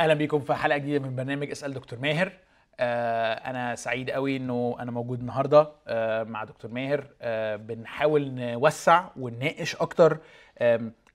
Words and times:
أهلا 0.00 0.14
بيكم 0.14 0.40
في 0.40 0.54
حلقة 0.54 0.78
جديدة 0.78 0.98
من 1.08 1.16
برنامج 1.16 1.50
اسأل 1.50 1.74
دكتور 1.74 1.98
ماهر. 1.98 2.32
آه 2.80 3.32
أنا 3.34 3.74
سعيد 3.74 4.10
قوي 4.10 4.36
إنه 4.36 4.76
أنا 4.80 4.90
موجود 4.90 5.20
النهارده 5.20 5.68
آه 5.88 6.22
مع 6.22 6.44
دكتور 6.44 6.70
ماهر. 6.70 7.06
آه 7.22 7.56
بنحاول 7.56 8.30
نوسع 8.34 9.08
ونناقش 9.16 9.76
أكتر 9.76 10.18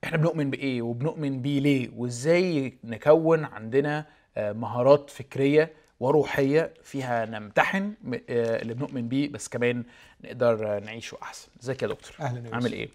إحنا 0.03 0.17
بنؤمن 0.17 0.49
بإيه 0.49 0.81
وبنؤمن 0.81 1.41
بيه 1.41 1.59
ليه 1.59 1.89
وإزاي 1.95 2.77
نكون 2.83 3.45
عندنا 3.45 4.05
مهارات 4.37 5.09
فكرية 5.09 5.73
وروحية 5.99 6.73
فيها 6.83 7.25
نمتحن 7.25 7.93
اللي 8.29 8.73
بنؤمن 8.73 9.07
بيه 9.07 9.29
بس 9.31 9.47
كمان 9.47 9.83
نقدر 10.23 10.79
نعيشه 10.79 11.17
أحسن. 11.21 11.47
إزيك 11.63 11.81
يا 11.83 11.87
دكتور؟ 11.87 12.15
أهلا 12.19 12.55
عامل. 12.55 12.73
إيه؟ 12.73 12.89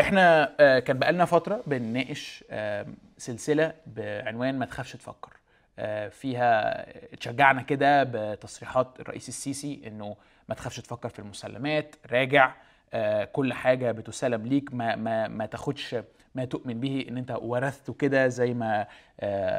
إحنا 0.00 0.52
آه، 0.60 0.78
كان 0.78 0.98
بقالنا 0.98 1.24
فترة 1.24 1.62
بنناقش 1.66 2.44
آه، 2.50 2.86
سلسلة 3.18 3.72
بعنوان 3.86 4.58
ما 4.58 4.66
تخافش 4.66 4.92
تفكر. 4.92 5.32
آه، 5.78 6.08
فيها 6.08 6.80
اتشجعنا 7.12 7.62
كده 7.62 8.02
بتصريحات 8.02 9.00
الرئيس 9.00 9.28
السيسي 9.28 9.80
إنه 9.86 10.16
ما 10.48 10.54
تخافش 10.54 10.80
تفكر 10.80 11.08
في 11.08 11.18
المسلمات 11.18 11.94
راجع 12.12 12.52
كل 13.32 13.52
حاجة 13.52 13.92
بتسلم 13.92 14.46
ليك 14.46 14.74
ما 14.74 14.96
ما 14.96 15.28
ما 15.28 15.46
تاخدش 15.46 15.96
ما 16.34 16.44
تؤمن 16.44 16.80
به 16.80 17.06
إن 17.08 17.16
أنت 17.18 17.38
ورثته 17.42 17.92
كده 17.92 18.28
زي 18.28 18.54
ما 18.54 18.86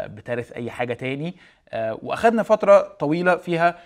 بترث 0.07 0.51
أي 0.51 0.71
حاجة 0.71 0.93
تاني. 0.93 1.35
وأخدنا 1.73 2.43
فترة 2.43 2.81
طويلة 2.81 3.35
فيها 3.35 3.79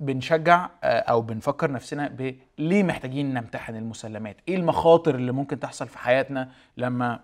بنشجع 0.00 0.68
آه، 0.84 0.98
أو 1.00 1.22
بنفكر 1.22 1.72
نفسنا 1.72 2.08
بليه 2.08 2.82
محتاجين 2.82 3.34
نمتحن 3.34 3.76
المسلمات؟ 3.76 4.36
إيه 4.48 4.56
المخاطر 4.56 5.14
اللي 5.14 5.32
ممكن 5.32 5.60
تحصل 5.60 5.88
في 5.88 5.98
حياتنا 5.98 6.50
لما 6.76 7.20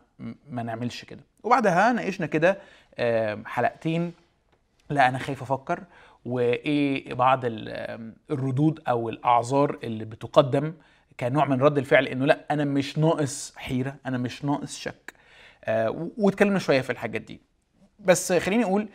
ما 0.48 0.62
نعملش 0.62 1.05
كده؟ 1.05 1.20
وبعدها 1.42 1.92
ناقشنا 1.92 2.27
كده 2.27 2.59
حلقتين 3.47 4.12
لا 4.91 5.09
أنا 5.09 5.19
خايف 5.19 5.42
أفكر 5.42 5.84
وإيه 6.25 7.14
بعض 7.14 7.41
الردود 8.31 8.81
أو 8.89 9.09
الأعذار 9.09 9.78
اللي 9.83 10.05
بتقدم 10.05 10.72
كنوع 11.20 11.44
من 11.44 11.61
رد 11.61 11.78
الفعل 11.78 12.06
إنه 12.06 12.27
لا 12.27 12.44
أنا 12.50 12.65
مش 12.65 12.98
ناقص 12.98 13.53
حيرة 13.56 13.97
أنا 14.06 14.19
مش 14.19 14.44
ناقص 14.44 14.78
شك. 14.78 15.12
آه، 15.65 16.11
واتكلمنا 16.19 16.59
شوية 16.59 16.81
في 16.81 16.91
الحاجات 16.91 17.20
دي. 17.20 17.41
بس 17.98 18.33
خليني 18.33 18.65
أقول 18.65 18.89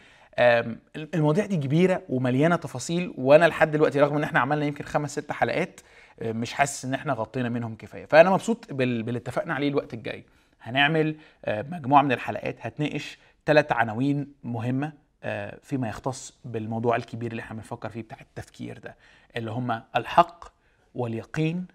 المواضيع 0.96 1.46
دي 1.46 1.58
كبيرة 1.58 2.02
ومليانة 2.10 2.56
تفاصيل 2.56 3.14
وأنا 3.18 3.46
لحد 3.46 3.72
دلوقتي 3.72 4.00
رغم 4.02 4.16
إن 4.18 4.24
إحنا 4.24 4.40
عملنا 4.40 4.66
يمكن 4.66 4.84
خمس 4.84 5.12
ست 5.12 5.32
حلقات 5.32 5.80
آه، 6.20 6.32
مش 6.32 6.54
حاسس 6.54 6.86
إن 6.86 6.94
إحنا 6.94 7.14
غطينا 7.14 7.50
منهم 7.50 7.76
كفاية. 7.76 8.06
فأنا 8.06 8.30
مبسوط 8.30 8.74
بال- 8.74 9.04
باللي 9.04 9.18
اتفقنا 9.18 9.54
عليه 9.54 9.70
الوقت 9.70 9.94
الجاي. 9.94 10.26
هنعمل 10.62 11.16
آه، 11.46 11.66
مجموعة 11.72 12.02
من 12.02 12.12
الحلقات 12.12 12.56
هتناقش 12.60 13.18
ثلاث 13.46 13.72
عناوين 13.72 14.34
مهمة 14.44 14.94
آه، 15.24 15.60
فيما 15.64 15.90
يختص 15.90 16.38
بالموضوع 16.46 16.96
الكبير 16.96 17.32
اللي 17.32 17.42
إحنا 17.42 17.56
بنفكر 17.58 17.90
فيه 17.90 18.02
بتاع 18.02 18.18
التفكير 18.22 18.78
ده 18.78 18.96
اللي 19.38 19.52
هم 19.52 19.82
الحق 19.96 20.46
واليقين 20.96 21.66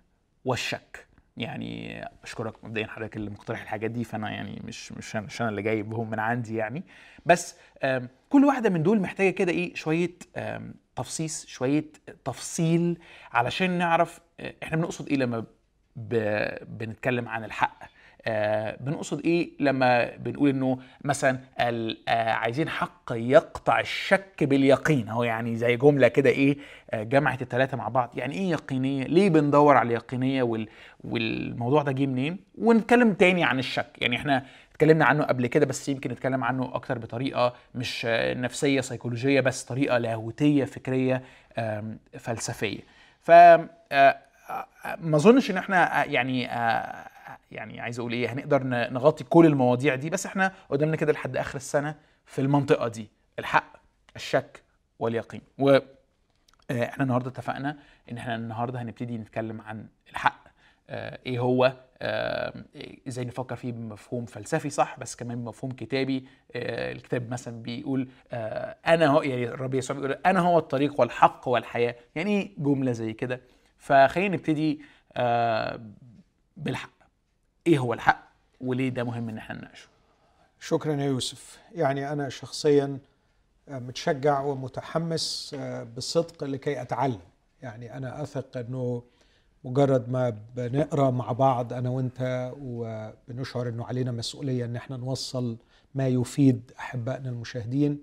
والشك. 0.45 1.07
يعني 1.37 2.05
اشكرك 2.23 2.65
مبدئيا 2.65 2.87
حضرتك 2.87 3.17
اللي 3.17 3.31
مقترح 3.31 3.63
الحاجات 3.63 3.91
دي 3.91 4.05
فأنا 4.05 4.31
يعني 4.31 4.63
مش 4.65 4.93
مش 4.93 5.17
أنا 5.17 5.27
مش 5.27 5.41
أنا 5.41 5.51
اللي 5.51 5.63
جايبهم 5.63 6.11
من 6.11 6.19
عندي 6.19 6.57
يعني. 6.57 6.83
بس 7.27 7.57
كل 8.29 8.45
واحدة 8.45 8.71
من 8.71 8.83
دول 8.83 9.01
محتاجة 9.01 9.31
كده 9.31 9.53
إيه 9.53 9.75
شوية 9.75 10.11
تفصيص 10.97 11.47
شوية 11.47 11.85
تفصيل 12.25 12.99
علشان 13.33 13.71
نعرف 13.79 14.21
آه، 14.41 14.55
إحنا 14.63 14.77
بنقصد 14.77 15.09
إيه 15.09 15.17
لما 15.17 15.45
بنتكلم 16.67 17.29
عن 17.29 17.45
الحق. 17.45 17.83
آه 18.27 18.77
بنقصد 18.81 19.21
إيه 19.25 19.51
لما 19.61 20.17
بنقول 20.17 20.49
إنه 20.51 20.79
مثلا 21.05 21.39
آه 21.59 22.31
عايزين 22.31 22.69
حق 22.69 23.13
يقطع 23.13 23.81
الشك 23.81 24.45
باليقين. 24.45 25.09
هو 25.09 25.23
يعني 25.25 25.57
زي 25.57 25.77
جملة 25.77 26.09
كده 26.09 26.31
إيه 26.31 26.57
آه 26.91 27.03
جمعت 27.03 27.43
الثلاثه 27.43 27.77
مع 27.77 27.89
بعض. 27.89 28.11
يعني 28.15 28.35
إيه 28.35 28.51
يقينية؟ 28.51 29.05
ليه 29.05 29.29
بندور 29.31 29.77
على 29.77 29.87
اليقينية 29.87 30.43
وال 30.43 30.69
والموضوع 31.05 31.83
ده 31.83 31.93
جه 31.93 32.07
منين؟ 32.07 32.39
ونتكلم 32.59 33.13
تاني 33.13 33.45
عن 33.45 33.59
الشك. 33.59 33.87
يعني 33.99 34.17
إحنا 34.17 34.45
اتكلمنا 34.73 35.05
عنه 35.05 35.25
قبل 35.25 35.47
كده 35.47 35.67
بس 35.67 35.89
يمكن 35.89 36.11
نتكلم 36.11 36.45
عنه 36.45 36.71
أكتر 36.75 36.99
بطريقة 36.99 37.55
مش 37.75 38.07
نفسية 38.37 38.81
سيكولوجية 38.81 39.41
بس 39.41 39.63
طريقة 39.65 39.99
لاهوتية 39.99 40.65
فكرية 40.65 41.23
فلسفية. 42.19 42.81
ف 43.23 43.31
ما 45.01 45.17
أظنش 45.17 45.51
إن 45.51 45.57
إحنا 45.57 46.05
يعني 46.05 46.49
يعني 47.51 47.81
عايز 47.81 47.99
أقول 47.99 48.13
إيه 48.13 48.33
هنقدر 48.33 48.63
نغطي 48.65 49.25
كل 49.25 49.47
المواضيع 49.47 49.95
دي 49.95 50.11
بس 50.11 50.27
إحنا 50.27 50.53
قدامنا 50.71 50.97
كده 50.97 51.13
لحد 51.13 51.37
آخر 51.37 51.57
السنة 51.57 51.95
في 52.27 52.41
المنطقة 52.41 52.89
دي 52.89 53.11
الحق 53.39 53.77
الشك 54.17 54.63
واليقين. 54.99 55.41
و 55.59 55.79
آه، 56.71 56.85
إحنا 56.85 57.05
النهارده 57.05 57.31
اتفقنا 57.31 57.79
إن 58.11 58.17
إحنا 58.19 58.35
النهارده 58.35 58.83
هنبتدي 58.83 59.19
نتكلم 59.19 59.61
عن 59.61 59.87
الحق. 60.11 60.45
آه، 60.91 61.19
إيه 61.27 61.39
هو؟ 61.39 61.77
آه، 62.03 62.65
إزاي 63.09 63.25
نفكر 63.25 63.57
فيه 63.57 63.73
بمفهوم 63.73 64.27
فلسفي 64.27 64.71
صح؟ 64.71 64.99
بس 64.99 65.17
كمان 65.17 65.45
بمفهوم 65.45 65.73
كتابي. 65.73 66.27
الكتاب 66.55 67.31
مثلا 67.31 67.63
بيقول 67.63 68.09
أنا 68.87 69.07
هو 69.07 69.23
يعني 69.23 69.45
الرب 69.45 69.75
يسوع 69.75 69.97
بيقول 69.97 70.13
أنا 70.27 70.41
هو 70.41 70.59
الطريق 70.59 71.01
والحق 71.01 71.49
والحياة. 71.49 71.97
يعني 72.15 72.31
إيه 72.41 72.55
جملة 72.59 72.93
زي 72.93 73.13
كده؟ 73.13 73.41
فخلينا 73.79 74.35
نبتدي 74.35 74.81
بالحق. 76.57 77.00
إيه 77.67 77.79
هو 77.79 77.93
الحق 77.93 78.31
وليه 78.61 78.89
ده 78.89 79.05
مهم 79.05 79.29
إن 79.29 79.39
إحنا 79.39 79.57
نناقشه؟ 79.57 79.89
شكرا 80.61 80.95
يا 80.97 81.05
يوسف. 81.07 81.59
يعني 81.75 82.13
أنا 82.13 82.29
شخصيا 82.29 82.99
متشجع 83.69 84.41
ومتحمس 84.41 85.57
بصدق 85.97 86.45
لكي 86.45 86.83
أتعلم. 86.83 87.21
يعني 87.63 87.97
أنا 87.97 88.23
أثق 88.23 88.57
إنه 88.57 89.03
مجرد 89.65 90.09
ما 90.09 90.37
بنقرأ 90.57 91.11
مع 91.11 91.33
بعض 91.33 91.73
أنا 91.73 91.91
وأنت 91.91 92.53
وبنشعر 92.61 93.69
إنه 93.69 93.85
علينا 93.87 94.13
مسؤولية 94.13 94.65
إن 94.65 94.77
إحنا 94.77 94.97
نوصل 94.97 95.57
ما 95.95 96.09
يفيد 96.09 96.73
أحبائنا 96.79 97.29
المشاهدين 97.29 97.99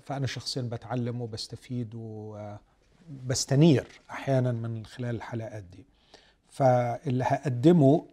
فأنا 0.00 0.26
شخصيا 0.26 0.62
بتعلم 0.62 1.20
وبستفيد 1.20 1.90
وبستنير 1.94 3.86
أحيانا 4.10 4.52
من 4.52 4.86
خلال 4.86 5.14
الحلقات 5.16 5.62
دي. 5.64 5.84
فاللي 6.48 7.24
هقدمه 7.24 8.06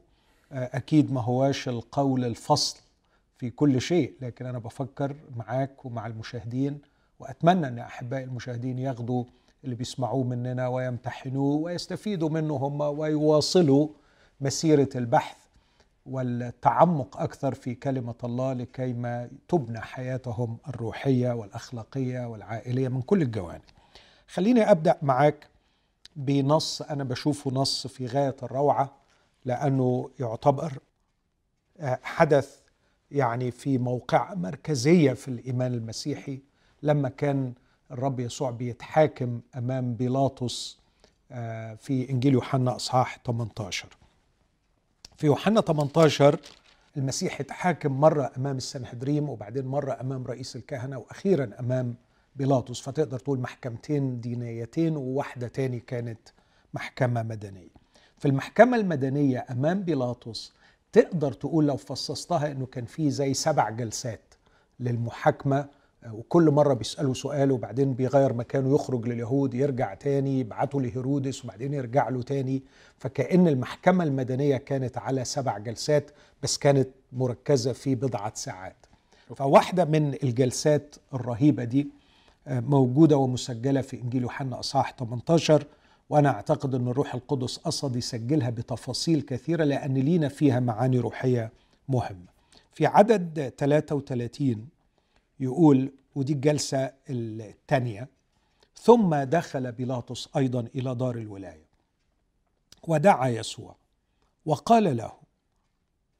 أكيد 0.51 1.11
ما 1.11 1.21
هواش 1.21 1.67
القول 1.69 2.25
الفصل 2.25 2.79
في 3.37 3.49
كل 3.49 3.81
شيء 3.81 4.13
لكن 4.21 4.45
أنا 4.45 4.59
بفكر 4.59 5.15
معاك 5.35 5.85
ومع 5.85 6.07
المشاهدين 6.07 6.79
وأتمنى 7.19 7.67
أن 7.67 7.79
احبائي 7.79 8.23
المشاهدين 8.23 8.79
ياخدوا 8.79 9.23
اللي 9.63 9.75
بيسمعوه 9.75 10.23
مننا 10.23 10.67
ويمتحنوه 10.67 11.55
ويستفيدوا 11.55 12.29
منه 12.29 12.55
هم 12.55 12.81
ويواصلوا 12.81 13.87
مسيرة 14.41 14.89
البحث 14.95 15.37
والتعمق 16.05 17.17
أكثر 17.17 17.53
في 17.53 17.75
كلمة 17.75 18.15
الله 18.23 18.53
لكي 18.53 18.93
ما 18.93 19.29
تبنى 19.47 19.79
حياتهم 19.81 20.57
الروحية 20.67 21.31
والأخلاقية 21.31 22.27
والعائلية 22.27 22.87
من 22.87 23.01
كل 23.01 23.21
الجوانب. 23.21 23.61
خليني 24.27 24.71
أبدأ 24.71 24.97
معاك 25.01 25.47
بنص 26.15 26.81
أنا 26.81 27.03
بشوفه 27.03 27.51
نص 27.51 27.87
في 27.87 28.05
غاية 28.05 28.35
الروعة 28.43 28.98
لأنه 29.49 30.09
يعتبر 30.19 30.73
حدث 32.03 32.59
يعني 33.11 33.51
في 33.51 33.77
موقع 33.77 34.33
مركزية 34.33 35.13
في 35.13 35.27
الإيمان 35.27 35.73
المسيحي 35.73 36.39
لما 36.83 37.09
كان 37.09 37.53
الرب 37.91 38.19
يسوع 38.19 38.51
بيتحاكم 38.51 39.41
أمام 39.55 39.95
بيلاطس 39.95 40.77
في 41.77 42.07
إنجيل 42.09 42.33
يوحنا 42.33 42.75
أصحاح 42.75 43.19
18 43.25 43.87
في 45.17 45.25
يوحنا 45.25 45.61
18 45.61 46.39
المسيح 46.97 47.39
اتحاكم 47.39 47.99
مرة 47.99 48.31
أمام 48.37 48.57
السنهدريم 48.57 49.29
وبعدين 49.29 49.65
مرة 49.65 49.97
أمام 50.01 50.23
رئيس 50.27 50.55
الكهنة 50.55 50.97
وأخيرا 50.97 51.51
أمام 51.59 51.95
بيلاطس. 52.35 52.81
فتقدر 52.81 53.19
تقول 53.19 53.39
محكمتين 53.39 54.21
دينيتين 54.21 54.97
وواحدة 54.97 55.47
تاني 55.47 55.79
كانت 55.79 56.19
محكمة 56.73 57.23
مدنية. 57.23 57.78
في 58.19 58.27
المحكمة 58.27 58.77
المدنية 58.77 59.45
أمام 59.51 59.83
بيلاطس 59.83 60.53
تقدر 60.91 61.33
تقول 61.33 61.67
لو 61.67 61.77
فصصتها 61.77 62.51
إنه 62.51 62.65
كان 62.65 62.85
في 62.85 63.11
زي 63.11 63.33
سبع 63.33 63.69
جلسات 63.69 64.33
للمحاكمة 64.79 65.67
وكل 66.11 66.51
مرة 66.51 66.73
بيسألوا 66.73 67.13
سؤال 67.13 67.51
وبعدين 67.51 67.93
بيغير 67.93 68.33
مكانه 68.33 68.75
يخرج 68.75 69.07
لليهود 69.07 69.53
يرجع 69.53 69.93
تاني 69.93 70.39
يبعته 70.39 70.81
لهيرودس 70.81 71.45
وبعدين 71.45 71.73
يرجع 71.73 72.09
له 72.09 72.21
تاني. 72.21 72.63
فكأن 72.97 73.47
المحكمة 73.47 74.03
المدنية 74.03 74.57
كانت 74.57 74.97
على 74.97 75.25
سبع 75.25 75.57
جلسات 75.57 76.11
بس 76.43 76.57
كانت 76.57 76.89
مركزة 77.11 77.73
في 77.73 77.95
بضعة 77.95 78.33
ساعات. 78.35 78.85
فواحدة 79.35 79.85
من 79.85 80.13
الجلسات 80.23 80.95
الرهيبة 81.13 81.63
دي 81.63 81.87
موجودة 82.47 83.17
ومسجلة 83.17 83.81
في 83.81 84.01
إنجيل 84.01 84.21
يوحنا 84.21 84.59
أصحاح 84.59 84.95
18 84.99 85.65
وأنا 86.09 86.29
أعتقد 86.29 86.75
أن 86.75 86.87
الروح 86.87 87.13
القدس 87.15 87.57
قصد 87.57 87.95
يسجلها 87.95 88.49
بتفاصيل 88.49 89.21
كثيرة 89.21 89.63
لأن 89.63 89.93
لينا 89.93 90.29
فيها 90.29 90.59
معاني 90.59 90.99
روحية 90.99 91.51
مهمة. 91.89 92.25
في 92.73 92.85
عدد 92.85 93.53
33 93.57 94.67
يقول 95.39 95.91
ودي 96.15 96.33
الجلسة 96.33 96.91
الثانية 97.09 98.07
ثم 98.75 99.15
دخل 99.15 99.71
بيلاطس 99.71 100.29
أيضا 100.37 100.67
إلى 100.75 100.95
دار 100.95 101.17
الولاية 101.17 101.65
ودعا 102.87 103.27
يسوع 103.27 103.75
وقال 104.45 104.97
له 104.97 105.11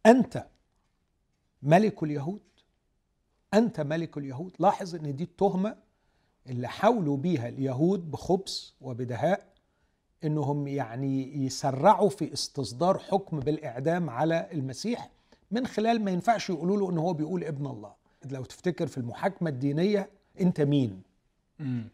أنت 0.06 0.48
ملك 1.64 2.04
اليهود؟ 2.04 2.42
أنت 3.54 3.82
ملك 3.82 4.18
اليهود؟ 4.18 4.52
لاحظ 4.60 4.96
أن 4.96 5.16
دي 5.16 5.24
التهمة 5.24 5.76
اللي 6.48 6.68
حاولوا 6.68 7.18
بيها 7.18 7.48
اليهود 7.48 8.12
بخبث 8.12 8.70
وبدهاء 8.82 9.50
إنهم 10.24 10.68
يعني 10.68 11.46
يسرعوا 11.46 12.10
في 12.10 12.34
استصدار 12.34 12.98
حكم 12.98 13.40
بالإعدام 13.40 14.10
على 14.10 14.48
المسيح 14.54 15.10
من 15.52 15.68
خلال 15.68 16.02
ما 16.04 16.12
ينفعش 16.12 16.50
يقولوا 16.50 16.78
له 16.78 16.90
إن 16.90 16.98
هو 16.98 17.14
بيقول 17.14 17.44
ابن 17.44 17.66
الله 17.68 17.94
لو 18.32 18.44
تفتكر 18.44 18.88
في 18.88 18.98
المحاكمة 18.98 19.50
الدينية 19.50 20.10
أنت 20.42 20.62
مين 20.62 21.02
مم. 21.60 21.90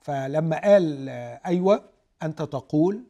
فلما 0.00 0.60
قال 0.62 1.08
أيوه 1.46 1.82
أنت 2.22 2.42
تقول 2.42 3.02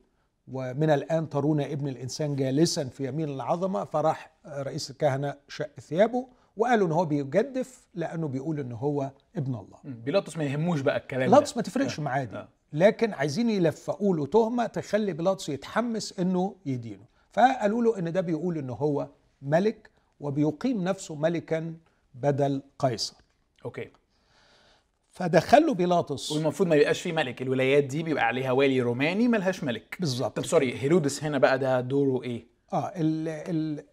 ومن 0.52 0.90
الآن 0.90 1.28
ترون 1.28 1.60
ابن 1.60 1.88
الإنسان 1.88 2.36
جالسا 2.36 2.84
في 2.84 3.08
يمين 3.08 3.28
العظمة 3.28 3.84
فراح 3.84 4.30
رئيس 4.46 4.90
الكهنة 4.90 5.34
شق 5.48 5.80
ثيابه 5.80 6.26
وقالوا 6.56 6.86
إن 6.86 6.92
هو 6.92 7.04
بيجدف 7.04 7.86
لأنه 7.94 8.28
بيقول 8.28 8.60
إن 8.60 8.72
هو 8.72 9.10
ابن 9.36 9.54
الله. 9.54 9.78
بيلاطس 9.84 10.36
ما 10.36 10.44
يهموش 10.44 10.80
بقى 10.80 10.96
الكلام 10.96 11.20
ده 11.22 11.26
بيلاطس 11.36 11.56
ما 11.56 11.62
تفرقش 11.62 11.98
آه. 11.98 12.02
معاه 12.02 12.24
دي 12.24 12.36
آه. 12.36 12.48
لكن 12.72 13.12
عايزين 13.12 13.50
يلفقوا 13.50 14.16
له 14.16 14.26
تهمة 14.26 14.66
تخلي 14.66 15.12
بيلاطس 15.12 15.48
يتحمس 15.48 16.18
إنه 16.18 16.54
يدينه. 16.66 17.04
فقالوا 17.32 17.82
له 17.82 17.98
إن 17.98 18.12
ده 18.12 18.20
بيقول 18.20 18.58
إن 18.58 18.70
هو 18.70 19.08
ملك 19.42 19.90
وبيقيم 20.20 20.84
نفسه 20.84 21.14
ملكا 21.14 21.74
بدل 22.14 22.62
قيصر. 22.78 23.16
okay. 23.64 23.90
فدخله 25.10 25.74
بيلاطس. 25.74 26.32
والمفروض 26.32 26.68
ما 26.68 26.76
يبقاش 26.76 27.00
في 27.00 27.12
ملك 27.12 27.42
الولايات 27.42 27.84
دي 27.84 28.02
بيبقى 28.02 28.24
عليها 28.26 28.52
والي 28.52 28.80
روماني 28.80 29.28
ملهاش 29.28 29.64
ملك. 29.64 29.96
بالظبط. 30.00 30.36
طب 30.36 30.46
sorry 30.46 30.78
هيرودس 30.78 31.24
هنا 31.24 31.38
بقى 31.38 31.58
ده 31.58 31.80
دوره 31.80 32.22
إيه؟ 32.24 32.46
آه 32.72 32.92
ال 32.96 33.28
ال 33.28 33.84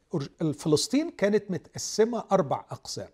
الفلسطين 0.42 1.10
كانت 1.12 1.52
متقسمة 1.52 2.24
أربع 2.32 2.66
أقسام. 2.72 3.08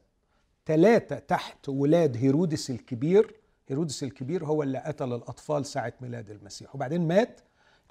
ثلاثة 0.66 1.19
تحت 1.19 1.69
ولاد 1.69 2.18
هيرودس 2.18 2.69
الكبير 2.69 3.36
هيرودس 3.72 4.04
الكبير 4.04 4.46
هو 4.46 4.64
اللي 4.64 4.78
قتل 4.80 5.14
الأطفال 5.14 5.66
ساعة 5.66 5.94
ميلاد 6.02 6.30
المسيح. 6.30 6.76
وبعدين 6.76 7.08
مات 7.08 7.42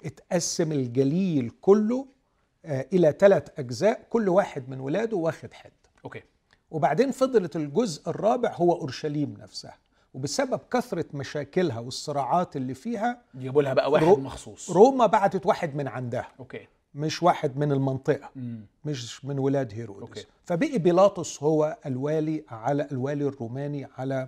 اتقسم 0.05 0.71
الجليل 0.71 1.51
كله 1.61 2.05
آه 2.65 2.85
إلى 2.93 3.15
ثلاث 3.19 3.47
أجزاء 3.59 4.07
كل 4.09 4.29
واحد 4.29 4.69
من 4.69 4.79
ولاده 4.79 5.17
واخد 5.17 5.53
حتة 5.53 5.89
okay. 6.05 6.23
وبعدين 6.71 7.11
فضلت 7.11 7.55
الجزء 7.55 8.09
الرابع 8.09 8.53
هو 8.55 8.73
أورشليم 8.73 9.37
نفسها. 9.39 9.77
وبسبب 10.13 10.59
كثرة 10.71 11.05
مشاكلها 11.13 11.79
والصراعات 11.79 12.55
اللي 12.55 12.73
فيها 12.73 13.21
يجيبوا 13.35 13.61
لها 13.63 13.73
بقى 13.73 13.91
واحد 13.91 14.05
رو- 14.05 14.15
مخصوص. 14.17 14.69
روما 14.71 15.05
بعتت 15.05 15.45
واحد 15.45 15.75
من 15.75 15.87
عندها. 15.87 16.27
okay. 16.39 16.67
مش 16.95 17.23
واحد 17.23 17.57
من 17.57 17.71
المنطقة. 17.71 18.29
مم. 18.35 18.65
مش 18.85 19.25
من 19.25 19.39
ولاد 19.39 19.73
هيرودس. 19.73 20.01
okay. 20.01 20.25
فبقي 20.45 20.77
بيلاطس 20.77 21.43
هو 21.43 21.77
الوالي 21.85 22.43
على 22.49 22.87
الوالي 22.91 23.23
الروماني 23.27 23.87
على 23.97 24.27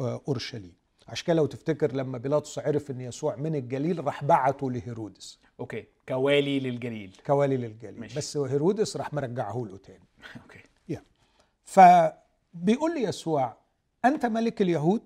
آه، 0.00 0.20
أورشليم. 0.28 0.72
عشان 1.08 1.26
كده 1.26 1.36
لو 1.36 1.46
تفتكر 1.46 1.92
لما 1.92 2.18
بيلاطس 2.18 2.58
عرف 2.58 2.90
إن 2.90 3.00
يسوع 3.00 3.36
من 3.36 3.54
الجليل 3.54 4.04
راح 4.04 4.24
بعته 4.24 4.70
لهيرودس. 4.70 5.38
okay 5.60 5.84
كوالي 6.08 6.60
للجليل. 6.60 7.16
كوالي 7.26 7.56
للجليل. 7.56 8.00
ماشي. 8.00 8.16
بس 8.16 8.36
هيرودس 8.36 8.96
راح 8.96 9.14
مرجعه 9.14 9.66
له 9.70 9.76
تاني. 9.76 10.04
okay. 10.42 10.58
يا. 10.88 11.02
فبيقول 11.64 12.94
لي 12.94 13.02
يسوع 13.02 13.56
أنت 14.04 14.26
ملك 14.26 14.62
اليهود؟ 14.62 15.02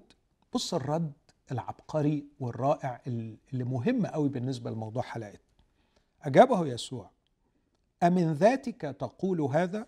بص 0.55 0.75
الرد 0.75 1.13
العبقري 1.53 2.25
والرائع 2.41 3.01
اللي 3.07 3.65
مهم 3.65 4.07
قوي 4.07 4.29
بالنسبة 4.29 4.71
لموضوع 4.71 5.03
حلقتنا 5.03 5.41
أجابه 6.23 6.67
يسوع 6.67 7.11
أمن 8.03 8.33
ذاتك 8.33 8.81
تقول 8.81 9.41
هذا؟ 9.41 9.87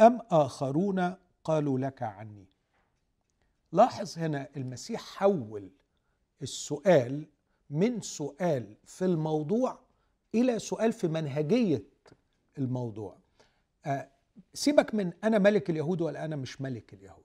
أم 0.00 0.20
آخرون 0.30 1.14
قالوا 1.44 1.78
لك 1.78 2.02
عني؟ 2.02 2.46
لاحظ 3.72 4.18
هنا 4.18 4.48
المسيح 4.56 5.00
حول 5.00 5.70
السؤال 6.42 7.26
من 7.70 8.00
سؤال 8.00 8.74
في 8.84 9.04
الموضوع 9.04 9.78
إلى 10.34 10.58
سؤال 10.58 10.92
في 10.92 11.08
منهجية 11.08 11.84
الموضوع. 12.58 13.16
آه، 13.86 14.08
سيبك 14.54 14.94
من 14.94 15.12
أنا 15.24 15.38
ملك 15.38 15.70
اليهود 15.70 16.00
ولا 16.00 16.24
أنا 16.24 16.36
مش 16.36 16.60
ملك 16.60 16.94
اليهود. 16.94 17.24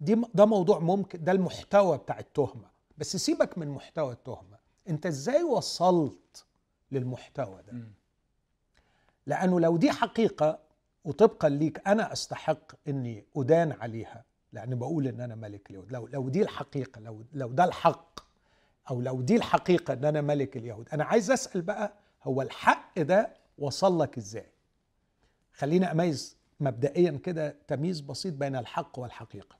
دي 0.00 0.22
ده 0.34 0.44
موضوع 0.44 0.78
ممكن 0.78 1.24
ده 1.24 1.32
المحتوى 1.32 1.98
بتاع 1.98 2.18
التهمة. 2.18 2.70
بس 2.98 3.16
سيبك 3.16 3.58
من 3.58 3.68
محتوى 3.68 4.12
التهمة. 4.12 4.58
أنت 4.88 5.06
إزاي 5.06 5.42
وصلت 5.42 6.44
للمحتوى 6.92 7.62
ده. 7.62 7.72
لأنه 9.26 9.60
لو 9.60 9.76
دي 9.76 9.90
حقيقة 9.90 10.58
وطبقا 11.04 11.48
ليك 11.48 11.88
أنا 11.88 12.12
أستحق 12.12 12.72
إني 12.88 13.24
أدان 13.36 13.72
عليها. 13.72 14.24
لأن 14.56 14.78
بقول 14.78 15.06
إن 15.06 15.20
أنا 15.20 15.34
ملك 15.34 15.70
اليهود. 15.70 15.92
لو 15.92 16.06
لو 16.06 16.28
دي 16.28 16.42
الحقيقة 16.42 17.00
لو 17.00 17.24
لو 17.32 17.48
ده 17.52 17.64
الحق 17.64 18.20
أو 18.90 19.00
لو 19.00 19.20
دي 19.20 19.36
الحقيقة 19.36 19.92
إن 19.94 20.04
أنا 20.04 20.20
ملك 20.20 20.56
اليهود. 20.56 20.88
أنا 20.92 21.04
عايز 21.04 21.30
أسأل 21.30 21.62
بقى 21.62 21.92
هو 22.24 22.42
الحق 22.42 23.00
ده 23.00 23.34
وصل 23.58 24.00
لك 24.02 24.18
إزاي؟ 24.18 24.46
خليني 25.52 25.90
أميز 25.92 26.36
مبدئيا 26.60 27.10
كده 27.24 27.56
تمييز 27.68 28.00
بسيط 28.00 28.34
بين 28.34 28.56
الحق 28.56 28.98
والحقيقة. 28.98 29.56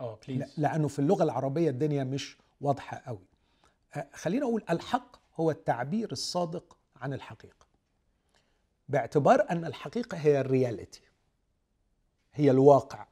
آه 0.00 0.18
بليز 0.28 0.60
لأنه 0.60 0.88
في 0.88 0.98
اللغة 0.98 1.22
العربية 1.22 1.70
الدنيا 1.70 2.04
مش 2.04 2.38
واضحة 2.60 3.02
قوي. 3.06 3.26
أه، 3.96 4.06
خلينا 4.12 4.44
أقول 4.46 4.64
الحق 4.70 5.16
هو 5.40 5.50
التعبير 5.50 6.12
الصادق 6.12 6.76
عن 6.96 7.12
الحقيقة. 7.12 7.66
باعتبار 8.88 9.46
أن 9.50 9.64
الحقيقة 9.64 10.18
هي 10.18 10.40
ال 10.40 10.47
reality 10.47 11.00
هي 12.34 12.50
الواقع. 12.50 13.06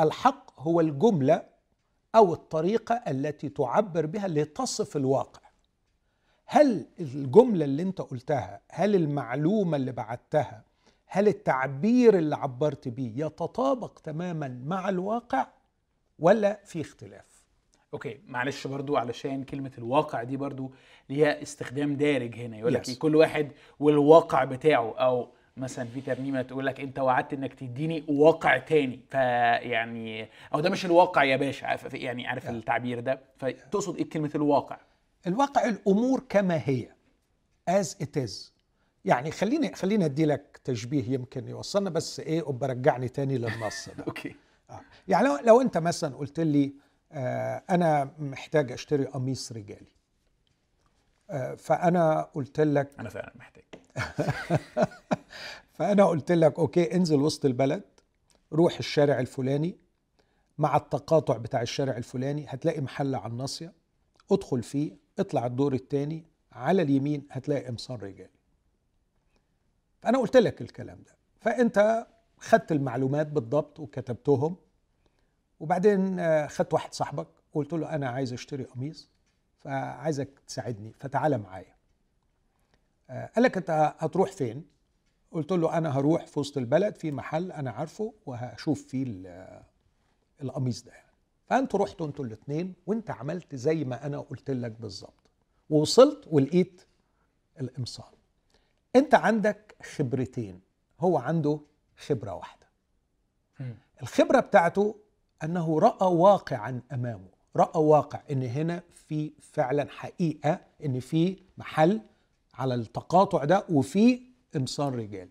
الحق 0.00 0.60
هو 0.60 0.80
الجملة 0.80 1.42
أو 2.14 2.32
الطريقة 2.32 2.94
التي 3.08 3.48
تعبر 3.48 4.06
بها 4.06 4.28
لتصف 4.28 4.96
الواقع. 4.96 5.40
هل 6.46 6.86
الجملة 7.00 7.64
اللي 7.64 7.82
أنت 7.82 8.00
قلتها 8.00 8.60
هل 8.70 8.94
المعلومة 8.94 9.76
اللي 9.76 9.92
بعتها 9.92 10.62
هل 11.06 11.28
التعبير 11.28 12.18
اللي 12.18 12.36
عبرت 12.36 12.88
بيه 12.88 13.26
يتطابق 13.26 13.98
تماما 14.04 14.48
مع 14.64 14.88
الواقع 14.88 15.46
ولا 16.18 16.60
في 16.64 16.80
اختلاف؟ 16.80 17.24
okay 17.94 18.20
معلش 18.26 18.66
برضو 18.66 18.96
علشان 18.96 19.44
كلمة 19.44 19.72
الواقع 19.78 20.22
دي 20.22 20.36
برضو 20.36 20.72
ليها 21.08 21.42
استخدام 21.42 21.96
دارج 21.96 22.34
هنا. 22.34 22.56
يقول 22.58 22.74
لك 22.74 22.86
Yes. 22.86 22.88
إيه 22.88 22.98
كل 22.98 23.16
واحد 23.16 23.52
والواقع 23.80 24.44
بتاعه 24.44 24.94
أو 24.98 25.28
مثلا 25.56 25.84
في 25.84 26.00
ترنيمة 26.00 26.42
تقول 26.42 26.66
لك 26.66 26.80
أنت 26.80 26.98
وعدت 26.98 27.32
إنك 27.32 27.54
تديني 27.54 28.04
واقع 28.08 28.58
تاني. 28.58 29.00
فيعني 29.10 30.28
أو 30.54 30.60
ده 30.60 30.70
مش 30.70 30.84
الواقع 30.84 31.24
يا 31.24 31.36
باشا 31.36 31.78
يعني 31.92 32.26
عارف. 32.26 32.50
التعبير 32.50 33.00
ده؟ 33.00 33.20
فتقصد 33.38 33.96
إيه 33.96 34.10
كلمه 34.10 34.30
الواقع؟ 34.34 34.78
الواقع 35.26 35.64
الأمور 35.64 36.22
كما 36.28 36.62
هي 36.64 36.88
as 37.70 37.86
it 38.02 38.24
is. 38.26 38.32
يعني 39.04 39.30
خليني 39.30 39.74
خليني 39.74 40.04
أدي 40.04 40.24
لك 40.24 40.60
تشبيه 40.64 41.04
يمكن 41.14 41.48
يوصلنا 41.48 41.90
بس 41.90 42.20
إيه 42.20 42.48
ابقى 42.50 42.68
رجعني 42.68 43.08
تاني 43.08 43.38
للنص 43.38 43.88
ده. 43.88 44.04
أوكي. 44.08 44.36
آه. 44.70 44.80
يعني 45.08 45.26
لو, 45.26 45.38
لو 45.44 45.60
أنت 45.60 45.78
مثلا 45.78 46.16
قلت 46.16 46.40
لي 46.40 46.72
آه 47.12 47.62
أنا 47.70 48.10
محتاج 48.18 48.72
أشتري 48.72 49.04
قميص 49.04 49.52
رجالي 49.52 49.96
آه 51.30 51.54
فأنا 51.54 52.22
قلت 52.34 52.60
لك 52.60 52.90
أنا 53.00 53.08
فعلا 53.08 53.32
محتاج. 53.36 53.64
فانا 55.76 56.04
قلت 56.04 56.32
لك 56.32 56.58
أوكي 56.58 56.96
انزل 56.96 57.20
وسط 57.20 57.44
البلد 57.44 57.82
روح 58.52 58.78
الشارع 58.78 59.20
الفلاني 59.20 59.76
مع 60.58 60.76
التقاطع 60.76 61.36
بتاع 61.36 61.62
الشارع 61.62 61.96
الفلاني 61.96 62.46
هتلاقي 62.48 62.80
محل 62.80 63.14
على 63.14 63.32
الناصية 63.32 63.72
ادخل 64.32 64.62
فيه 64.62 64.96
اطلع 65.18 65.46
الدور 65.46 65.74
الثاني 65.74 66.24
على 66.52 66.82
اليمين 66.82 67.26
هتلاقي 67.30 67.64
قمصان 67.64 67.96
رجالي. 67.96 68.30
فأنا 70.02 70.18
قلت 70.18 70.36
لك 70.36 70.60
الكلام 70.62 71.02
ده. 71.02 71.16
فأنت 71.40 72.06
خدت 72.38 72.72
المعلومات 72.72 73.26
بالضبط 73.26 73.80
وكتبتهم 73.80 74.56
وبعدين 75.60 76.18
آه، 76.20 76.46
خدت 76.46 76.74
واحد 76.74 76.94
صاحبك 76.94 77.28
وقلت 77.54 77.72
له 77.72 77.94
أنا 77.94 78.08
عايز 78.08 78.32
أشتري 78.32 78.64
قميص 78.64 79.10
فعايزك 79.58 80.28
تساعدني 80.46 80.92
فتعالى 80.92 81.38
معايا. 81.38 81.75
قال 83.10 83.42
لك 83.44 83.56
أنت 83.56 83.94
هتروح 83.98 84.32
فين؟ 84.32 84.64
قلت 85.32 85.52
له 85.52 85.78
أنا 85.78 85.98
هروح 85.98 86.26
في 86.26 86.40
وسط 86.40 86.58
البلد 86.58 86.96
في 86.96 87.10
محل 87.12 87.52
أنا 87.52 87.70
عارفه 87.70 88.14
وهشوف 88.26 88.86
فيه 88.86 89.04
ال- 89.06 89.62
القميص 90.42 90.82
ده 90.82 90.92
يعني. 90.92 91.06
فأنتوا 91.46 91.80
رحتوا 91.80 92.06
أنتوا 92.06 92.24
الاثنين 92.24 92.74
وأنت 92.86 93.10
عملت 93.10 93.54
زي 93.54 93.84
ما 93.84 94.06
أنا 94.06 94.20
قلت 94.20 94.50
لك 94.50 94.72
بالظبط. 94.72 95.30
ووصلت 95.70 96.24
ولقيت 96.30 96.82
القمصان. 97.60 98.12
أنت 98.96 99.14
عندك 99.14 99.76
خبرتين. 99.96 100.60
هو 101.00 101.18
عنده 101.18 101.60
خبرة 101.96 102.34
واحدة. 102.34 102.66
الخبرة 104.02 104.40
بتاعته 104.40 104.96
أنه 105.44 105.78
رأى 105.78 106.06
واقعا 106.14 106.80
أمامه. 106.92 107.28
رأى 107.56 107.80
واقع 107.80 108.22
إن 108.30 108.42
هنا 108.42 108.82
في 108.94 109.32
فعلا 109.40 109.88
حقيقة 109.90 110.60
إن 110.84 111.00
في 111.00 111.36
محل 111.58 112.00
على 112.58 112.74
التقاطع 112.74 113.44
ده 113.44 113.64
وفي 113.70 114.20
إمصار 114.56 114.94
رجال. 114.94 115.28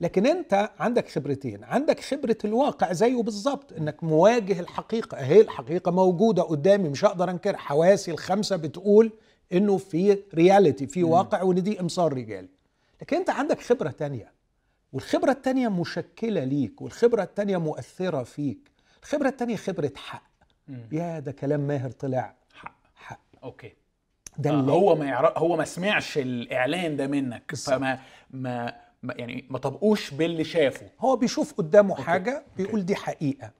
لكن 0.00 0.26
أنت 0.26 0.70
عندك 0.78 1.08
خبرتين 1.08 1.64
عندك 1.64 2.00
خبرة 2.00 2.36
الواقع 2.44 2.92
زيه 2.92 3.22
بالظبط 3.22 3.72
إنك 3.72 4.04
مواجه 4.04 4.60
الحقيقة. 4.60 5.16
أهي 5.18 5.40
الحقيقة 5.40 5.90
موجودة 5.92 6.42
قدامي 6.42 6.88
مش 6.88 7.04
هقدر 7.04 7.30
انكر 7.30 7.56
حواسي 7.56 8.10
الخمسة 8.10 8.56
بتقول 8.56 9.12
إنه 9.52 9.76
في 9.76 10.18
رياليتي 10.34 10.86
في 10.86 11.04
واقع 11.04 11.42
وإن 11.42 11.62
دي 11.62 11.80
إمصار 11.80 12.12
رجال. 12.12 12.48
لكن 13.02 13.16
أنت 13.16 13.30
عندك 13.30 13.60
خبرة 13.60 13.90
تانية. 13.90 14.32
والخبرة 14.92 15.30
التانية 15.30 15.68
مشكلة 15.68 16.44
ليك 16.44 16.82
والخبرة 16.82 17.22
التانية 17.22 17.56
مؤثرة 17.56 18.22
فيك. 18.22 18.70
الخبرة 19.02 19.28
التانية 19.28 19.56
خبرة 19.56 19.92
حق. 19.96 20.22
يا 20.92 21.18
ده 21.18 21.32
كلام 21.32 21.60
ماهر 21.60 21.90
طلع. 21.90 22.34
حق. 22.54 22.76
حق. 22.94 23.20
أوكي. 23.44 23.72
ده 24.40 24.50
آه، 24.50 24.60
اللي 24.60 24.72
هو 24.72 24.94
ما 24.96 25.04
يعرف 25.04 25.38
هو 25.38 25.56
ما 25.56 25.64
سمعش 25.64 26.18
الإعلان 26.18 26.96
ده 26.96 27.06
منك 27.06 27.42
بالظبط. 27.48 27.74
فما 27.76 27.98
ما 28.30 28.76
يعني 29.04 29.44
ما 29.50 29.58
طبقوش 29.58 30.10
باللي 30.14 30.44
شافه. 30.44 30.86
هو 31.00 31.16
بيشوف 31.16 31.52
قدامه 31.54 31.90
أوكي. 31.90 32.02
حاجة 32.02 32.44
بيقول 32.56 32.86
دي 32.86 32.96
حقيقة. 32.96 33.50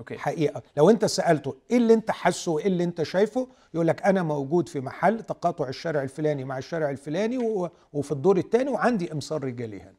أوكي. 0.00 0.18
حقيقة. 0.18 0.62
لو 0.76 0.90
أنت 0.90 1.04
سألته 1.04 1.56
إيه 1.70 1.76
اللي 1.76 1.94
أنت 1.94 2.10
حاسه 2.10 2.52
وإيه 2.52 2.66
اللي 2.66 2.84
أنت 2.84 3.02
شايفه 3.02 3.48
يقول 3.74 3.86
لك 3.86 4.02
أنا 4.02 4.22
موجود 4.22 4.68
في 4.68 4.80
محل 4.80 5.22
تقاطع 5.22 5.68
الشارع 5.68 6.02
الفلاني 6.02 6.44
مع 6.44 6.58
الشارع 6.58 6.90
الفلاني 6.90 7.38
و- 7.38 7.70
وفي 7.92 8.12
الدور 8.12 8.36
الثاني 8.38 8.70
وعندي 8.70 9.12
إمصار 9.12 9.44
رجالي 9.44 9.80
هنا. 9.80 9.94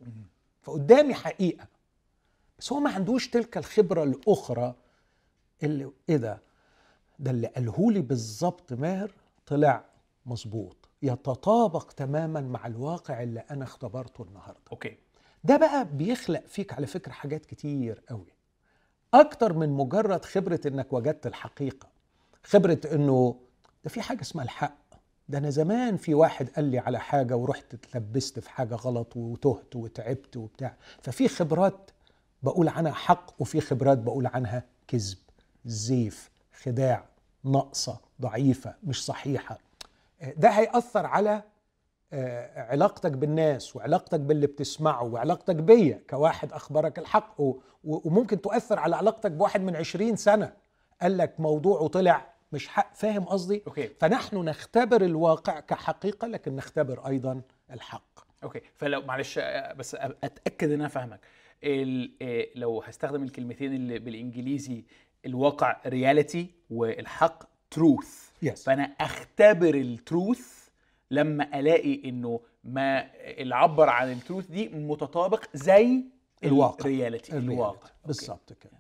فقدامي 0.61 1.13
حقيقة. 1.13 1.65
بس 2.59 2.73
هو 2.73 2.79
ما 2.79 2.89
عندوش 2.89 3.27
تلك 3.27 3.57
الخبرة 3.57 4.03
الأخرى 4.03 4.75
اللي 5.63 5.91
إيه 6.09 6.17
ده؟ 6.17 6.41
ده 7.19 7.31
اللي 7.31 7.47
قاله 7.47 7.91
لي 7.91 8.01
بالظبط 8.01 8.73
ماهر 8.73 9.11
طلع 9.45 9.83
مظبوط. 10.29 10.89
يتطابق 11.01 11.91
تماما 11.91 12.41
مع 12.41 12.67
الواقع 12.67 13.23
اللي 13.23 13.39
أنا 13.39 13.63
اختبرته 13.63 14.23
النهارده. 14.23 14.61
أوكي. 14.71 14.97
ده 15.43 15.57
بقى 15.57 15.85
بيخلق 15.85 16.43
فيك 16.47 16.73
على 16.73 16.87
فكرة 16.87 17.11
حاجات 17.11 17.45
كتير 17.45 18.03
قوي. 18.09 18.33
أكتر 19.13 19.53
من 19.53 19.69
مجرد 19.69 20.25
خبرة 20.25 20.59
إنك 20.65 20.93
وجدت 20.93 21.27
الحقيقة. 21.27 21.87
خبرة 22.43 22.79
إنه 22.93 23.35
ده 23.83 23.89
في 23.89 24.01
حاجة 24.01 24.21
اسمها 24.21 24.43
الحق. 24.43 24.77
ده 25.29 25.37
أنا 25.37 25.49
زمان 25.49 25.97
في 25.97 26.13
واحد 26.13 26.49
قال 26.49 26.65
لي 26.65 26.79
على 26.79 26.99
حاجة 26.99 27.35
ورحت 27.35 27.73
اتلبست 27.73 28.39
في 28.39 28.49
حاجة 28.49 28.75
غلط 28.75 29.15
وتهت 29.17 29.75
وتعبت 29.75 30.37
وبتاع. 30.37 30.75
ففي 31.01 31.27
خبرات 31.27 31.91
بقول 32.43 32.67
عنها 32.69 32.91
حق 32.91 33.41
وفي 33.41 33.61
خبرات 33.61 33.97
بقول 33.97 34.27
عنها 34.27 34.63
كذب. 34.87 35.17
زيف 35.65 36.29
خداع 36.63 37.05
ناقصة 37.43 37.99
ضعيفة 38.21 38.75
مش 38.83 39.05
صحيحة. 39.05 39.59
ده 40.21 40.49
هيأثر 40.49 41.05
على 41.05 41.43
آه، 42.13 42.61
علاقتك 42.71 43.11
بالناس 43.11 43.75
وعلاقتك 43.75 44.19
باللي 44.19 44.47
بتسمعه 44.47 45.03
وعلاقتك 45.03 45.55
بيا 45.55 46.03
كواحد 46.09 46.53
أخبرك 46.53 46.99
الحق 46.99 47.35
وممكن 47.83 48.41
تؤثر 48.41 48.79
على 48.79 48.95
علاقتك 48.95 49.31
بواحد 49.31 49.61
من 49.61 49.75
عشرين 49.75 50.15
سنة. 50.15 50.53
قال 51.01 51.17
لك 51.17 51.39
موضوع 51.39 51.79
وطلع 51.79 52.33
مش 52.51 52.67
حق 52.67 52.95
فاهم 52.95 53.23
قصدي؟ 53.23 53.63
okay. 53.67 53.87
فنحن 53.87 54.37
نختبر 54.37 55.01
الواقع 55.01 55.59
كحقيقة 55.59 56.27
لكن 56.27 56.55
نختبر 56.55 57.07
أيضا 57.07 57.41
الحق. 57.71 58.19
okay. 58.43 58.61
فلو 58.75 59.01
معلش 59.01 59.37
آه، 59.37 59.73
بس 59.73 59.95
أتأكد 59.95 60.71
إن 60.71 60.79
أنا 60.79 60.89
فاهمك. 60.89 61.19
آه، 61.63 62.45
لو 62.55 62.81
هستخدم 62.81 63.23
الكلمتين 63.23 63.73
اللي 63.73 63.99
بالإنجليزي 63.99 64.85
الواقع 65.25 65.81
reality 65.85 66.49
والحق 66.69 67.43
truth 67.71 68.28
yes 68.41 68.63
فأنا 68.63 68.83
أختبر 68.83 69.75
ال 69.75 69.91
truth 69.91 70.67
لما 71.11 71.59
ألاقي 71.59 72.09
إنه 72.09 72.39
ما 72.63 73.11
اللي 73.15 73.55
عبر 73.55 73.89
عن 73.89 74.11
ال 74.11 74.17
truth 74.17 74.45
دي 74.45 74.69
متطابق 74.69 75.43
زي 75.53 76.03
الواقع. 76.43 76.79
الرياليتي 76.79 77.37
الواقع. 77.37 77.89
بالظبط 78.05 78.53
كده. 78.53 78.79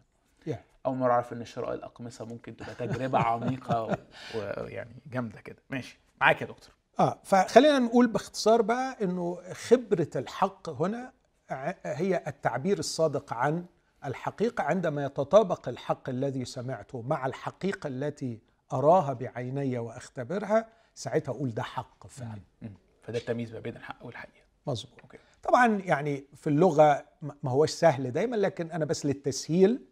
أول 0.85 0.97
مرة 0.97 1.11
أعرف 1.11 1.33
إن 1.33 1.45
شراء 1.45 1.73
الأقمصة 1.73 2.25
ممكن 2.25 2.57
تبقى 2.57 2.75
تجربة 2.75 3.19
عميقة 3.19 3.83
و- 3.83 3.95
ويعني 4.35 4.95
جامدة 5.11 5.41
كده. 5.41 5.57
ماشي. 5.69 5.99
معاك 6.21 6.41
يا 6.41 6.47
دكتور. 6.47 6.69
آه 6.99 7.19
فخلينا 7.23 7.79
نقول 7.79 8.07
باختصار 8.07 8.61
بقى 8.61 8.97
إنه 9.03 9.37
خبرة 9.53 10.09
الحق 10.15 10.69
هنا 10.69 11.11
هي 11.85 12.23
التعبير 12.27 12.79
الصادق 12.79 13.33
عن 13.33 13.65
الحقيقة 14.05 14.63
عندما 14.63 15.05
يتطابق 15.05 15.69
الحق 15.69 16.09
الذي 16.09 16.45
سمعته 16.45 17.01
مع 17.01 17.25
الحقيقة 17.25 17.87
التي 17.87 18.39
أراها 18.73 19.13
بعيني 19.13 19.77
وأختبرها 19.77 20.67
ساعتها 20.95 21.31
أقول 21.31 21.53
ده 21.53 21.63
حق 21.63 22.07
فعلا. 22.07 22.41
فده 23.03 23.17
التمييز 23.17 23.53
ما 23.53 23.59
بين 23.59 23.75
الحق 23.75 24.05
والحقيقة. 24.05 24.45
مظبوط. 24.67 24.99
طبعا 25.43 25.81
يعني 25.85 26.23
في 26.35 26.47
اللغة 26.47 27.05
ما 27.21 27.35
ما 27.43 27.51
هوش 27.51 27.69
سهل 27.69 28.11
دايما 28.11 28.35
لكن 28.35 28.71
أنا 28.71 28.85
بس 28.85 29.05
للتسهيل 29.05 29.85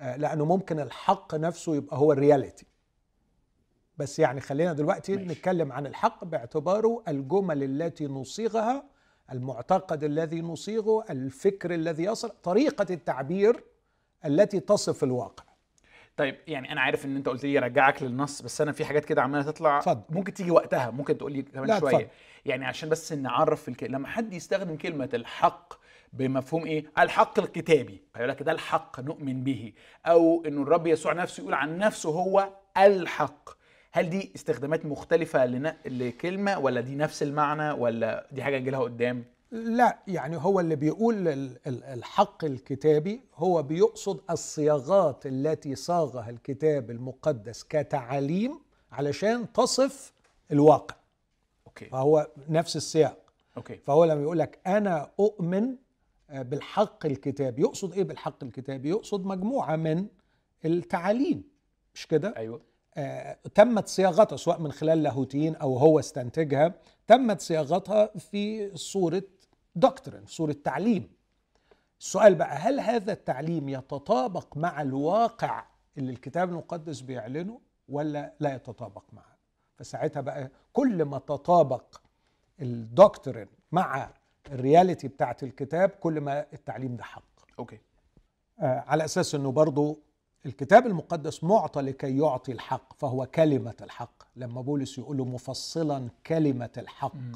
آه، 0.00 0.16
لأنه 0.16 0.44
ممكن 0.44 0.80
الحق 0.80 1.34
نفسه 1.34 1.76
يبقى 1.76 1.96
هو 1.96 2.12
الرياليتي. 2.12 2.66
بس 3.98 4.18
يعني 4.18 4.40
خلينا 4.40 4.72
دلوقتي 4.72 5.16
ماشي. 5.16 5.28
نتكلم 5.28 5.72
عن 5.72 5.86
الحق 5.86 6.24
باعتباره 6.24 7.02
الجمل 7.08 7.62
التي 7.62 8.06
نصيغها 8.06 8.84
المعتقد 9.32 10.04
الذي 10.04 10.40
نصيغه 10.40 11.04
الفكر 11.10 11.74
الذي 11.74 12.04
يصل 12.04 12.28
طريقة 12.28 12.86
التعبير 12.94 13.64
التي 14.24 14.60
تصف 14.60 15.04
الواقع. 15.04 15.44
طيب 16.16 16.36
يعني 16.46 16.72
أنا 16.72 16.80
عارف 16.80 17.04
إن 17.04 17.16
أنت 17.16 17.28
قلت 17.28 17.44
لي 17.44 17.58
رجعك 17.58 18.02
للنص 18.02 18.42
بس 18.42 18.60
أنا 18.60 18.72
في 18.72 18.84
حاجات 18.84 19.04
كده 19.04 19.22
عمالة 19.22 19.42
تطلع 19.44 19.78
اتفضل. 19.78 20.02
ممكن 20.10 20.34
تيجي 20.34 20.50
وقتها 20.50 20.90
ممكن 20.90 21.18
تقول 21.18 21.32
لي 21.32 21.42
كمان 21.42 21.80
شوية 21.80 21.94
اتفضل. 21.96 22.06
يعني 22.44 22.64
عشان 22.66 22.88
بس 22.88 23.12
نعرف 23.12 23.68
الكلمة 23.68 23.98
لما 23.98 24.08
حد 24.08 24.32
يستخدم 24.34 24.76
كلمة 24.76 25.08
الحق 25.14 25.74
بمفهوم 26.12 26.66
إيه 26.66 26.84
الحق 26.98 27.38
الكتابي 27.38 28.02
هيقول 28.16 28.28
لك 28.30 28.42
ده 28.42 28.52
الحق 28.52 29.00
نؤمن 29.00 29.44
به 29.44 29.72
أو 30.06 30.44
انه 30.46 30.62
الرب 30.62 30.86
يسوع 30.86 31.12
نفسه 31.12 31.40
يقول 31.40 31.54
عن 31.54 31.78
نفسه 31.78 32.10
هو 32.10 32.48
الحق 32.76 33.50
هل 33.92 34.10
دي 34.10 34.32
استخدامات 34.34 34.86
مختلفة 34.86 35.46
لكلمة 35.86 36.58
ولا 36.58 36.80
دي 36.80 36.96
نفس 36.96 37.22
المعنى 37.22 37.70
ولا 37.70 38.26
دي 38.32 38.42
حاجة 38.42 38.58
نجيلها 38.58 38.80
قدام؟ 38.80 39.24
لا 39.54 39.98
يعني 40.06 40.36
هو 40.36 40.60
اللي 40.60 40.76
بيقول 40.76 41.28
ال- 41.28 41.58
ال- 41.66 41.84
الحق 41.84 42.44
الكتابي 42.44 43.20
هو 43.34 43.62
بيقصد 43.62 44.20
الصياغات 44.30 45.26
التي 45.26 45.74
صاغها 45.74 46.30
الكتاب 46.30 46.90
المقدس 46.90 47.62
كتعاليم 47.64 48.60
علشان 48.92 49.52
تصف 49.52 50.12
الواقع. 50.52 50.94
okay. 51.66 51.84
فهو 51.84 52.28
نفس 52.48 52.76
السياق. 52.76 53.18
okay. 53.56 53.76
فهو 53.76 54.04
لما 54.04 54.22
يقول 54.22 54.38
لك 54.38 54.58
أنا 54.66 55.10
أؤمن 55.20 55.76
آه، 56.30 56.42
بالحق 56.42 57.06
الكتابي 57.06 57.62
يقصد 57.62 57.92
إيه 57.92 58.04
بالحق 58.04 58.44
الكتابي 58.44 58.88
يقصد 58.88 59.24
مجموعة 59.26 59.76
من 59.76 60.06
التعاليم. 60.64 61.44
مش 61.94 62.06
كده؟ 62.06 62.34
أيوه. 62.36 62.60
آه، 62.96 63.38
تمت 63.54 63.88
صياغتها 63.88 64.36
سواء 64.36 64.60
من 64.60 64.72
خلال 64.72 65.02
لاهوتيين 65.02 65.56
أو 65.56 65.76
هو 65.76 65.98
استنتجها 65.98 66.74
تمت 67.06 67.40
صياغتها 67.40 68.06
في 68.18 68.70
صورة 68.76 69.22
doctrine 69.76 70.26
صوره 70.26 70.56
تعليم. 70.64 71.10
السؤال 72.00 72.34
بقى 72.34 72.56
هل 72.56 72.80
هذا 72.80 73.12
التعليم 73.12 73.68
يتطابق 73.68 74.56
مع 74.56 74.82
الواقع 74.82 75.64
اللي 75.98 76.12
الكتاب 76.12 76.48
المقدس 76.48 77.00
بيعلنه 77.00 77.60
ولا 77.88 78.32
لا 78.40 78.54
يتطابق 78.54 79.04
معه؟ 79.12 79.36
فساعتها 79.76 80.20
بقى 80.20 80.50
كل 80.72 81.04
ما 81.04 81.18
تطابق 81.18 82.00
ال 82.60 82.70
doctrine 82.70 83.48
مع 83.72 84.10
ال 84.50 84.57
reality 84.57 85.08
بتاعت 85.08 85.42
الكتاب 85.42 85.90
كل 85.90 86.20
ما 86.20 86.46
التعليم 86.52 86.96
ده 86.96 87.04
حق. 87.04 87.24
okay. 87.58 87.78
آه، 88.60 88.84
على 88.86 89.04
أساس 89.04 89.34
إنه 89.34 89.52
برضو 89.52 89.98
الكتاب 90.46 90.86
المقدس 90.86 91.44
معطى 91.44 91.80
لكي 91.80 92.18
يعطي 92.18 92.52
الحق 92.52 92.92
فهو 92.98 93.26
كلمة 93.26 93.74
الحق. 93.82 94.22
لما 94.36 94.60
بولس 94.60 94.98
يقول 94.98 95.16
مفصلا 95.28 96.08
كلمة 96.26 96.70
الحق. 96.78 97.14
مم. 97.14 97.32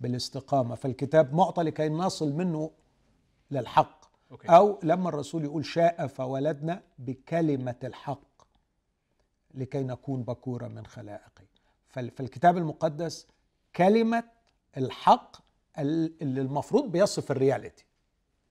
بالاستقامة. 0.00 0.74
فالكتاب 0.74 1.34
معطى 1.34 1.62
لكي 1.62 1.88
نصل 1.88 2.32
منه 2.32 2.70
للحق. 3.50 4.04
okay. 4.32 4.48
أو 4.48 4.78
لما 4.82 5.08
الرسول 5.08 5.44
يقول 5.44 5.64
شاء 5.64 6.06
فولدنا 6.06 6.82
بكلمة 6.98 7.76
الحق 7.84 8.42
لكي 9.54 9.82
نكون 9.82 10.22
بكورا 10.22 10.68
من 10.68 10.86
خلائقه. 10.86 11.30
فال- 11.88 12.10
فالكتاب 12.10 12.56
المقدس 12.56 13.26
كلمة 13.76 14.24
الحق 14.76 15.36
ال- 15.78 16.22
اللي 16.22 16.40
المفروض 16.40 16.92
بيصف 16.92 17.30
ال 17.30 17.37
reality 17.37 17.84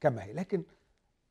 كما 0.01 0.23
هي 0.23 0.33
لكن 0.33 0.63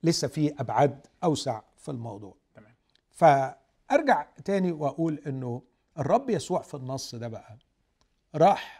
لسه 0.03 0.29
في 0.29 0.61
أبعاد 0.61 1.07
أوسع 1.25 1.63
في 1.77 1.91
الموضوع. 1.91 2.35
تمام. 2.55 2.75
فأرجع 3.11 4.27
تاني 4.45 4.73
وأقول 4.73 5.19
إنه 5.27 5.63
الرب 5.99 6.31
يسوع 6.31 6.63
في 6.63 6.75
النص 6.75 7.15
ده 7.15 7.29
بقى 7.29 7.59
راح 8.35 8.78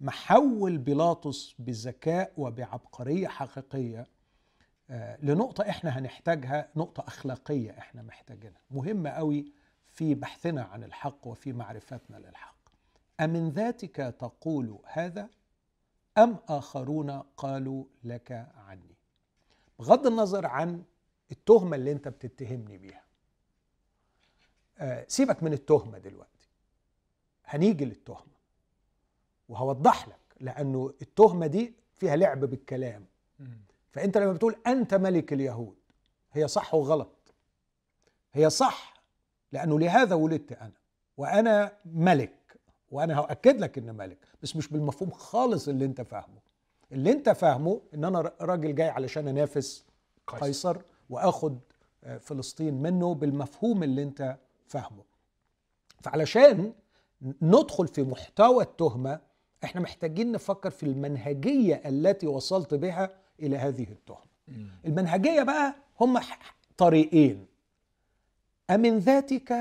محول 0.00 0.78
بيلاطس 0.78 1.54
بذكاء 1.58 2.32
وبعبقرية 2.36 3.28
حقيقية 3.28 4.06
آه، 4.90 5.18
لنقطة 5.22 5.68
إحنا 5.68 5.98
هنحتاجها 5.98 6.68
نقطة 6.76 7.04
أخلاقية 7.06 7.78
إحنا 7.78 8.02
محتاجينها. 8.02 8.60
مهمة 8.70 9.10
قوي 9.10 9.52
في 9.88 10.14
بحثنا 10.14 10.62
عن 10.62 10.84
الحق 10.84 11.26
وفي 11.26 11.52
معرفتنا 11.52 12.16
للحق. 12.16 12.56
أمن 13.20 13.50
ذاتك 13.50 13.96
تقول 13.96 14.78
هذا 14.84 15.28
أم 16.18 16.38
آخرون 16.48 17.10
قالوا 17.36 17.84
لك 18.04 18.48
عني؟ 18.56 18.96
بغض 19.78 20.06
النظر 20.06 20.46
عن 20.46 20.84
التهمة 21.32 21.76
اللي 21.76 21.92
أنت 21.92 22.08
بتتهمني 22.08 22.78
بيها. 22.78 23.04
آه، 24.78 25.04
سيبك 25.08 25.42
من 25.42 25.52
التهمة 25.52 25.98
دلوقتي. 25.98 26.48
هنيجي 27.44 27.84
للتهمة. 27.84 28.39
وهوضح 29.50 30.08
لك 30.08 30.16
لأنه 30.40 30.92
التهمة 31.02 31.46
دي 31.46 31.74
فيها 31.94 32.16
لعب 32.16 32.40
بالكلام. 32.44 33.04
فأنت 33.90 34.18
لما 34.18 34.32
بتقول 34.32 34.56
أنت 34.66 34.94
ملك 34.94 35.32
اليهود 35.32 35.76
هي 36.32 36.48
صح 36.48 36.74
وغلط. 36.74 37.34
هي 38.32 38.50
صح 38.50 38.94
لأنه 39.52 39.78
لهذا 39.78 40.14
ولدت 40.14 40.52
أنا 40.52 40.72
وأنا 41.16 41.72
ملك 41.84 42.56
وأنا 42.90 43.18
هأكد 43.20 43.60
لك 43.60 43.78
إن 43.78 43.94
ملك 43.96 44.18
بس 44.42 44.56
مش 44.56 44.68
بالمفهوم 44.68 45.10
خالص 45.10 45.68
اللي 45.68 45.84
أنت 45.84 46.00
فاهمه. 46.00 46.40
اللي 46.92 47.12
أنت 47.12 47.30
فاهمه 47.30 47.80
إن 47.94 48.04
أنا 48.04 48.32
راجل 48.40 48.74
جاي 48.74 48.88
علشان 48.88 49.28
أنافس 49.28 49.84
قيصر, 50.26 50.46
قيصر 50.46 50.76
وآخد 51.10 51.58
آه، 52.04 52.18
فلسطين 52.18 52.74
منه 52.82 53.14
بالمفهوم 53.14 53.82
اللي 53.82 54.02
أنت 54.02 54.38
فاهمه. 54.66 55.02
فعلشان 56.02 56.72
ندخل 57.42 57.88
في 57.88 58.02
محتوى 58.02 58.64
التهمة 58.64 59.20
إحنا 59.64 59.80
محتاجين 59.80 60.32
نفكر 60.32 60.70
في 60.70 60.82
المنهجية 60.82 61.74
التي 61.86 62.26
وصلت 62.26 62.74
بها 62.74 63.10
إلى 63.40 63.56
هذه 63.56 63.86
التهمة. 63.90 64.30
المنهجية 64.86 65.42
بقى 65.42 65.74
هم 66.00 66.20
طريقين. 66.78 67.46
أمن 68.70 68.98
ذاتك 68.98 69.52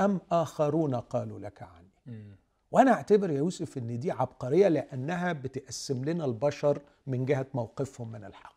أم 0.00 0.20
آخرون 0.32 0.94
قالوا 0.94 1.38
لك 1.40 1.62
عني؟ 1.62 2.26
وأنا 2.72 2.92
أعتبر 2.92 3.30
يا 3.30 3.36
يوسف 3.38 3.78
أن 3.78 3.98
دي 4.00 4.10
عبقرية 4.10 4.68
لأنها 4.68 5.32
بتقسم 5.32 6.04
لنا 6.04 6.24
البشر 6.24 6.80
من 7.06 7.24
جهة 7.24 7.46
موقفهم 7.54 8.12
من 8.12 8.24
الحق. 8.24 8.54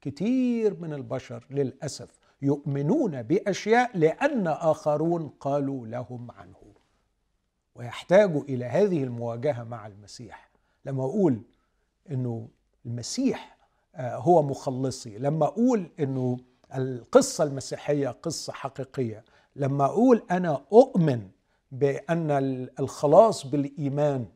كتير 0.00 0.80
من 0.80 0.92
البشر 0.92 1.46
للأسف 1.50 2.18
يؤمنون 2.42 3.22
بأشياء 3.22 3.98
لأن 3.98 4.46
آخرون 4.46 5.28
قالوا 5.40 5.86
لهم 5.86 6.30
عنه. 6.30 6.63
ويحتاجوا 7.74 8.42
إلى 8.42 8.64
هذه 8.64 9.04
المواجهة 9.04 9.62
مع 9.64 9.86
المسيح. 9.86 10.50
لما 10.84 11.04
أقول 11.04 11.42
أنه 12.10 12.48
المسيح 12.86 13.56
آه، 13.94 14.16
هو 14.16 14.42
مخلصي 14.42 15.18
لما 15.18 15.46
أقول 15.46 15.90
أنه 16.00 16.36
القصة 16.74 17.44
المسيحية 17.44 18.08
قصة 18.08 18.52
حقيقية 18.52 19.24
لما 19.56 19.84
أقول 19.84 20.22
أنا 20.30 20.64
أؤمن 20.72 21.28
بأن 21.72 22.30
الخلاص 22.80 23.46
بالإيمان 23.46 24.26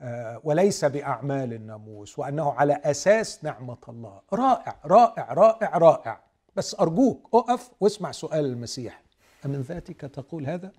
آه، 0.00 0.40
وليس 0.44 0.84
بأعمال 0.84 1.52
الناموس 1.52 2.18
وأنه 2.18 2.52
على 2.52 2.80
أساس 2.84 3.44
نعمة 3.44 3.76
الله. 3.88 4.20
رائع 4.32 4.76
رائع 4.84 5.32
رائع 5.32 5.78
رائع. 5.78 6.20
بس 6.56 6.80
أرجوك 6.80 7.28
أقف 7.34 7.70
واسمع 7.80 8.12
سؤال 8.12 8.44
المسيح. 8.44 9.02
أمن 9.44 9.60
ذاتك 9.60 10.00
تقول 10.00 10.46
هذا؟ 10.46 10.72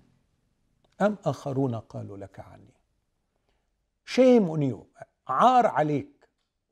أم 1.00 1.16
آخرون 1.24 1.74
قالوا 1.74 2.16
لك 2.16 2.40
عني. 2.40 2.74
شيم 4.04 4.48
on 4.48 4.84
عار 5.28 5.66
عليك 5.66 6.28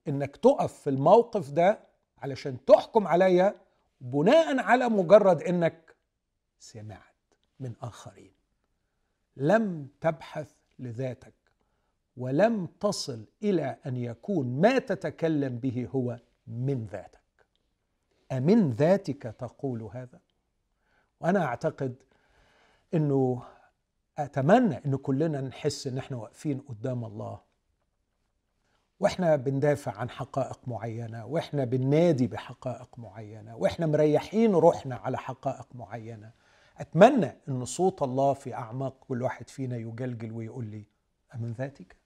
إنك 0.08 0.36
تقف 0.36 0.72
في 0.72 0.90
الموقف 0.90 1.50
ده 1.50 1.78
علشان 2.18 2.64
تحكم 2.64 3.06
عليا 3.06 3.54
بناء 4.00 4.58
على 4.58 4.88
مجرد 4.88 5.42
إنك 5.42 5.96
سمعت 6.58 7.14
من 7.60 7.72
آخرين. 7.82 8.32
لم 9.36 9.88
تبحث 10.00 10.52
لذاتك 10.78 11.34
ولم 12.16 12.66
تصل 12.66 13.24
إلى 13.42 13.76
أن 13.86 13.96
يكون 13.96 14.60
ما 14.60 14.78
تتكلم 14.78 15.58
به 15.58 15.88
هو 15.94 16.18
من 16.46 16.86
ذاتك. 16.86 17.20
أمن 18.32 18.70
ذاتك 18.70 19.22
تقول 19.22 19.82
هذا؟ 19.82 20.20
وأنا 21.20 21.44
أعتقد 21.44 21.94
إنه 22.94 23.42
أتمنى 24.18 24.80
إن 24.86 24.96
كلنا 24.96 25.40
نحس 25.40 25.86
إن 25.86 25.98
إحنا 25.98 26.16
واقفين 26.16 26.58
قدام 26.58 27.04
الله. 27.04 27.40
وإحنا 29.00 29.36
بندافع 29.36 29.92
عن 29.92 30.10
حقائق 30.10 30.60
معينة 30.66 31.26
وإحنا 31.26 31.64
بننادي 31.64 32.26
بحقائق 32.26 32.98
معينة 32.98 33.56
وإحنا 33.56 33.86
مريحين 33.86 34.54
روحنا 34.54 34.96
على 34.96 35.18
حقائق 35.18 35.66
معينة. 35.74 36.30
أتمنى 36.78 37.32
إن 37.48 37.64
صوت 37.64 38.02
الله 38.02 38.32
في 38.32 38.54
أعماق 38.54 39.04
كل 39.08 39.22
واحد 39.22 39.48
فينا 39.48 39.76
يجلجل 39.76 40.32
ويقول 40.32 40.66
لي 40.66 40.84
أمن 41.34 41.52
ذاتك. 41.52 41.96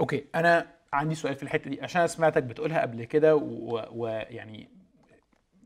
أوكي 0.00 0.24
أنا 0.34 0.74
عندي 0.92 1.14
سؤال 1.14 1.34
في 1.34 1.42
الحتة 1.42 1.70
دي 1.70 1.82
عشان 1.82 2.06
سمعتك 2.06 2.42
بتقولها 2.42 2.80
قبل 2.80 3.04
كده 3.04 3.36
ويعني 3.92 4.68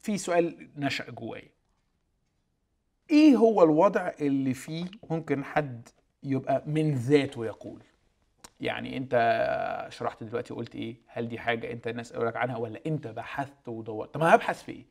في 0.02 0.18
سؤال 0.18 0.70
نشأ 0.76 1.10
جوايا. 1.10 1.55
إيه 3.10 3.36
هو 3.36 3.62
الوضع 3.62 4.10
اللي 4.20 4.54
فيه 4.54 4.84
ممكن 5.10 5.44
حد 5.44 5.88
يبقى 6.22 6.62
من 6.66 6.94
ذاته 6.94 7.46
يقول؟ 7.46 7.82
يعني 8.60 8.96
أنت 8.96 9.14
شرحت 9.90 10.22
دلوقتي 10.24 10.52
وقلت 10.52 10.74
إيه؟ 10.74 10.96
هل 11.06 11.28
دي 11.28 11.38
حاجة 11.38 11.72
أنت 11.72 11.86
الناس 11.88 12.12
قالوا 12.12 12.28
لك 12.28 12.36
عنها 12.36 12.56
ولا 12.56 12.80
أنت 12.86 13.06
بحثت 13.06 13.68
ودورت؟ 13.68 14.14
طب 14.14 14.20
ما 14.20 14.34
هبحث 14.34 14.62
في 14.62 14.72
إيه؟ 14.72 14.84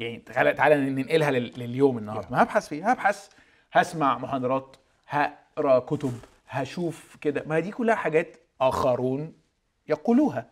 يعني 0.00 0.16
تعالى 0.18 0.52
تعالى 0.52 0.90
ننقلها 0.90 1.30
لليوم 1.30 1.98
النهارده. 1.98 2.28
ما 2.30 2.42
هبحث 2.42 2.68
في 2.68 2.74
إيه؟ 2.74 2.90
هبحث 2.90 3.28
هسمع 3.72 4.18
محاضرات 4.18 4.76
هقرأ 5.08 5.78
كتب 5.78 6.12
هشوف 6.48 7.16
كده. 7.20 7.42
ما 7.46 7.60
دي 7.60 7.70
كلها 7.70 7.94
حاجات 7.94 8.36
آخرون 8.60 9.32
يقولوها. 9.88 10.46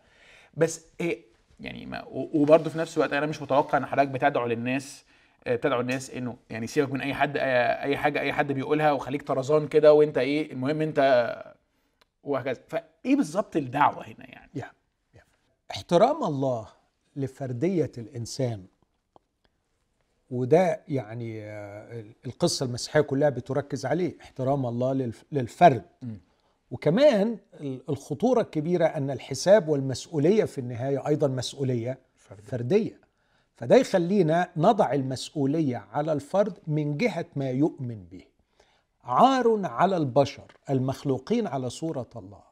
بس 0.53 0.85
إيه؟ 1.01 1.21
يعني 1.59 1.85
ما 1.85 2.03
وبرضه 2.07 2.69
في 2.69 2.77
نفس 2.77 2.97
الوقت 2.97 3.13
أنا 3.13 3.25
مش 3.25 3.41
متوقع 3.41 3.77
إن 3.77 3.85
حضرتك 3.85 4.07
بتدعو 4.09 4.47
للناس 4.47 5.05
آه، 5.47 5.55
بتدعو 5.55 5.81
الناس 5.81 6.09
إنه 6.11 6.37
يعني 6.49 6.67
سيبك 6.67 6.91
من 6.91 7.01
أي 7.01 7.13
حد 7.13 7.37
أي 7.37 7.97
حاجة 7.97 8.19
أي 8.19 8.33
حد 8.33 8.51
بيقولها 8.51 8.91
وخليك 8.91 9.21
طرزان 9.21 9.67
كده 9.67 9.93
وأنت 9.93 10.17
إيه 10.17 10.51
المهم 10.51 10.81
أنت 10.81 11.43
وهكذا 12.23 12.61
فإيه 12.67 13.15
بالظبط 13.15 13.55
الدعوة 13.55 14.07
هنا 14.07 14.29
يعني 14.29 14.51
يا. 14.55 14.71
يا. 15.15 15.21
احترام 15.71 16.23
الله 16.23 16.67
لفردية 17.15 17.91
الإنسان 17.97 18.65
وده 20.31 20.81
يعني 20.87 21.43
آه، 21.43 22.03
القصة 22.25 22.65
المسيحية 22.65 23.01
كلها 23.01 23.29
بتركز 23.29 23.85
عليه 23.85 24.13
احترام 24.21 24.65
الله 24.65 25.11
للفرد 25.31 25.83
م. 26.01 26.13
وكمان 26.71 27.37
الخطورة 27.89 28.41
الكبيرة 28.41 28.85
أن 28.85 29.11
الحساب 29.11 29.67
والمسؤولية 29.69 30.43
في 30.45 30.57
النهاية 30.57 31.07
أيضا 31.07 31.27
مسؤولية 31.27 31.97
فردية, 32.15 32.43
فردية. 32.43 32.99
فده 33.55 33.75
يخلينا 33.75 34.49
نضع 34.57 34.93
المسؤولية 34.93 35.77
على 35.91 36.13
الفرد 36.13 36.57
من 36.67 36.97
جهة 36.97 37.25
ما 37.35 37.49
يؤمن 37.49 38.03
به. 38.11 38.23
عار 39.03 39.61
على 39.65 39.97
البشر 39.97 40.51
المخلوقين 40.69 41.47
على 41.47 41.69
صورة 41.69 42.09
الله 42.15 42.43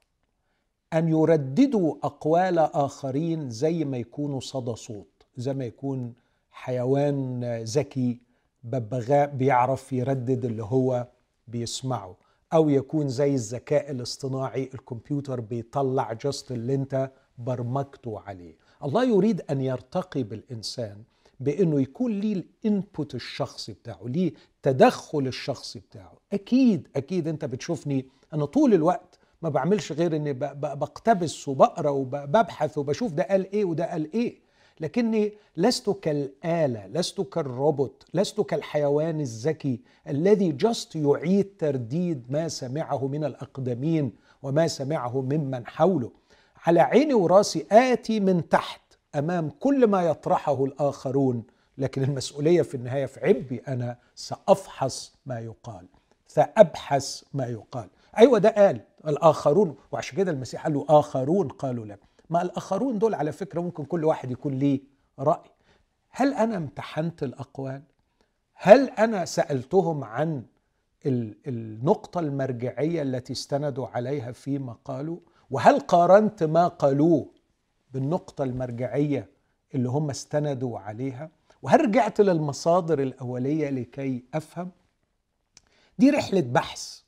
أن 0.93 1.07
يرددوا 1.07 1.95
أقوال 2.03 2.59
آخرين 2.59 3.49
زي 3.49 3.85
ما 3.85 3.97
يكونوا 3.97 4.39
صدى 4.39 4.75
صوت 4.75 5.25
زي 5.37 5.53
ما 5.53 5.65
يكون 5.65 6.13
حيوان 6.51 7.43
ذكي 7.63 8.21
ببغاء 8.63 9.29
بيعرف 9.29 9.93
يردد 9.93 10.45
اللي 10.45 10.63
هو 10.63 11.07
بيسمعه 11.47 12.15
أو 12.53 12.69
يكون 12.69 13.09
زي 13.09 13.33
الذكاء 13.33 13.91
الاصطناعي 13.91 14.69
الكمبيوتر 14.73 15.39
بيطلع 15.39 16.13
جست 16.13 16.51
اللي 16.51 16.75
أنت 16.75 17.11
برمجته 17.37 18.19
عليه. 18.19 18.55
الله 18.83 19.03
يريد 19.05 19.41
أن 19.51 19.61
يرتقي 19.61 20.23
بالإنسان 20.23 20.97
بأنه 21.39 21.81
يكون 21.81 22.19
ليه 22.19 22.33
الإنبوت 22.33 23.15
الشخصي 23.15 23.73
بتاعه 23.73 23.99
ليه 24.05 24.33
تدخل 24.63 25.27
الشخصي 25.27 25.79
بتاعه. 25.79 26.13
أكيد 26.33 26.87
أكيد 26.95 27.27
أنت 27.27 27.45
بتشوفني 27.45 28.05
أنا 28.33 28.45
طول 28.45 28.73
الوقت 28.73 29.19
ما 29.41 29.49
بعملش 29.49 29.91
غير 29.91 30.15
إني 30.15 30.33
بقتبس 30.33 31.47
وبقرأ 31.47 31.89
وببحث 31.89 32.77
وبشوف 32.77 33.11
ده 33.13 33.23
قال 33.23 33.51
إيه 33.53 33.65
وده 33.65 33.91
قال 33.91 34.13
إيه. 34.13 34.43
لكني 34.79 35.33
لست 35.57 35.89
كالآلة 35.89 36.87
لست 36.87 37.21
كالروبوت 37.21 38.03
لست 38.13 38.41
كالحيوان 38.41 39.21
الذكي 39.21 39.79
الذي 40.07 40.51
جست 40.51 40.95
يعيد 40.95 41.47
ترديد 41.59 42.23
ما 42.29 42.47
سمعه 42.47 43.07
من 43.07 43.23
الأقدمين 43.23 44.11
وما 44.43 44.67
سمعه 44.67 45.21
ممن 45.21 45.67
حوله. 45.67 46.11
على 46.63 46.82
عيني 46.82 47.13
وراسي 47.13 47.65
آتي 47.71 48.19
من 48.19 48.49
تحت 48.49 48.82
أمام 49.15 49.49
كل 49.49 49.88
ما 49.88 50.04
يطرحه 50.04 50.65
الآخرون 50.65 51.43
لكن 51.78 52.04
المسؤولية 52.04 52.62
في 52.62 52.76
النهاية 52.76 53.06
في 53.06 53.28
عبي 53.28 53.62
أنا 53.67 53.97
سأفحص 54.15 55.15
ما 55.26 55.39
يقال 55.39 55.88
سأبحث 56.28 57.23
ما 57.34 57.45
يقال. 57.45 57.89
أيوه 58.17 58.39
ده 58.39 58.49
قال 58.49 58.82
الآخرون 59.08 59.76
وعشان 59.91 60.17
كده 60.17 60.32
المسيح 60.32 60.63
قال 60.63 60.73
له 60.73 60.86
آخرون 60.89 61.47
قالوا 61.47 61.86
لك. 61.86 61.99
ما 62.30 62.41
الآخرون 62.41 62.99
دول 62.99 63.13
على 63.13 63.32
فكرة 63.32 63.62
ممكن 63.62 63.86
كل 63.86 64.06
واحد 64.06 64.32
يكون 64.32 64.54
ليه 64.54 64.82
رأي. 65.19 65.49
هل 66.10 66.34
أنا 66.34 66.58
امتحنت 66.58 67.23
الأقوال؟ 67.23 67.82
هل 68.54 68.89
أنا 68.89 69.26
سألتهم 69.26 70.04
عن 70.04 70.43
النقطة 71.05 72.19
المرجعية 72.19 73.01
التي 73.01 73.33
استندوا 73.33 73.87
عليها 73.87 74.31
فيما 74.31 74.77
قالوا 74.85 75.17
وهل 75.51 75.79
قارنت 75.79 76.43
ما 76.43 76.67
قالوه 76.67 77.25
بالنقطة 77.93 78.43
المرجعية 78.43 79.29
اللي 79.75 79.89
هم 79.89 80.09
استندوا 80.09 80.79
عليها؟ 80.79 81.29
وهل 81.61 81.81
رجعت 81.81 82.21
للمصادر 82.21 82.99
الأولية 83.01 83.69
لكي 83.69 84.23
أفهم؟ 84.33 84.71
دي 85.99 86.09
رحلة 86.09 86.41
بحث. 86.41 86.99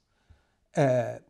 آه، 0.77 1.21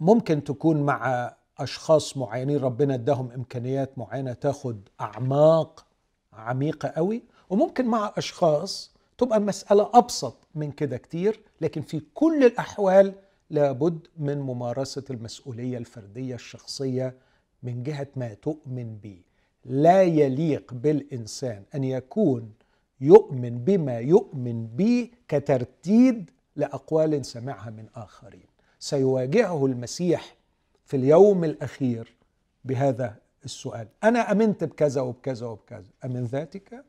ممكن 0.00 0.44
تكون 0.44 0.82
مع 0.82 1.32
أشخاص 1.58 2.16
معينين 2.16 2.56
ربنا 2.58 2.94
اداهم 2.94 3.30
إمكانيات 3.30 3.98
معينة 3.98 4.32
تاخد 4.32 4.88
أعماق 5.00 5.86
عميقة 6.32 6.88
قوي 6.88 7.22
وممكن 7.50 7.86
مع 7.86 8.12
أشخاص 8.16 8.95
تبقى 9.18 9.38
المسألة 9.38 9.90
أبسط 9.94 10.36
من 10.54 10.72
كده 10.72 10.96
كتير 10.96 11.40
لكن 11.60 11.82
في 11.82 12.02
كل 12.14 12.44
الأحوال 12.44 13.14
لابد 13.50 14.06
من 14.18 14.38
ممارسة 14.38 15.04
المسؤولية 15.10 15.78
الفردية 15.78 16.34
الشخصية 16.34 17.14
من 17.62 17.82
جهة 17.82 18.08
ما 18.16 18.34
تؤمن 18.34 18.96
به 18.96 19.20
لا 19.64 20.02
يليق 20.02 20.74
بالإنسان 20.74 21.62
أن 21.74 21.84
يكون 21.84 22.52
يؤمن 23.00 23.58
بما 23.58 23.98
يؤمن 23.98 24.66
به 24.66 25.10
كترتيب 25.28 26.28
لأقوال 26.56 27.24
سمعها 27.26 27.70
من 27.70 27.86
آخرين. 27.94 28.46
سيواجهه 28.78 29.66
المسيح 29.66 30.36
في 30.84 30.96
اليوم 30.96 31.44
الأخير 31.44 32.16
بهذا 32.64 33.16
السؤال. 33.44 33.88
أنا 34.04 34.32
آمنت 34.32 34.64
بكذا 34.64 35.00
وبكذا 35.00 35.46
وبكذا. 35.46 35.90
أمن 36.04 36.24
ذاتك؟ 36.24 36.84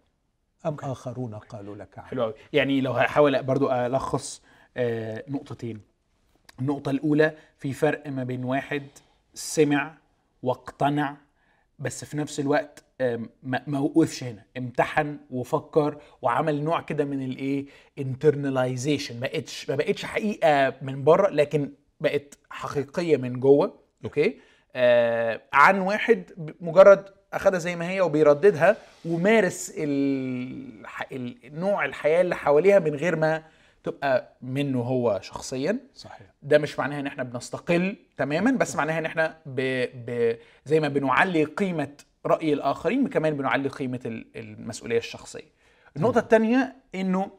أم 0.66 0.78
آخرون 0.84 1.36
قالوا 1.36 1.76
لك 1.76 2.00
حلو 2.00 2.24
قوي 2.24 2.34
يعني 2.54 2.82
لو 2.82 2.92
هحاول 2.92 3.44
برضو 3.44 3.72
ألخص 3.72 4.42
آه، 4.78 5.24
نقطتين. 5.28 5.82
النقطة 6.60 6.90
الأولى 6.92 7.34
في 7.58 7.74
فرق 7.74 8.08
ما 8.08 8.24
بين 8.24 8.44
واحد 8.44 8.84
سمع 9.34 9.98
واقتنع 10.44 11.18
بس 11.80 12.06
في 12.06 12.18
نفس 12.18 12.40
الوقت 12.40 12.84
ما 13.68 13.80
وقفش 13.80 14.24
هنا. 14.24 14.44
امتحن 14.58 15.18
وفكر 15.32 16.02
وعمل 16.22 16.64
نوع 16.64 16.82
كده 16.82 17.06
من 17.06 17.22
الإيه؟ 17.26 17.66
internalization 18.00 19.20
ما 19.20 19.28
بقتش 19.28 19.70
ما 19.70 19.76
بقتش 19.76 20.06
حقيقة 20.06 20.74
من 20.82 21.04
بره 21.04 21.30
لكن 21.30 21.72
بقت 22.02 22.38
حقيقية 22.50 23.18
من 23.18 23.40
جوه. 23.40 23.80
okay؟ 24.06 24.40
آه 24.76 25.42
عن 25.54 25.80
واحد 25.80 26.32
مجرد 26.62 27.17
أخدها 27.34 27.60
زي 27.60 27.76
ما 27.76 27.90
هي 27.90 28.02
وبيرددها 28.02 28.76
ومارس 29.06 29.74
نوع 31.54 31.86
الحياة 31.86 32.22
اللي 32.22 32.36
حواليها 32.36 32.80
من 32.80 32.96
غير 32.96 33.16
ما 33.16 33.44
تبقى 33.84 34.34
منه 34.42 34.82
هو 34.82 35.20
شخصيا. 35.24 35.80
صحيح. 35.96 36.28
ده 36.44 36.58
مش 36.58 36.80
معناها 36.80 37.00
إن 37.00 37.08
إحنا 37.08 37.24
بنستقل 37.24 37.96
تماما 38.18 38.52
بس 38.52 38.76
معناها 38.76 39.00
إن 39.00 39.06
إحنا 39.06 39.38
ب... 39.46 39.86
ب... 40.06 40.38
زي 40.66 40.80
ما 40.80 40.88
بنعلي 40.88 41.44
قيمة 41.44 41.90
رأي 42.26 42.54
الآخرين 42.54 43.08
كمان 43.08 43.38
بنعلي 43.38 43.70
قيمة 43.70 44.00
المسؤولية 44.36 44.98
الشخصية. 44.98 45.58
النقطة 45.98 46.20
الثانية 46.20 46.76
إنه 46.96 47.32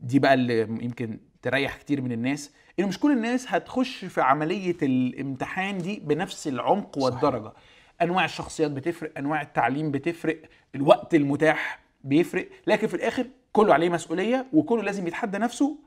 دي 0.00 0.18
بقى 0.18 0.34
اللي 0.34 0.60
يمكن 0.60 1.18
تريح 1.42 1.76
كتير 1.76 2.00
من 2.00 2.12
الناس 2.12 2.50
إنه 2.78 2.88
مش 2.88 3.00
كل 3.00 3.12
الناس 3.12 3.46
هتخش 3.48 4.04
في 4.04 4.20
عملية 4.20 4.76
الامتحان 4.82 5.78
دي 5.78 6.00
بنفس 6.04 6.48
العمق 6.48 6.98
والدرجة. 6.98 7.48
صحيح. 7.48 7.62
أنواع 8.02 8.24
الشخصيات 8.24 8.70
بتفرق 8.70 9.12
أنواع 9.18 9.42
التعليم 9.42 9.90
بتفرق 9.90 10.42
الوقت 10.74 11.14
المتاح 11.14 11.80
بيفرق 12.04 12.48
لكن 12.66 12.86
في 12.86 12.94
الآخر 12.94 13.26
كله 13.52 13.74
عليه 13.74 13.88
مسؤولية 13.88 14.46
وكله 14.52 14.82
لازم 14.82 15.06
يتحدى 15.06 15.38
نفسه 15.38 15.78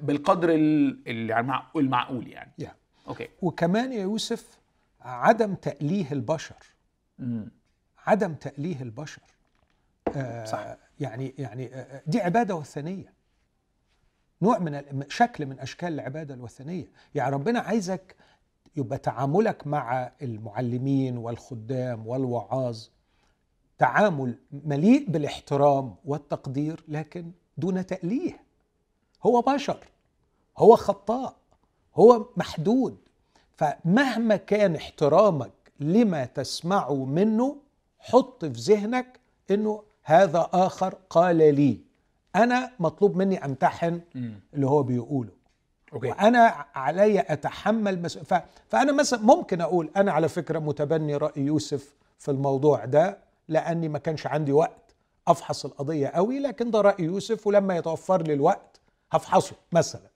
بالقدر 0.00 0.48
المعقول 1.76 2.28
يعني. 2.28 2.52
Yeah. 2.62 2.68
أوكي. 3.08 3.28
وكمان 3.42 3.92
يا 3.92 4.02
يوسف 4.02 4.58
عدم 5.00 5.54
تأليه 5.54 6.12
البشر. 6.12 6.56
م. 7.18 7.44
عدم 8.06 8.34
تأليه 8.34 8.82
البشر. 8.82 9.22
آه 10.16 10.44
صح. 10.44 10.76
يعني 11.00 11.34
يعني 11.38 11.74
آه 11.74 12.02
دي 12.06 12.20
عبادة 12.20 12.54
وثنية. 12.54 13.12
نوع 14.42 14.58
من 14.58 15.04
شكل 15.08 15.46
من 15.46 15.60
أشكال 15.60 15.88
العبادة 15.94 16.34
الوثنية. 16.34 16.90
يعني 17.14 17.34
ربنا 17.34 17.60
عايزك 17.60 18.16
يبقى 18.76 18.98
تعاملك 18.98 19.66
مع 19.66 20.12
المعلمين 20.22 21.16
والخدام 21.16 22.06
والوعاظ 22.06 22.86
تعامل 23.78 24.34
مليء 24.64 25.10
بالاحترام 25.10 25.94
والتقدير 26.04 26.84
لكن 26.88 27.30
دون 27.58 27.86
تأليه. 27.86 28.40
هو 29.26 29.40
بشر 29.40 29.78
هو 30.58 30.76
خطاء 30.76 31.36
هو 31.96 32.26
محدود. 32.36 32.96
فمهما 33.56 34.36
كان 34.36 34.76
احترامك 34.76 35.52
لما 35.80 36.24
تسمعه 36.24 37.04
منه 37.04 37.56
حط 37.98 38.44
في 38.44 38.60
ذهنك 38.60 39.20
إنه 39.50 39.82
هذا 40.02 40.48
آخر 40.52 40.94
قال 41.10 41.36
لي. 41.36 41.80
أنا 42.36 42.72
مطلوب 42.80 43.16
مني 43.16 43.44
أمتحن 43.44 44.00
اللي 44.54 44.66
هو 44.66 44.82
بيقوله. 44.82 45.39
أوكي. 45.92 46.08
وأنا 46.08 46.64
علي 46.74 47.20
أتحمل 47.20 48.02
مس... 48.02 48.18
ف... 48.18 48.34
فأنا 48.68 48.92
مثلا 48.92 49.20
ممكن 49.22 49.60
أقول 49.60 49.90
أنا 49.96 50.12
على 50.12 50.28
فكرة 50.28 50.58
متبني 50.58 51.16
رأي 51.16 51.42
يوسف 51.42 51.94
في 52.18 52.30
الموضوع 52.30 52.84
ده 52.84 53.18
لأني 53.48 53.88
ما 53.88 53.98
كانش 53.98 54.26
عندي 54.26 54.52
وقت 54.52 54.94
أفحص 55.28 55.64
القضية 55.64 56.08
قوي 56.08 56.38
لكن 56.38 56.70
ده 56.70 56.80
رأي 56.80 57.04
يوسف 57.04 57.46
ولما 57.46 57.76
يتوفر 57.76 58.22
لي 58.22 58.34
الوقت 58.34 58.80
هفحصه 59.12 59.56
مثلا. 59.72 60.10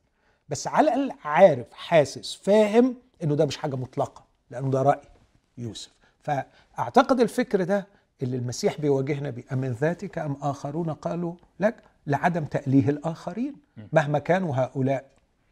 بس 0.48 0.66
على 0.66 0.94
الأقل 0.94 1.12
عارف 1.24 1.66
حاسس 1.72 2.34
فاهم 2.34 2.94
إنه 3.22 3.34
ده 3.34 3.46
مش 3.46 3.56
حاجة 3.56 3.76
مطلقة 3.76 4.24
لأنه 4.50 4.70
ده 4.70 4.82
رأي 4.82 5.00
يوسف. 5.58 5.90
فأعتقد 6.22 7.20
الفكر 7.20 7.62
ده 7.64 7.87
اللي 8.22 8.37
المسيح 8.37 8.80
بيواجهنا 8.80 9.30
بيه 9.30 9.44
أمن 9.52 9.72
ذاتك 9.72 10.18
أم 10.18 10.37
آخرون 10.42 10.90
قالوا 10.90 11.34
لك 11.60 11.76
لعدم 12.06 12.44
تأليه 12.44 12.88
الآخرين 12.90 13.54
مهما 13.92 14.18
كانوا 14.18 14.56
هؤلاء. 14.56 15.04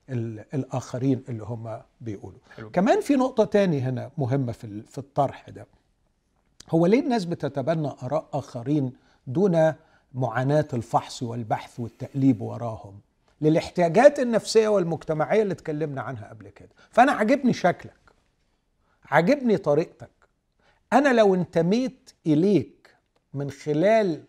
الآخرين 0.08 1.24
اللي 1.28 1.44
هم 1.44 1.80
بيقولوا. 2.00 2.38
حلو. 2.56 2.70
كمان 2.70 3.00
في 3.00 3.16
نقطة 3.16 3.44
تاني 3.44 3.80
هنا 3.80 4.10
مهمة 4.18 4.52
في 4.52 4.82
في 4.82 4.98
الطرح 4.98 5.50
ده. 5.50 5.66
هو 6.70 6.86
ليه 6.86 7.00
الناس 7.00 7.24
بتتبنى 7.24 7.88
آراء 8.02 8.28
آخرين 8.32 8.92
دون 9.26 9.72
معاناة 10.14 10.68
الفحص 10.72 11.22
والبحث 11.22 11.80
والتأليب 11.80 12.40
وراهم؟ 12.40 13.00
للاحتياجات 13.40 14.18
النفسية 14.18 14.68
والمجتمعية 14.68 15.42
اللي 15.42 15.52
اتكلمنا 15.52 16.02
عنها 16.02 16.28
قبل 16.28 16.48
كده. 16.48 16.68
فأنا 16.90 17.12
عجبني 17.12 17.52
شكلك. 17.52 17.96
عجبني 19.04 19.56
طريقتك. 19.56 20.10
أنا 20.92 21.12
لو 21.12 21.34
انتميت 21.34 22.10
إليك 22.26 22.94
من 23.34 23.50
خلال 23.50 24.24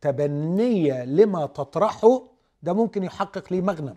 تبنية 0.00 1.04
لما 1.04 1.46
تطرحه 1.46 2.22
ده 2.62 2.72
ممكن 2.72 3.02
يحقق 3.04 3.52
لي 3.52 3.60
مغنم. 3.60 3.96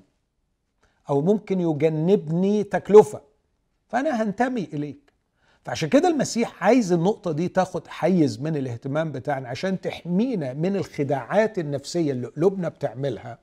أو 1.10 1.22
ممكن 1.22 1.60
يجنبني 1.62 2.64
تكلفة. 2.64 3.22
فأنا 3.88 4.24
هنتمي 4.24 4.64
إليك. 4.74 5.14
فعشان 5.66 5.90
كده 5.90 6.08
المسيح 6.08 6.64
عايز 6.64 6.92
النقطة 6.92 7.32
دي 7.32 7.48
تاخد 7.48 7.88
حيز 7.88 8.42
من 8.42 8.56
الاهتمام 8.58 9.12
بتاعنا 9.12 9.50
عشان 9.50 9.82
تحمينا 9.82 10.54
من 10.54 10.76
الخداعات 10.76 11.60
النفسية 11.60 12.12
اللي 12.12 12.28
قلوبنا 12.28 12.70
بتعملها 12.70 13.38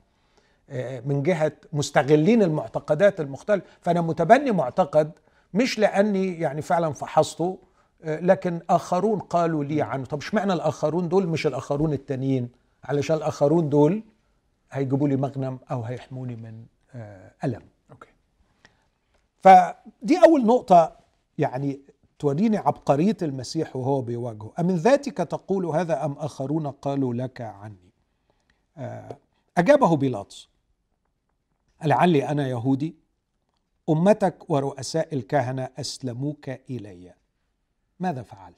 آه، 0.71 1.03
من 1.07 1.23
جهة 1.23 1.53
مستغلين 1.73 2.43
المعتقدات 2.43 3.21
المختلفة. 3.21 3.67
فأنا 3.81 4.01
متبني 4.01 4.51
معتقد 4.53 5.11
مش 5.55 5.79
لأني 5.79 6.41
يعني 6.41 6.63
فعلا 6.63 6.93
فحصته 6.93 7.59
لكن 8.05 8.61
آخرون 8.71 9.19
قالوا 9.19 9.65
لي 9.65 9.83
عنه. 9.83 10.05
طب 10.05 10.19
اشمعنى 10.19 10.53
الآخرون 10.53 11.09
دول 11.09 11.27
مش 11.27 11.47
الآخرون 11.47 11.93
التانيين؟ 11.93 12.49
علشان 12.85 13.17
الآخرون 13.17 13.69
دول 13.69 14.03
هيجيبوا 14.71 15.09
لي 15.09 15.17
مغنم 15.17 15.59
أو 15.71 15.83
هيحموني 15.83 16.37
من 16.37 16.65
آه، 16.95 17.33
ألم. 17.45 17.63
أوكي. 17.91 18.09
فدي 19.43 20.19
أول 20.25 20.47
نقطة 20.47 20.97
يعني 21.39 21.81
توريني 22.19 22.57
عبقرية 22.57 23.17
المسيح 23.23 23.77
وهو 23.77 24.01
بيواجهه. 24.01 24.53
امن 24.59 24.77
ذاتك 24.77 25.17
تقول 25.17 25.67
هذا 25.67 26.05
أم 26.05 26.13
آخرون 26.13 26.67
قالوا 26.67 27.15
لك 27.15 27.41
عني؟ 27.41 27.91
آه، 28.77 29.17
أجابه 29.59 29.97
بيلاطس. 29.97 30.49
لعلي 31.85 32.29
أنا 32.29 32.49
يهودي 32.49 32.95
أمتك 33.89 34.51
ورؤساء 34.51 35.15
الكهنة 35.15 35.69
أسلموك 35.79 36.49
إلي. 36.49 37.15
ماذا 38.01 38.23
فعلت؟ 38.23 38.57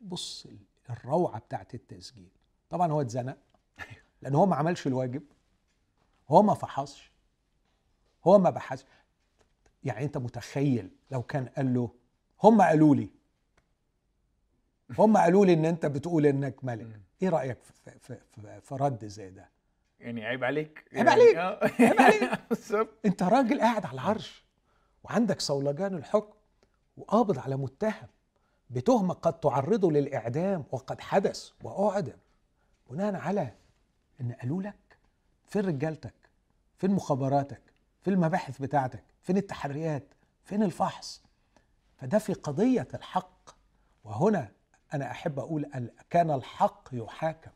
بص 0.00 0.46
الروعة 0.90 1.38
بتاعت 1.38 1.74
التسجيل. 1.74 2.28
طبعا 2.70 2.92
هو 2.92 3.00
اتزنق 3.00 3.36
لأن 4.22 4.34
هو 4.34 4.46
ما 4.46 4.56
عملش 4.56 4.86
الواجب 4.86 5.22
هو 6.30 6.42
ما 6.42 6.54
فحصش. 6.54 7.07
هو 8.28 8.38
ما 8.38 8.50
بحث. 8.50 8.82
يعني 9.84 10.04
أنت 10.04 10.18
متخيل 10.18 10.90
لو 11.10 11.22
كان 11.22 11.46
قال 11.46 11.74
له 11.74 11.90
هم 12.42 12.62
قالوا 12.62 12.94
لي. 12.94 13.08
هم 14.98 15.16
قالوا 15.16 15.46
لي 15.46 15.52
إن 15.52 15.64
انت 15.64 15.86
بتقول 15.86 16.26
إنك 16.26 16.64
ملك. 16.64 17.00
إيه 17.22 17.28
رأيك 17.28 17.58
في, 17.62 17.90
في, 18.00 18.18
في, 18.34 18.60
في 18.60 18.74
رد 18.74 19.04
زي 19.06 19.30
ده؟ 19.30 19.48
يعني 20.00 20.26
عيب 20.26 20.44
عليك. 20.44 20.84
عيب 20.92 21.06
يعني 21.06 21.10
عليك. 21.10 21.36
آه. 21.36 21.70
عيب 21.80 22.00
عليك. 22.00 22.30
انت 23.06 23.22
راجل 23.22 23.60
قاعد 23.60 23.86
على 23.86 23.94
العرش 23.94 24.44
وعندك 25.04 25.40
صولجان 25.40 25.94
الحكم 25.94 26.34
وقابض 26.96 27.38
على 27.38 27.56
متهم 27.56 28.08
بتهمة 28.70 29.14
قد 29.14 29.40
تعرضه 29.40 29.92
للإعدام 29.92 30.64
وقد 30.72 31.00
حدث 31.00 31.50
وأعدم. 31.62 32.16
بناء 32.90 33.14
على 33.14 33.52
إن 34.20 34.32
قالوا 34.32 34.62
لك 34.62 34.98
فين 35.46 35.64
رجالتك 35.66 36.14
فين 36.78 36.90
مخابراتك 36.90 37.60
فين 38.08 38.14
المباحث 38.16 38.58
بتاعتك 38.58 39.04
فين 39.22 39.36
التحريات؟ 39.36 40.14
فين 40.44 40.62
الفحص؟ 40.62 41.22
فده 41.96 42.18
في 42.18 42.32
قضية 42.32 42.88
الحق. 42.94 43.50
وهنا 44.04 44.48
أنا 44.94 45.10
أحب 45.10 45.38
أقول 45.38 45.64
أن 45.74 45.88
كان 46.10 46.30
الحق 46.30 46.88
يحاكم. 46.92 47.50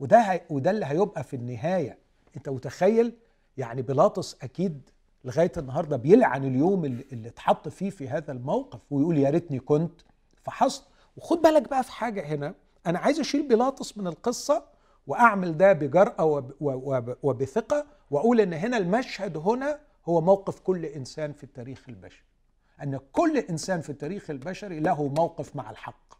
وده 0.00 0.20
هي 0.20 0.40
وده 0.50 0.70
اللي 0.70 0.86
هيبقى 0.86 1.24
في 1.24 1.36
النهاية. 1.36 1.98
أنت 2.36 2.48
متخيل؟ 2.48 3.16
يعني 3.56 3.82
بيلاطس 3.82 4.36
أكيد 4.42 4.90
لغاية 5.24 5.52
النهارده 5.56 5.96
بيلعن 5.96 6.44
اليوم 6.44 6.84
اللي, 6.84 7.04
اللي 7.12 7.28
اتحط 7.28 7.68
فيه 7.68 7.90
في 7.90 8.08
هذا 8.08 8.32
الموقف 8.32 8.80
ويقول 8.90 9.18
يا 9.18 9.30
ريتني 9.30 9.58
كنت 9.58 10.00
فحصت. 10.42 10.84
وخد 11.16 11.42
بالك 11.42 11.68
بقى 11.70 11.84
في 11.84 11.92
حاجة 11.92 12.26
هنا. 12.26 12.54
أنا 12.86 12.98
عايز 12.98 13.20
أشيل 13.20 13.48
بيلاطس 13.48 13.98
من 13.98 14.06
القصة 14.06 14.64
وأعمل 15.06 15.56
ده 15.56 15.72
بجرأة 15.72 16.24
وب 16.24 16.52
وب 16.60 17.16
وبثقة 17.22 17.86
وأقول 18.10 18.40
إن 18.40 18.52
هنا 18.52 18.76
المشهد 18.76 19.36
هنا 19.36 19.78
هو 20.08 20.20
موقف 20.20 20.60
كل 20.60 20.84
إنسان 20.84 21.32
في 21.32 21.44
التاريخ 21.44 21.88
البشري. 21.88 22.24
إن 22.82 23.00
كل 23.12 23.38
إنسان 23.38 23.80
في 23.80 23.90
التاريخ 23.90 24.30
البشري 24.30 24.80
له 24.80 25.08
موقف 25.08 25.56
مع 25.56 25.70
الحق. 25.70 26.14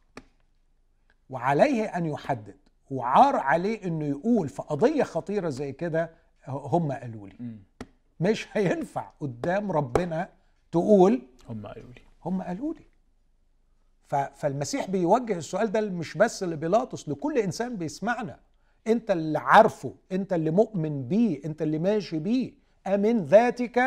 وعليه 1.31 1.85
أن 1.85 2.07
يحدد. 2.07 2.57
وعار 2.91 3.37
عليه 3.37 3.85
إنه 3.85 4.05
يقول 4.05 4.49
في 4.49 4.63
قضية 4.63 5.03
خطيرة 5.03 5.49
زي 5.49 5.73
كده 5.73 6.11
هم 6.49 6.93
قالوا 6.93 7.29
لي. 7.29 7.59
مش 8.21 8.49
هينفع 8.53 9.11
قدام 9.21 9.73
ربنا 9.73 10.29
تقول 10.73 11.23
هم 11.49 11.67
قالوا 11.67 11.93
لي. 11.93 12.03
هم 12.25 12.43
قالوا 12.43 12.75
لي. 12.75 12.87
فالمسيح 14.35 14.91
بيوجه 14.91 15.37
السؤال 15.37 15.73
ده 15.73 15.81
مش 15.81 16.17
بس 16.17 16.43
لبيلاطس 16.43 17.09
لكل 17.09 17.39
إنسان 17.39 17.77
بيسمعنا. 17.77 18.41
انت 18.89 19.11
اللي 19.11 19.39
عارفه 19.39 19.95
انت 20.13 20.33
اللي 20.33 20.51
مؤمن 20.51 21.09
بيه 21.09 21.45
انت 21.45 21.63
اللي 21.63 21.79
ماشي 21.79 22.19
بيه. 22.19 22.53
امن 22.87 23.25
ذاتك 23.25 23.79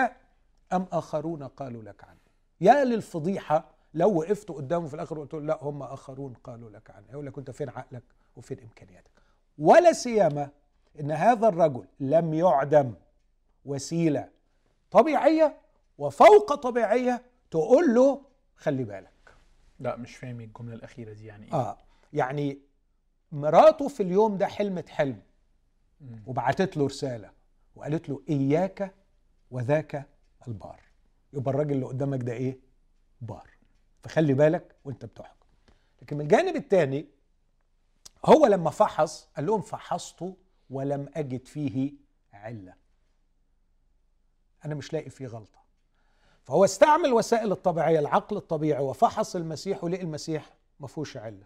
أم 0.73 0.85
آخرون 0.91 1.43
قالوا 1.43 1.83
لك 1.83 2.03
عنه. 2.03 2.19
يا 2.61 2.83
للفضيحة 2.83 3.65
لو 3.93 4.19
وقفت 4.19 4.49
قدامه 4.51 4.87
في 4.87 4.93
الآخر 4.93 5.19
وقلت 5.19 5.33
له 5.33 5.39
لا 5.41 5.59
هم 5.61 5.83
آخرون 5.83 6.33
قالوا 6.33 6.69
لك 6.69 6.91
عنه. 6.91 7.05
يقول 7.11 7.25
لك 7.25 7.37
أنت 7.37 7.51
فين 7.51 7.69
عقلك 7.69 8.03
وفين 8.35 8.59
إمكانياتك؟ 8.59 9.11
ولا 9.57 9.93
سيما 9.93 10.49
إن 10.99 11.11
هذا 11.11 11.47
الرجل 11.47 11.85
لم 11.99 12.33
يعدم 12.33 12.93
وسيلة 13.65 14.29
طبيعية 14.91 15.57
وفوق 15.97 16.55
طبيعية 16.55 17.21
تقول 17.51 17.93
له 17.95 18.21
خلي 18.55 18.83
بالك. 18.83 19.09
لا 19.79 19.95
مش 19.95 20.15
فاهم 20.15 20.41
الجملة 20.41 20.75
الأخيرة 20.75 21.13
دي 21.13 21.25
يعني 21.25 21.45
إيه؟ 21.45 21.53
آه 21.53 21.77
يعني 22.13 22.59
مراته 23.31 23.87
في 23.87 24.03
اليوم 24.03 24.37
ده 24.37 24.47
حلمت 24.47 24.89
حلم. 24.89 25.21
وبعتت 26.27 26.77
له 26.77 26.85
رسالة 26.85 27.31
وقالت 27.75 28.09
له 28.09 28.21
إياك 28.29 28.93
وذاك 29.51 30.09
البار. 30.47 30.81
يبقى 31.33 31.51
الراجل 31.51 31.71
اللي 31.71 31.85
قدامك 31.85 32.23
ده 32.23 32.33
إيه؟ 32.33 32.59
بار. 33.21 33.49
فخلي 34.03 34.33
بالك 34.33 34.75
وأنت 34.85 35.05
بتحكم. 35.05 35.45
لكن 36.01 36.17
من 36.17 36.21
الجانب 36.21 36.55
الثاني 36.55 37.05
هو 38.25 38.45
لما 38.45 38.69
فحص 38.69 39.29
قال 39.35 39.45
لهم 39.45 39.61
فحصته 39.61 40.35
ولم 40.69 41.09
أجد 41.15 41.47
فيه 41.47 41.93
علة. 42.33 42.73
أنا 44.65 44.75
مش 44.75 44.93
لاقي 44.93 45.09
فيه 45.09 45.27
غلطة. 45.27 45.59
فهو 46.43 46.65
استعمل 46.65 47.13
وسائل 47.13 47.51
الطبيعية 47.51 47.99
العقل 47.99 48.37
الطبيعي 48.37 48.83
وفحص 48.83 49.35
المسيح 49.35 49.83
ولقي 49.83 50.01
المسيح 50.01 50.53
ما 50.79 50.87
فيهوش 50.87 51.17
علة. 51.17 51.45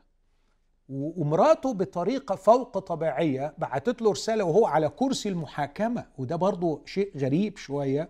ومراته 0.89 1.73
بطريقة 1.73 2.35
فوق 2.35 2.77
طبيعية 2.79 3.53
بعتت 3.57 4.01
له 4.01 4.11
رسالة 4.11 4.43
وهو 4.43 4.65
على 4.65 4.89
كرسي 4.89 5.29
المحاكمة. 5.29 6.05
وده 6.17 6.35
برضو 6.35 6.81
شيء 6.85 7.11
غريب 7.17 7.57
شوية. 7.57 8.09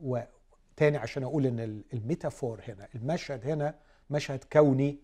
وتاني 0.00 0.96
عشان 0.96 1.22
أقول 1.22 1.46
إن 1.46 1.60
ال- 1.60 1.82
الميتافور 1.94 2.60
هنا 2.68 2.88
المشهد 2.94 3.46
هنا 3.46 3.74
مشهد 4.10 4.44
كوني. 4.52 4.98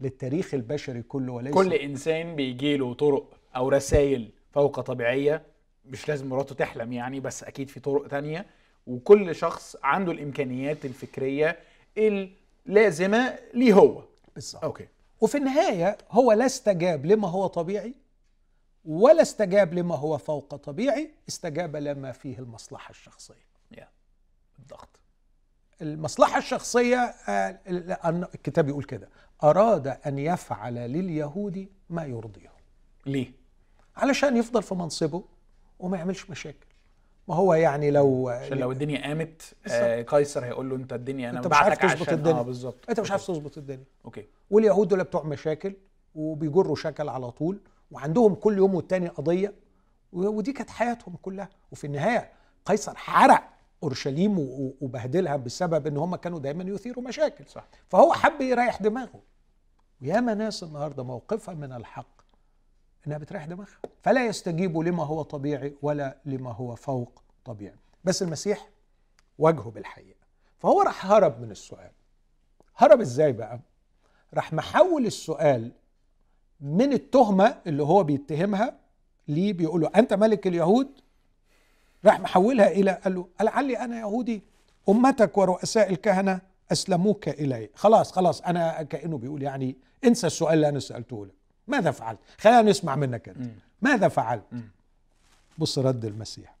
للتاريخ 0.00 0.54
البشري 0.54 1.02
كله 1.02 1.32
وليس 1.32 1.54
كل 1.54 1.72
إنسان 1.72 2.36
بيجي 2.36 2.76
له 2.76 2.94
طرق 2.94 3.34
أو 3.56 3.68
رسائل 3.68 4.30
فوق 4.52 4.80
طبيعية 4.80 5.42
مش 5.86 6.08
لازم 6.08 6.28
مراته 6.28 6.54
تحلم 6.54 6.92
يعني 6.92 7.20
بس 7.20 7.44
أكيد 7.44 7.68
في 7.68 7.80
طرق 7.80 8.08
تانية. 8.08 8.46
وكل 8.86 9.34
شخص 9.34 9.76
عنده 9.82 10.12
الإمكانيات 10.12 10.84
الفكرية 10.84 11.58
اللازمة 11.98 13.38
ليه 13.54 13.72
هو. 13.72 14.02
بالظبط. 14.34 14.64
أوكي. 14.64 14.88
وفي 15.20 15.38
النهاية 15.38 15.98
هو 16.10 16.32
لا 16.32 16.46
استجاب 16.46 17.06
لما 17.06 17.28
هو 17.28 17.46
طبيعي 17.46 17.94
ولا 18.84 19.22
استجاب 19.22 19.74
لما 19.74 19.96
هو 19.96 20.18
فوق 20.18 20.54
طبيعي 20.54 21.10
استجاب 21.28 21.76
لما 21.76 22.12
فيه 22.12 22.38
المصلحة 22.38 22.90
الشخصية. 22.90 23.44
يا 23.70 23.88
الضغط 24.58 24.88
المصلحة 25.82 26.38
الشخصية 26.38 26.96
آه، 26.98 27.60
الكتاب 28.34 28.68
يقول 28.68 28.84
كده 28.84 29.08
أراد 29.44 29.86
أن 29.86 30.18
يفعل 30.18 30.74
لليهود 30.74 31.68
ما 31.90 32.04
يرضيه. 32.04 32.52
ليه؟ 33.06 33.32
علشان 33.96 34.36
يفضل 34.36 34.62
في 34.62 34.74
منصبه 34.74 35.24
وما 35.78 35.96
يعملش 35.96 36.30
مشاكل. 36.30 36.63
ما 37.28 37.34
هو 37.34 37.54
يعني 37.54 37.90
لو 37.90 38.28
عشان 38.28 38.58
لو 38.58 38.72
الدنيا 38.72 39.02
قامت 39.06 39.54
آه 39.66 40.02
قيصر 40.02 40.44
هيقول 40.44 40.70
له 40.70 40.76
انت 40.76 40.92
الدنيا 40.92 41.30
أنا 41.30 41.38
أنت 41.38 41.46
مش 41.46 41.56
عارف 41.56 41.78
تظبط 41.78 42.08
الدنيا. 42.08 42.40
آه 42.40 42.42
بالظبط. 42.42 42.90
انت 42.90 43.00
مش 43.00 43.10
عارف 43.10 43.26
تظبط 43.26 43.58
الدنيا. 43.58 43.84
أوكي. 44.04 44.26
واليهود 44.50 44.88
دول 44.88 45.04
بتوع 45.04 45.22
مشاكل 45.22 45.74
وبيجروا 46.14 46.76
شكل 46.76 47.08
على 47.08 47.30
طول 47.30 47.60
وعندهم 47.90 48.34
كل 48.34 48.56
يوم 48.56 48.74
والتاني 48.74 49.08
قضية 49.08 49.54
ودي 50.12 50.52
كانت 50.52 50.70
حياتهم 50.70 51.16
كلها. 51.22 51.48
وفي 51.72 51.86
النهاية 51.86 52.30
قيصر 52.64 52.96
حرق 52.96 53.44
أورشليم 53.82 54.34
وبهدلها 54.80 55.36
بسبب 55.36 55.86
إن 55.86 55.96
هم 55.96 56.16
كانوا 56.16 56.38
دايما 56.38 56.64
يثيروا 56.64 57.04
مشاكل. 57.04 57.44
صح. 57.48 57.68
فهو 57.88 58.12
حب 58.12 58.40
يريح 58.40 58.82
دماغه. 58.82 59.20
وياما 60.02 60.34
ناس 60.34 60.62
النهارده 60.62 61.04
موقفها 61.04 61.54
من 61.54 61.72
الحق. 61.72 62.23
إنها 63.06 63.18
بتريح 63.18 63.44
دماغها. 63.44 63.78
فلا 64.02 64.26
يستجيبوا 64.26 64.84
لما 64.84 65.04
هو 65.04 65.22
طبيعي 65.22 65.74
ولا 65.82 66.16
لما 66.24 66.52
هو 66.52 66.74
فوق 66.74 67.22
طبيعي. 67.44 67.76
بس 68.04 68.22
المسيح 68.22 68.68
واجهه 69.38 69.70
بالحقيقة. 69.70 70.18
فهو 70.58 70.82
راح 70.82 71.06
هرب 71.12 71.40
من 71.40 71.50
السؤال. 71.50 71.90
هرب 72.76 73.00
إزاي 73.00 73.32
بقى؟ 73.32 73.60
راح 74.34 74.52
محول 74.52 75.06
السؤال 75.06 75.72
من 76.60 76.92
التهمة 76.92 77.56
اللي 77.66 77.82
هو 77.82 78.04
بيتهمها 78.04 78.76
ليه 79.28 79.52
بيقول 79.52 79.80
له 79.80 79.90
أنت 79.96 80.14
ملك 80.14 80.46
اليهود؟ 80.46 80.88
راح 82.04 82.20
محولها 82.20 82.68
إلى 82.68 83.00
قال 83.04 83.14
له 83.14 83.28
لعلي 83.40 83.78
أنا 83.78 84.00
يهودي 84.00 84.42
أمتك 84.88 85.38
ورؤساء 85.38 85.90
الكهنة 85.90 86.40
أسلموك 86.72 87.28
إلي. 87.28 87.70
خلاص 87.74 88.12
خلاص 88.12 88.40
أنا 88.40 88.82
كأنه 88.82 89.18
بيقول 89.18 89.42
يعني 89.42 89.76
انسى 90.04 90.26
السؤال 90.26 90.54
اللي 90.54 90.68
أنا 90.68 90.80
سألته 90.80 91.26
لك. 91.26 91.34
ماذا 91.68 91.90
فعلت؟ 91.90 92.18
خلينا 92.38 92.62
نسمع 92.62 92.96
منك 92.96 93.28
أنت. 93.28 93.50
ماذا 93.82 94.08
فعلت. 94.08 94.44
بص 95.58 95.78
رد 95.78 96.04
المسيح. 96.04 96.56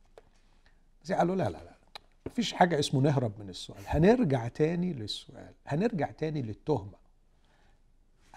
المسيح 0.98 1.18
قال 1.18 1.28
له 1.28 1.34
لا 1.34 1.44
لا 1.44 1.58
لا 1.64 1.74
مفيش 2.26 2.52
حاجة 2.52 2.78
اسمه 2.78 3.00
نهرب 3.00 3.40
من 3.40 3.48
السؤال. 3.48 3.82
هنرجع 3.86 4.48
تاني 4.48 4.92
للسؤال. 4.92 5.52
هنرجع 5.66 6.10
تاني 6.10 6.42
للتهمة. 6.42 7.04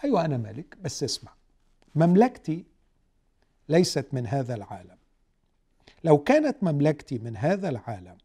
أيوة 0.03 0.25
أنا 0.25 0.37
ملك 0.37 0.77
بس 0.81 1.03
اسمع. 1.03 1.31
مملكتي 1.95 2.65
ليست 3.69 4.07
من 4.11 4.27
هذا 4.27 4.55
العالم. 4.55 4.97
لو 6.03 6.17
كانت 6.17 6.63
مملكتي 6.63 7.17
من 7.17 7.37
هذا 7.37 7.69
العالم 7.69 8.17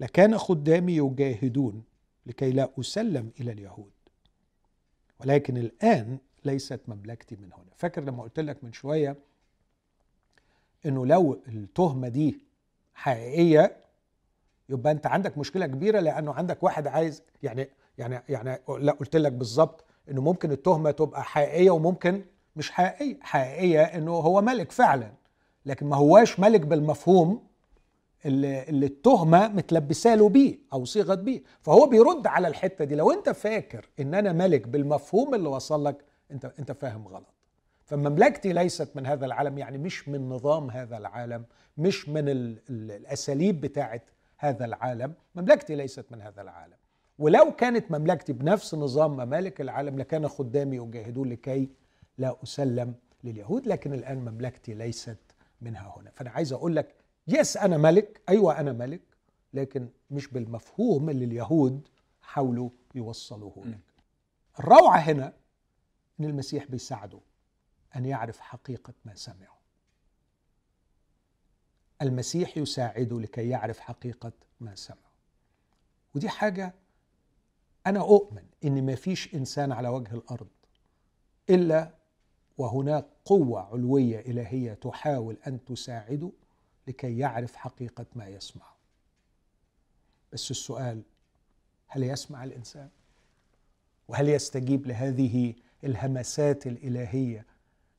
لكان 0.00 0.38
خدامي 0.38 0.96
يجاهدون 0.96 1.82
لكي 2.26 2.50
لا 2.50 2.70
أسلم 2.80 3.30
إلى 3.40 3.52
اليهود. 3.52 3.92
ولكن 5.20 5.56
الآن 5.56 6.18
ليست 6.48 6.80
مملكتي 6.88 7.36
من 7.36 7.52
هنا. 7.52 7.70
فاكر 7.76 8.04
لما 8.04 8.22
قلت 8.22 8.40
لك 8.40 8.64
من 8.64 8.72
شوية 8.72 9.16
إنه 10.86 11.06
لو 11.06 11.40
التهمة 11.48 12.08
دي 12.08 12.38
حقيقية 12.94 13.76
يبقى 14.68 14.92
أنت 14.92 15.06
عندك 15.06 15.38
مشكلة 15.38 15.66
كبيرة 15.66 16.00
لأنه 16.00 16.32
عندك 16.32 16.62
واحد 16.62 16.86
عايز 16.86 17.22
يعني 17.42 17.68
يعني 17.98 18.22
يعني 18.28 18.58
لا 18.78 18.92
قلت 18.92 19.16
لك 19.16 19.32
بالظبط 19.32 19.84
إنه 20.10 20.20
ممكن 20.20 20.52
التهمة 20.52 20.90
تبقى 20.90 21.24
حقيقية 21.24 21.70
وممكن 21.70 22.24
مش 22.56 22.70
حقيقية. 22.70 23.18
حقيقية 23.20 23.82
إنه 23.82 24.10
هو 24.12 24.40
ملك 24.42 24.72
فعلا 24.72 25.12
لكن 25.66 25.86
ما 25.86 25.96
هواش 25.96 26.40
ملك 26.40 26.60
بالمفهوم 26.60 27.46
اللي, 28.26 28.62
اللي 28.68 28.86
التهمة 28.86 29.48
متلبسة 29.48 30.14
له 30.14 30.28
بيه 30.28 30.58
أو 30.72 30.84
صيغت 30.84 31.18
بيه. 31.18 31.42
فهو 31.60 31.86
بيرد 31.86 32.26
على 32.26 32.48
الحتة 32.48 32.84
دي. 32.84 32.94
لو 32.94 33.10
أنت 33.12 33.30
فاكر 33.30 33.88
إن 34.00 34.14
أنا 34.14 34.32
ملك 34.32 34.68
بالمفهوم 34.68 35.34
اللي 35.34 35.48
وصل 35.48 35.84
لك 35.84 36.04
انت 36.30 36.52
انت 36.58 36.72
فاهم 36.72 37.08
غلط. 37.08 37.34
فمملكتي 37.84 38.52
ليست 38.52 38.96
من 38.96 39.06
هذا 39.06 39.26
العالم 39.26 39.58
يعني 39.58 39.78
مش 39.78 40.08
من 40.08 40.28
نظام 40.28 40.70
هذا 40.70 40.96
العالم 40.96 41.44
مش 41.78 42.08
من 42.08 42.28
ال 42.28 42.58
ال 42.70 42.90
الأساليب 42.90 43.60
بتاعه 43.60 44.00
هذا 44.38 44.64
العالم. 44.64 45.14
مملكتي 45.34 45.74
ليست 45.74 46.04
من 46.10 46.22
هذا 46.22 46.42
العالم. 46.42 46.76
ولو 47.18 47.52
كانت 47.52 47.90
مملكتي 47.90 48.32
بنفس 48.32 48.74
نظام 48.74 49.10
ممالك 49.10 49.60
العالم 49.60 49.98
لكان 49.98 50.28
خدامي 50.28 50.76
يجاهدون 50.76 51.28
لكي 51.28 51.68
لا 52.18 52.36
أسلم 52.42 52.94
لليهود 53.24 53.66
لكن 53.66 53.92
الآن 53.94 54.18
مملكتي 54.18 54.74
ليست 54.74 55.18
منها 55.60 55.94
هنا. 55.96 56.10
فأنا 56.10 56.30
عايز 56.30 56.52
أقول 56.52 56.76
لك 56.76 56.94
يس 57.28 57.56
أنا 57.56 57.76
ملك. 57.76 58.20
أيوه 58.28 58.60
أنا 58.60 58.72
ملك 58.72 59.00
لكن 59.54 59.88
مش 60.10 60.28
بالمفهوم 60.28 61.10
اللي 61.10 61.24
اليهود 61.24 61.88
حاولوا 62.22 62.70
يوصلوه 62.94 63.62
لك 63.66 63.78
الروعة 64.60 64.98
هنا 64.98 65.32
إن 66.20 66.24
المسيح 66.24 66.64
بيساعده 66.64 67.20
أن 67.96 68.04
يعرف 68.04 68.40
حقيقة 68.40 68.94
ما 69.04 69.14
سمعه. 69.14 69.58
المسيح 72.02 72.58
يساعده 72.58 73.20
لكي 73.20 73.48
يعرف 73.48 73.80
حقيقة 73.80 74.32
ما 74.60 74.74
سمعه. 74.74 75.12
ودي 76.14 76.28
حاجة 76.28 76.74
أنا 77.86 78.00
أؤمن 78.00 78.44
إن 78.64 78.86
ما 78.86 78.94
فيش 78.94 79.34
إنسان 79.34 79.72
على 79.72 79.88
وجه 79.88 80.14
الأرض 80.14 80.48
إلا 81.50 81.94
وهناك 82.58 83.06
قوة 83.24 83.60
علوية 83.60 84.20
إلهية 84.20 84.74
تحاول 84.74 85.36
أن 85.46 85.64
تساعده 85.64 86.30
لكي 86.88 87.18
يعرف 87.18 87.56
حقيقة 87.56 88.06
ما 88.14 88.28
يسمعه. 88.28 88.76
بس 90.32 90.50
السؤال 90.50 91.02
هل 91.86 92.02
يسمع 92.02 92.44
الإنسان؟ 92.44 92.88
وهل 94.08 94.28
يستجيب 94.28 94.86
لهذه 94.86 95.54
الهمسات 95.84 96.66
الإلهية 96.66 97.46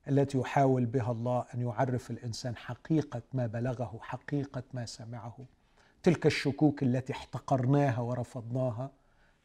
التي 0.07 0.37
يحاول 0.37 0.85
بها 0.85 1.11
الله 1.11 1.45
أن 1.53 1.61
يعرف 1.61 2.11
الإنسان 2.11 2.55
حقيقة 2.55 3.21
ما 3.33 3.47
بلغه 3.47 3.99
حقيقة 4.01 4.63
ما 4.73 4.85
سمعه. 4.85 5.37
تلك 6.03 6.25
الشكوك 6.25 6.83
التي 6.83 7.13
احتقرناها 7.13 7.99
ورفضناها. 7.99 8.91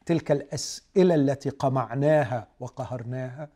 تلك 0.06 0.30
الأسئلة 0.30 1.14
التي 1.14 1.50
قمعناها 1.50 2.48
وقهرناها. 2.60 3.48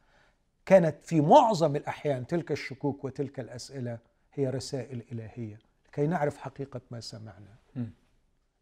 كانت 0.66 0.96
في 1.04 1.20
معظم 1.20 1.76
الأحيان 1.76 2.26
تلك 2.26 2.52
الشكوك 2.52 3.04
وتلك 3.04 3.40
الأسئلة 3.40 3.98
هي 4.34 4.50
رسائل 4.50 5.02
إلهية 5.12 5.58
لكي 5.88 6.06
نعرف 6.06 6.38
حقيقة 6.38 6.80
ما 6.90 7.00
سمعنا. 7.00 7.56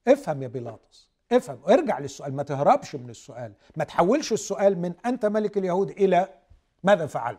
افهم 0.09 0.43
يا 0.43 0.49
بيلاطس. 0.49 1.11
افهم 1.33 1.59
ارجع 1.69 1.99
للسؤال 1.99 2.35
ما 2.35 2.43
تهربش 2.43 2.95
من 2.95 3.11
السؤال 3.11 3.53
ما 3.77 3.85
تحولش 3.85 4.33
السؤال 4.33 4.79
من 4.79 4.95
أنت 5.07 5.27
ملك 5.27 5.59
اليهود 5.59 5.91
إلى 5.91 6.29
ماذا 6.85 7.07
فعلت؟ 7.07 7.39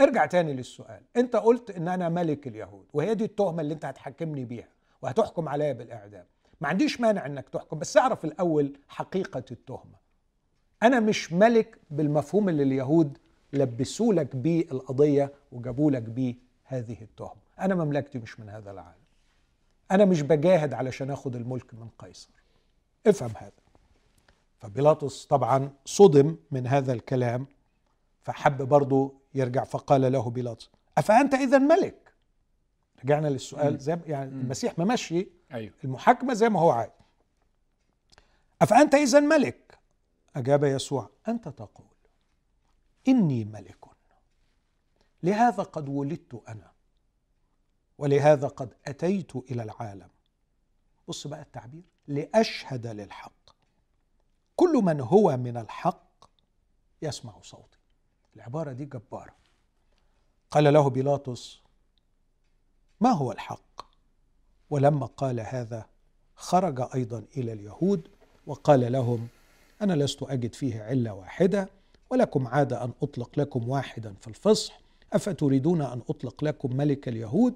ارجع 0.00 0.26
تاني 0.26 0.52
للسؤال 0.54 1.02
أنت 1.16 1.36
قلت 1.36 1.70
إن 1.70 1.88
أنا 1.88 2.08
ملك 2.08 2.46
اليهود 2.46 2.86
وهي 2.92 3.14
دي 3.14 3.24
التهمة 3.24 3.60
اللي 3.60 3.74
أنت 3.74 3.84
هتحكمني 3.84 4.44
بيها 4.44 4.68
وهتحكم 5.02 5.48
عليا 5.48 5.72
بالإعدام. 5.72 6.24
ما 6.60 6.68
عنديش 6.68 7.00
مانع 7.00 7.26
إنك 7.26 7.48
تحكم 7.48 7.78
بس 7.78 7.96
أعرف 7.96 8.24
الأول 8.24 8.72
حقيقة 8.88 9.44
التهمة. 9.50 10.02
أنا 10.82 11.00
مش 11.00 11.32
ملك 11.32 11.78
بالمفهوم 11.90 12.48
اللي 12.48 12.62
اليهود 12.62 13.18
لبسوا 13.52 14.14
لك 14.14 14.36
بيه 14.36 14.64
القضية 14.72 15.32
وجابوا 15.52 15.90
لك 15.90 16.02
بيه 16.02 16.34
هذه 16.64 17.02
التهمة. 17.02 17.42
أنا 17.60 17.74
مملكتي 17.74 18.18
مش 18.18 18.40
من 18.40 18.48
هذا 18.48 18.70
العالم. 18.70 19.01
أنا 19.92 20.04
مش 20.04 20.22
بجاهد 20.22 20.74
علشان 20.74 21.10
آخد 21.10 21.36
الملك 21.36 21.74
من 21.74 21.88
قيصر. 21.98 22.30
افهم 23.06 23.32
هذا. 23.36 23.52
فبيلاطس 24.58 25.26
طبعا 25.26 25.70
صدم 25.84 26.36
من 26.50 26.66
هذا 26.66 26.92
الكلام 26.92 27.46
فحب 28.22 28.62
برضه 28.62 29.12
يرجع 29.34 29.64
فقال 29.64 30.12
له 30.12 30.30
بيلاطس 30.30 30.70
أفأنت 30.98 31.34
اذا 31.34 31.58
ملك؟ 31.58 32.12
رجعنا 33.04 33.28
للسؤال 33.28 33.78
زي 33.78 33.98
يعني 34.06 34.30
المسيح 34.30 34.78
ممشي 34.78 35.28
أيوه. 35.52 35.74
المحاكمة 35.84 36.34
زي 36.34 36.48
ما 36.48 36.60
هو 36.60 36.70
عايز. 36.70 36.90
أفأنت 38.62 38.94
اذا 38.94 39.20
ملك؟ 39.20 39.78
أجاب 40.36 40.64
يسوع 40.64 41.10
أنت 41.28 41.48
تقول 41.48 41.86
إني 43.08 43.44
ملك. 43.44 43.76
لهذا 45.22 45.62
قد 45.62 45.88
ولدت 45.88 46.42
أنا. 46.48 46.72
ولهذا 48.02 48.48
قد 48.48 48.74
أتيت 48.86 49.36
إلى 49.36 49.62
العالم. 49.62 50.08
بص 51.08 51.26
بقى 51.26 51.42
التعبير. 51.42 51.82
لأشهد 52.08 52.86
للحق. 52.86 53.50
كل 54.56 54.72
من 54.72 55.00
هو 55.00 55.36
من 55.36 55.56
الحق 55.56 56.24
يسمع 57.02 57.32
صوتي. 57.42 57.78
العبارة 58.36 58.72
دي 58.72 58.84
جبارة. 58.84 59.34
قال 60.50 60.64
له 60.72 60.90
بيلاطس 60.90 61.60
ما 63.00 63.10
هو 63.10 63.32
الحق؟ 63.32 63.82
ولما 64.70 65.06
قال 65.06 65.40
هذا 65.40 65.86
خرج 66.34 66.80
أيضا 66.94 67.24
إلى 67.36 67.52
اليهود 67.52 68.08
وقال 68.46 68.92
لهم 68.92 69.28
أنا 69.82 69.92
لست 69.92 70.22
أجد 70.22 70.54
فيه 70.54 70.82
علة 70.82 71.14
واحدة 71.14 71.68
ولكم 72.10 72.46
عادة 72.46 72.84
أن 72.84 72.92
أطلق 73.02 73.38
لكم 73.38 73.68
واحدا 73.68 74.14
في 74.20 74.28
الفصح. 74.28 74.80
أفتريدون 75.12 75.82
أن 75.82 76.02
أطلق 76.08 76.44
لكم 76.44 76.76
ملك 76.76 77.08
اليهود؟ 77.08 77.54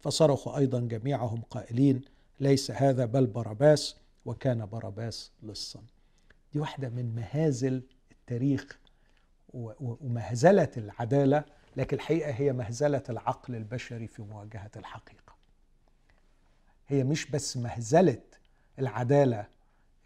فصرخوا 0.00 0.58
أيضا 0.58 0.80
جميعهم 0.80 1.42
قائلين 1.50 2.00
ليس 2.40 2.70
هذا 2.70 3.04
بل 3.04 3.26
باراباس 3.26 3.96
وكان 4.26 4.66
باراباس 4.66 5.30
لصا. 5.42 5.80
دي 6.52 6.60
واحدة 6.60 6.88
من 6.88 7.14
مهازل 7.14 7.82
التاريخ 8.12 8.78
ومهزلة 9.54 10.70
العدالة 10.76 11.44
لكن 11.76 11.96
الحقيقة 11.96 12.30
هي 12.30 12.52
مهزلة 12.52 13.02
العقل 13.08 13.54
البشري 13.54 14.06
في 14.06 14.22
مواجهة 14.22 14.70
الحقيقة. 14.76 15.34
هي 16.88 17.04
مش 17.04 17.30
بس 17.30 17.56
مهزلة 17.56 18.22
العدالة 18.78 19.46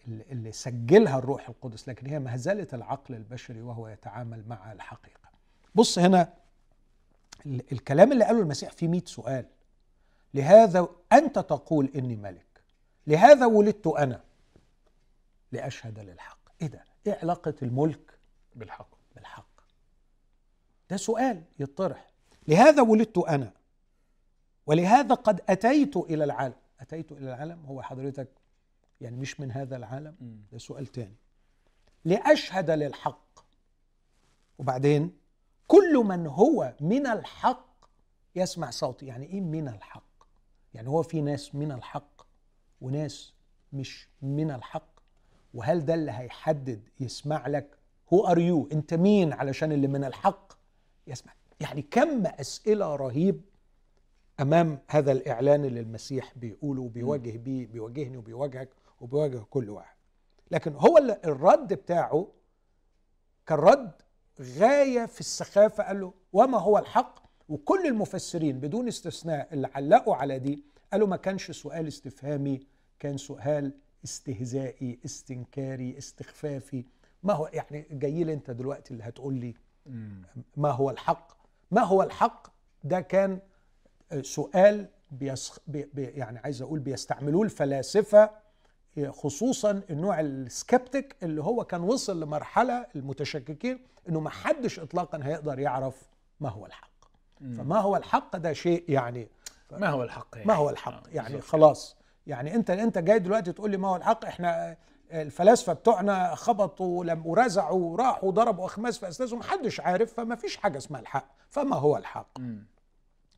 اللي 0.09 0.53
سجلها 0.53 1.19
الروح 1.19 1.49
القدس 1.49 1.89
لكن 1.89 2.07
هي 2.07 2.19
مهزلة 2.19 2.67
العقل 2.73 3.15
البشري 3.15 3.63
وهو 3.63 3.89
يتعامل 3.89 4.45
مع 4.49 4.73
الحقيقة. 4.73 5.31
بص 5.75 5.99
هنا 5.99 6.35
الكلام 7.47 8.13
اللي 8.13 8.25
قاله 8.25 8.41
المسيح 8.41 8.71
فيه 8.73 8.89
100 8.89 9.03
سؤال. 9.07 9.47
لهذا 10.35 10.89
أنت 11.13 11.39
تقول 11.39 11.91
إني 11.97 12.17
ملك. 12.17 12.63
لهذا 13.07 13.47
ولدت 13.47 13.87
أنا. 13.87 14.25
لأشهد 15.53 15.99
للحق. 15.99 16.39
إيه 16.63 16.67
ده 16.67 16.85
إيه 17.07 17.19
علاقة 17.23 17.55
الملك؟ 17.63 18.19
بالحق. 18.55 18.89
بالحق. 19.15 19.47
ده 20.91 20.97
سؤال 20.97 21.43
يطرح. 21.59 22.11
لهذا 22.49 22.83
ولدت 22.83 23.19
أنا. 23.19 23.53
ولهذا 24.67 25.15
قد 25.15 25.41
أتيت 25.49 25.97
إلى 25.97 26.25
العالم. 26.25 26.55
أتيت 26.81 27.13
إلى 27.13 27.35
العالم؟ 27.35 27.65
هو 27.67 27.83
حضرتك 27.83 28.29
يعني 29.01 29.17
مش 29.17 29.41
من 29.41 29.53
هذا 29.53 29.77
العالم؟ 29.77 30.17
ده 30.53 30.59
سؤال 30.59 30.87
تاني. 30.87 31.17
لأشهد 32.05 32.71
للحق. 32.71 33.45
وبعدين 34.59 35.17
كل 35.69 35.97
من 35.97 36.27
هو 36.27 36.75
من 36.81 37.07
الحق 37.07 37.67
يسمع 38.37 38.71
صوتي. 38.71 39.07
يعني 39.07 39.27
إيه 39.27 39.41
من 39.41 39.69
الحق؟ 39.69 40.12
يعني 40.75 40.89
هو 40.89 41.03
في 41.03 41.21
ناس 41.21 41.55
من 41.55 41.73
الحق 41.73 42.23
وناس 42.81 43.35
مش 43.73 44.09
من 44.23 44.51
الحق 44.51 44.93
وهل 45.55 45.85
ده 45.85 45.95
اللي 45.95 46.13
هيحدد 46.13 46.89
يسمع 47.01 47.47
لك 47.47 47.79
who 48.13 48.27
are 48.27 48.39
you 48.39 48.69
انت 48.73 48.95
مين 48.95 49.33
علشان 49.33 49.73
اللي 49.73 49.87
من 49.87 50.05
الحق 50.05 50.53
يسمع؟ 51.07 51.33
يعني 51.61 51.83
كم 51.83 52.27
أسئلة 52.27 52.97
رهيب 52.97 53.41
أمام 54.41 54.79
هذا 54.89 55.13
الإعلان 55.13 55.65
اللي 55.65 55.81
المسيح 55.81 56.33
بيقوله 56.37 56.83
وبيواجه 56.83 57.37
بيه 57.37 57.67
بيواجهني 57.67 58.17
وبيواجهك 58.17 58.69
وبيواجه 59.01 59.39
كل 59.51 59.71
واحد. 59.71 59.97
لكن 60.51 60.75
هو 60.75 60.99
الرد 61.25 61.73
بتاعه 61.73 62.29
كان 63.47 63.59
رد 63.59 63.93
غاية 64.41 65.07
في 65.07 65.21
السخافة 65.21 65.85
قال 65.85 66.01
له 66.01 66.13
وما 66.33 66.59
هو 66.59 66.79
الحق؟ 66.79 67.23
وكل 67.49 67.87
المفسرين 67.87 68.61
بدون 68.61 68.89
استثناء 68.89 69.55
اللي 69.55 69.69
علقوا 69.75 70.15
على 70.15 70.39
دي 70.39 70.65
قالوا 70.93 71.09
ما 71.09 71.17
كانش 71.17 71.51
سؤال 71.51 71.89
استفهامي 71.89 72.61
كان 72.99 73.17
سؤال 73.17 73.73
استهزائي 74.05 74.99
استنكاري 75.05 75.99
استخفافي. 75.99 76.85
ما 77.23 77.33
هو 77.33 77.51
يعني 77.53 77.87
جاي 77.91 78.25
لي 78.25 78.33
انت 78.33 78.51
دلوقتي 78.51 78.95
اللي 78.95 79.05
هتقول 79.05 79.35
لي 79.35 79.55
ما 80.57 80.71
هو 80.71 80.91
الحق؟ 80.91 81.33
ما 81.71 81.81
هو 81.83 82.03
الحق؟ 82.03 82.47
ده 82.85 83.01
كان 83.01 83.39
سؤال 84.23 84.89
بيسخ 85.11 85.59
بي 85.67 85.89
يعني 85.97 86.39
عايز 86.39 86.63
أقول 86.63 86.79
بيستعملوه 86.79 87.43
الفلاسفة 87.43 88.31
خصوصا 89.09 89.83
النوع 89.91 90.21
السكبتك 90.21 91.17
اللي 91.23 91.43
هو 91.43 91.65
كان 91.65 91.81
وصل 91.81 92.21
لمرحلة 92.23 92.87
المتشككين 92.97 93.79
إنه 94.09 94.21
ما 94.21 94.31
حدش 94.31 94.81
اطلاقا 94.81 95.21
هيقدر 95.23 95.59
يعرف 95.59 96.03
ما 96.41 96.49
هو 96.49 96.67
الحق. 96.67 96.93
فما 97.41 97.79
هو 97.81 97.97
الحق 97.97 98.37
ده 98.37 98.53
شيء 98.53 98.85
يعني 98.89 99.29
ما 99.79 99.89
هو 99.89 100.03
الحق 100.03 100.47
ما 100.47 100.55
هو 100.55 100.71
الحق؟ 100.71 101.07
آه، 101.07 101.11
يعني. 101.13 101.41
خلاص. 101.41 101.97
يعني 102.27 102.55
انت 102.55 102.71
انت 102.71 102.99
جاي 102.99 103.19
دلوقتي 103.19 103.53
تقول 103.53 103.71
لي 103.71 103.77
ما 103.77 103.89
هو 103.89 103.97
الحق؟ 103.97 104.25
إحنا 104.25 104.77
الفلاسفة 105.13 105.73
بتوعنا 105.73 106.35
خبطوا 106.35 107.05
ورزعوا 107.25 107.81
وراحوا 107.81 108.31
ضربوا 108.31 108.67
أخماس 108.67 108.99
في 108.99 109.09
أساسهم. 109.09 109.39
محدش 109.39 109.81
عارف 109.81 110.13
فما 110.15 110.37
فيش 110.37 110.57
حاجة 110.57 110.79
اسمها 110.79 111.01
الحق. 111.01 111.29
فما 111.49 111.77
هو 111.77 111.97
الحق؟ 111.97 112.39
مم. 112.39 112.67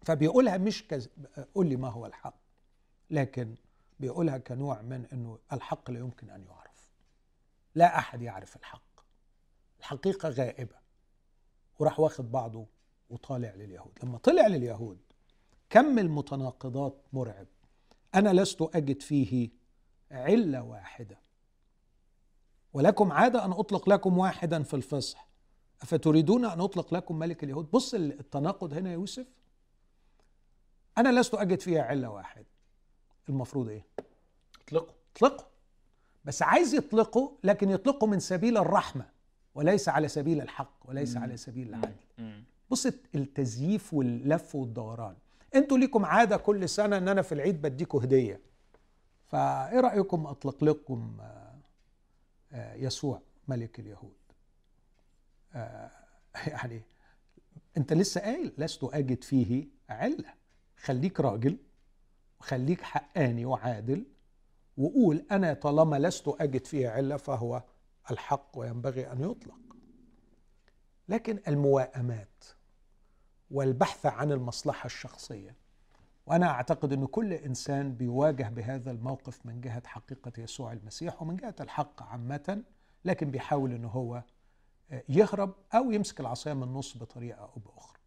فبيقولها 0.04 0.56
مش 0.56 0.88
كز... 0.88 1.08
قول 1.54 1.66
لي 1.66 1.76
ما 1.76 1.88
هو 1.88 2.06
الحق. 2.06 2.34
لكن 3.10 3.54
بيقولها 4.00 4.38
كنوع 4.38 4.82
من 4.82 5.06
إنه 5.12 5.38
الحق 5.52 5.90
لا 5.90 5.98
يمكن 5.98 6.30
أن 6.30 6.44
يعرف. 6.44 6.90
لا 7.74 7.98
أحد 7.98 8.22
يعرف 8.22 8.56
الحق. 8.56 8.82
الحقيقة 9.80 10.28
غائبة. 10.28 10.76
وراح 11.78 12.00
واخد 12.00 12.32
بعضه 12.32 12.66
وطالع 13.10 13.54
لليهود. 13.54 13.98
لما 14.02 14.18
طلع 14.18 14.46
لليهود 14.46 14.98
كم 15.74 15.98
المتناقضات 15.98 17.02
مرعب. 17.12 17.46
أنا 18.14 18.32
لست 18.32 18.62
أجد 18.62 19.02
فيه 19.02 19.48
علة 20.10 20.62
واحدة. 20.62 21.18
ولكم 22.72 23.12
عادة 23.12 23.44
أن 23.44 23.52
أطلق 23.52 23.88
لكم 23.88 24.18
واحدا 24.18 24.62
في 24.62 24.74
الفصح. 24.74 25.28
أفتريدون 25.82 26.44
أن 26.44 26.60
أطلق 26.60 26.94
لكم 26.94 27.18
ملك 27.18 27.44
اليهود؟ 27.44 27.70
بص 27.70 27.94
التناقض 27.94 28.72
هنا 28.72 28.88
يا 28.88 28.94
يوسف. 28.94 29.26
أنا 30.98 31.20
لست 31.20 31.34
أجد 31.34 31.60
فيها 31.60 31.82
علة 31.82 32.10
واحدة. 32.10 32.46
المفروض 33.28 33.68
إيه؟ 33.68 33.84
اطلقوا. 34.64 34.94
اطلقه 35.16 35.46
بس 36.24 36.42
عايز 36.42 36.74
يطلقه 36.74 37.32
لكن 37.44 37.70
يطلقه 37.70 38.06
من 38.06 38.20
سبيل 38.20 38.58
الرحمة 38.58 39.06
وليس 39.54 39.88
على 39.88 40.08
سبيل 40.08 40.40
الحق 40.40 40.74
وليس 40.84 41.16
مم. 41.16 41.22
على 41.22 41.36
سبيل 41.36 41.68
العدل. 41.68 42.42
بص 42.70 42.86
التزييف 43.14 43.94
واللف 43.94 44.54
والدوران. 44.54 45.14
أنتوا 45.54 45.78
ليكم 45.78 46.04
عادة 46.04 46.36
كل 46.36 46.68
سنة 46.68 46.96
ان 46.96 47.08
أنا 47.08 47.22
في 47.22 47.32
العيد 47.32 47.62
بديكوا 47.62 48.02
هدية. 48.02 48.40
فايه 49.26 49.80
رأيكم 49.80 50.26
اطلق 50.26 50.64
لكم 50.64 51.16
آه، 51.20 51.54
آه، 52.52 52.74
يسوع 52.74 53.20
ملك 53.48 53.80
اليهود؟ 53.80 54.16
آه، 55.54 55.90
يعني 56.46 56.82
انت 57.76 57.92
لسه 57.92 58.20
قايل 58.20 58.52
لست 58.58 58.84
أجد 58.84 59.24
فيه 59.24 59.68
علة. 59.88 60.34
خليك 60.76 61.20
راجل 61.20 61.56
وخليك 62.40 62.82
حقاني 62.82 63.44
وعادل 63.44 64.04
وقول 64.76 65.26
أنا 65.30 65.54
طالما 65.54 65.98
لست 65.98 66.28
أجد 66.28 66.66
فيه 66.66 66.88
علة 66.88 67.16
فهو 67.16 67.62
الحق 68.10 68.58
وينبغي 68.58 69.12
أن 69.12 69.20
يطلق. 69.30 69.58
لكن 71.08 71.40
المواءمات 71.48 72.44
والبحث 73.54 74.06
عن 74.06 74.32
المصلحة 74.32 74.86
الشخصية. 74.86 75.54
وأنا 76.26 76.46
أعتقد 76.50 76.92
إن 76.92 77.06
كل 77.06 77.32
إنسان 77.32 77.94
بيواجه 77.94 78.48
بهذا 78.48 78.90
الموقف 78.90 79.46
من 79.46 79.60
جهة 79.60 79.82
حقيقة 79.86 80.32
يسوع 80.38 80.72
المسيح 80.72 81.22
ومن 81.22 81.36
جهة 81.36 81.54
الحق 81.60 82.02
عامة 82.02 82.62
لكن 83.04 83.30
بيحاول 83.30 83.72
ان 83.72 83.84
هو 83.84 84.22
يهرب 85.08 85.54
أو 85.74 85.90
يمسك 85.90 86.20
العصاية 86.20 86.54
من 86.54 86.62
النص 86.62 86.96
بطريقة 86.96 87.40
أو 87.40 87.60
بأخرى. 87.66 87.98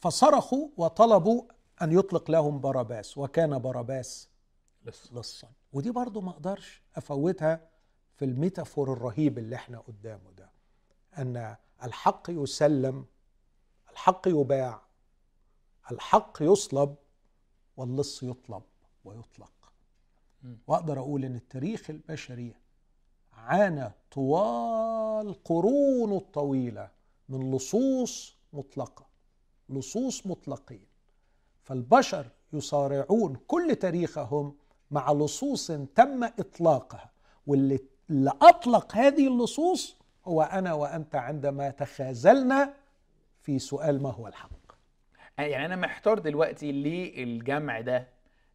فصرخوا 0.00 0.68
وطلبوا 0.76 1.42
أن 1.82 1.92
يطلق 1.92 2.30
لهم 2.30 2.58
باراباس 2.60 3.18
وكان 3.18 3.58
باراباس 3.58 4.28
لصا 5.12 5.48
ودي 5.72 5.90
برضو 5.90 6.20
ما 6.20 6.30
أقدرش 6.30 6.82
أفوتها 6.96 7.68
في 8.16 8.24
ال 8.24 8.32
metaphor 8.32 8.92
الرهيب 8.92 9.38
اللي 9.38 9.56
إحنا 9.56 9.78
قدامه 9.78 10.30
ده 10.38 10.50
أن 11.18 11.56
الحق 11.84 12.22
يسلم 12.28 13.04
الحق 13.90 14.28
يباع 14.28 14.82
الحق 15.90 16.38
يصلب 16.40 16.94
واللص 17.76 18.22
يطلب 18.22 18.62
ويطلق. 19.04 19.52
وأقدر 20.66 20.98
أقول 20.98 21.24
إن 21.24 21.36
التاريخ 21.36 21.90
البشري 21.90 22.54
عانى 23.32 23.92
طوال 24.10 25.44
قرونه 25.44 26.16
الطويله 26.16 26.90
من 27.28 27.56
لصوص 27.56 28.36
مطلقة 28.52 29.06
لصوص 29.68 30.26
مطلقين 30.26 30.86
فالبشر 31.62 32.30
يصارعون 32.52 33.36
كل 33.46 33.76
تاريخهم 33.76 34.56
مع 34.90 35.12
لصوص 35.12 35.66
تم 35.66 36.24
إطلاقها 36.24 37.10
واللي 37.46 37.78
اللي 38.10 38.32
أطلق 38.42 38.96
هذه 38.96 39.26
اللصوص 39.26 39.96
هو 40.24 40.42
أنا 40.42 40.72
وأنت 40.72 41.14
عندما 41.16 41.70
تخاذلنا 41.70 42.74
في 43.42 43.58
سؤال 43.58 44.02
ما 44.02 44.10
هو 44.10 44.28
الحق. 44.28 44.50
يعني 45.38 45.66
أنا 45.66 45.76
محتار 45.76 46.18
دلوقتي 46.18 46.72
ليه 46.72 47.24
الجمع 47.24 47.80
ده 47.80 48.08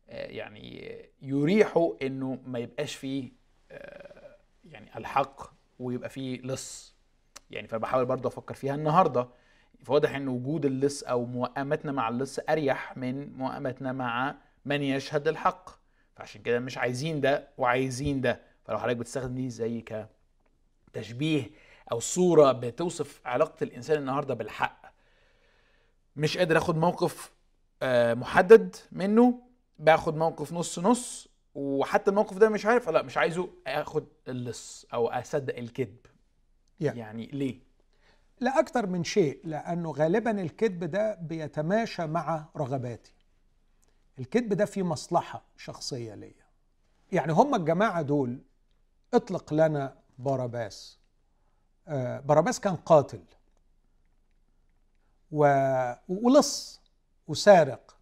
آه، 0.09 0.27
يعني 0.27 0.95
يريحه 1.21 1.93
إنه 2.01 2.39
ما 2.45 2.59
يبقاش 2.59 2.95
فيه 2.95 3.31
آه، 3.71 4.35
يعني 4.65 4.97
الحق 4.97 5.41
ويبقى 5.79 6.09
فيه 6.09 6.41
لص. 6.41 6.95
يعني 7.51 7.67
فبحاول 7.67 8.05
برضه 8.05 8.29
أفكر 8.29 8.53
فيها 8.53 8.75
النهارده. 8.75 9.27
فواضح 9.83 10.15
إن 10.15 10.27
وجود 10.27 10.65
اللص 10.65 11.03
أو 11.03 11.25
موائمتنا 11.25 11.91
مع 11.91 12.09
اللص 12.09 12.39
أريح 12.49 12.97
من 12.97 13.33
موائمتنا 13.37 13.91
مع 13.91 14.35
من 14.65 14.81
يشهد 14.81 15.27
الحق. 15.27 15.69
فعشان 16.15 16.41
كده 16.41 16.59
مش 16.59 16.77
عايزين 16.77 17.21
ده 17.21 17.47
وعايزين 17.57 18.21
ده. 18.21 18.41
فلو 18.65 18.77
حضرتك 18.79 18.97
بتستخدم 18.97 19.35
دي 19.35 19.49
زي 19.49 19.81
كتشبيه 20.97 21.51
أو 21.91 21.99
صورة 21.99 22.51
بتوصف 22.51 23.21
علاقة 23.25 23.63
الإنسان 23.63 23.97
النهارده 23.97 24.33
بالحق. 24.33 24.93
مش 26.15 26.37
قادر 26.37 26.57
آخد 26.57 26.77
موقف 26.77 27.31
آه، 27.81 28.13
محدد 28.13 28.75
منه 28.91 29.41
باخد 29.79 30.15
موقف 30.15 30.53
نص 30.53 30.79
نص 30.79 31.27
وحتى 31.55 32.09
الموقف 32.09 32.37
ده 32.37 32.49
مش 32.49 32.65
عارف 32.65 32.89
لا 32.89 33.01
مش 33.01 33.17
عايزه 33.17 33.49
آخد 33.67 34.05
اللص 34.27 34.85
أو 34.93 35.07
أصدق 35.07 35.57
الكذب. 35.57 35.97
يعني. 36.79 36.99
يعني 36.99 37.25
ليه؟ 37.25 37.59
لا 38.39 38.59
أكثر 38.59 38.87
من 38.87 39.03
شيء 39.03 39.39
لأنه 39.43 39.91
غالبا 39.91 40.41
الكذب 40.41 40.83
ده 40.83 41.15
بيتماشى 41.15 42.05
مع 42.05 42.45
رغباتي. 42.57 43.13
الكذب 44.19 44.53
ده 44.53 44.65
فيه 44.65 44.83
مصلحة 44.83 45.43
شخصية 45.57 46.15
ليا. 46.15 46.47
يعني 47.11 47.31
هم 47.33 47.55
الجماعة 47.55 48.01
دول 48.01 48.39
اطلق 49.13 49.53
لنا 49.53 49.95
باراباس. 50.17 50.97
آه، 51.87 52.19
باراباس 52.19 52.59
كان 52.59 52.75
قاتل. 52.75 53.23
ولص 56.09 56.81
وسارق. 57.27 57.95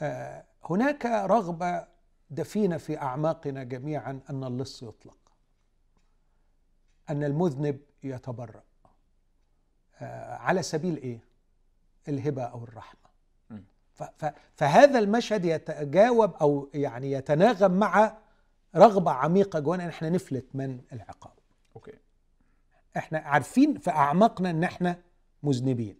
آه، 0.00 0.44
هناك 0.70 1.06
رغبة 1.06 1.86
دفينة 2.30 2.76
في 2.76 2.98
أعماقنا 2.98 3.62
جميعا 3.62 4.20
أن 4.30 4.44
اللص 4.44 4.82
يطلق. 4.82 5.16
أن 7.10 7.24
المذنب 7.24 7.80
يتبرأ. 8.02 8.62
آه، 10.00 10.34
على 10.34 10.62
سبيل 10.62 11.20
الهبة 12.08 12.42
أو 12.42 12.64
الرحمة. 12.64 13.10
م. 13.50 13.58
ف- 13.94 14.02
ف- 14.02 14.34
فهذا 14.56 14.98
المشهد 14.98 15.44
يتجاوب 15.44 16.34
أو 16.34 16.70
يعني 16.74 17.12
يتناغم 17.12 17.70
مع 17.70 18.16
رغبة 18.76 19.10
عميقة 19.10 19.58
جوانا 19.58 19.84
إن 19.84 19.88
إحنا 19.88 20.10
نفلت 20.10 20.46
من 20.54 20.80
العقاب. 20.92 21.32
okay. 21.76 21.92
إحنا 22.96 23.18
عارفين 23.18 23.78
في 23.78 23.90
أعماقنا 23.90 24.50
إن 24.50 24.64
إحنا 24.64 25.00
مذنبين. 25.42 25.96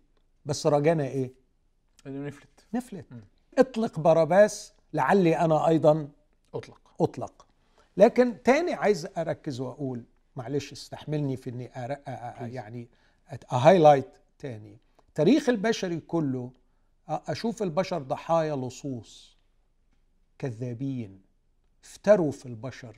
بس 0.46 0.66
رجانا 0.66 1.04
إيه؟ 1.04 1.32
إنه 2.06 2.26
نفلت. 2.26 2.66
نفلت. 2.74 3.12
م. 3.12 3.20
اطلق 3.58 4.00
باراباس 4.00 4.72
لعلي 4.92 5.36
أنا 5.38 5.68
أيضا 5.68 6.08
أطلق. 6.54 6.80
أطلق. 7.00 7.46
لكن 7.96 8.42
تاني 8.42 8.74
عايز 8.74 9.06
أركز 9.18 9.60
وأقول 9.60 10.04
معلش 10.36 10.72
استحملني 10.72 11.36
في 11.36 11.50
إني. 11.50 11.64
يعني 12.54 12.88
أ 13.52 13.58
highlight 13.58 14.08
تاني. 14.38 14.78
تاريخ 15.14 15.48
البشري 15.48 16.00
كله 16.00 16.50
أشوف 17.08 17.62
البشر 17.62 18.02
ضحايا 18.02 18.56
لصوص 18.56 19.36
كذابين. 20.38 21.20
افتروا 21.84 22.32
في 22.32 22.46
البشر 22.46 22.96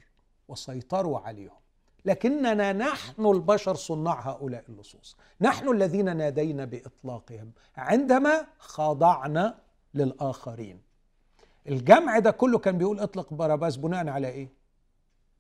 وسيطروا 0.48 1.18
عليهم. 1.20 1.58
لكننا 2.04 2.72
نحن 2.72 3.26
البشر 3.26 3.74
صناع 3.74 4.20
هؤلاء 4.30 4.64
اللصوص 4.68 5.16
نحن 5.40 5.68
الذين 5.68 6.16
نادينا 6.16 6.64
بإطلاقهم. 6.64 7.52
عندما 7.76 8.46
خضعنا 8.58 9.58
للآخرين. 9.94 10.80
الجمع 11.68 12.18
ده 12.18 12.30
كله 12.30 12.58
كان 12.58 12.78
بيقول 12.78 13.00
اطلق 13.00 13.34
باراباس 13.34 13.76
بناء 13.76 14.08
على 14.08 14.28
إيه؟ 14.28 14.48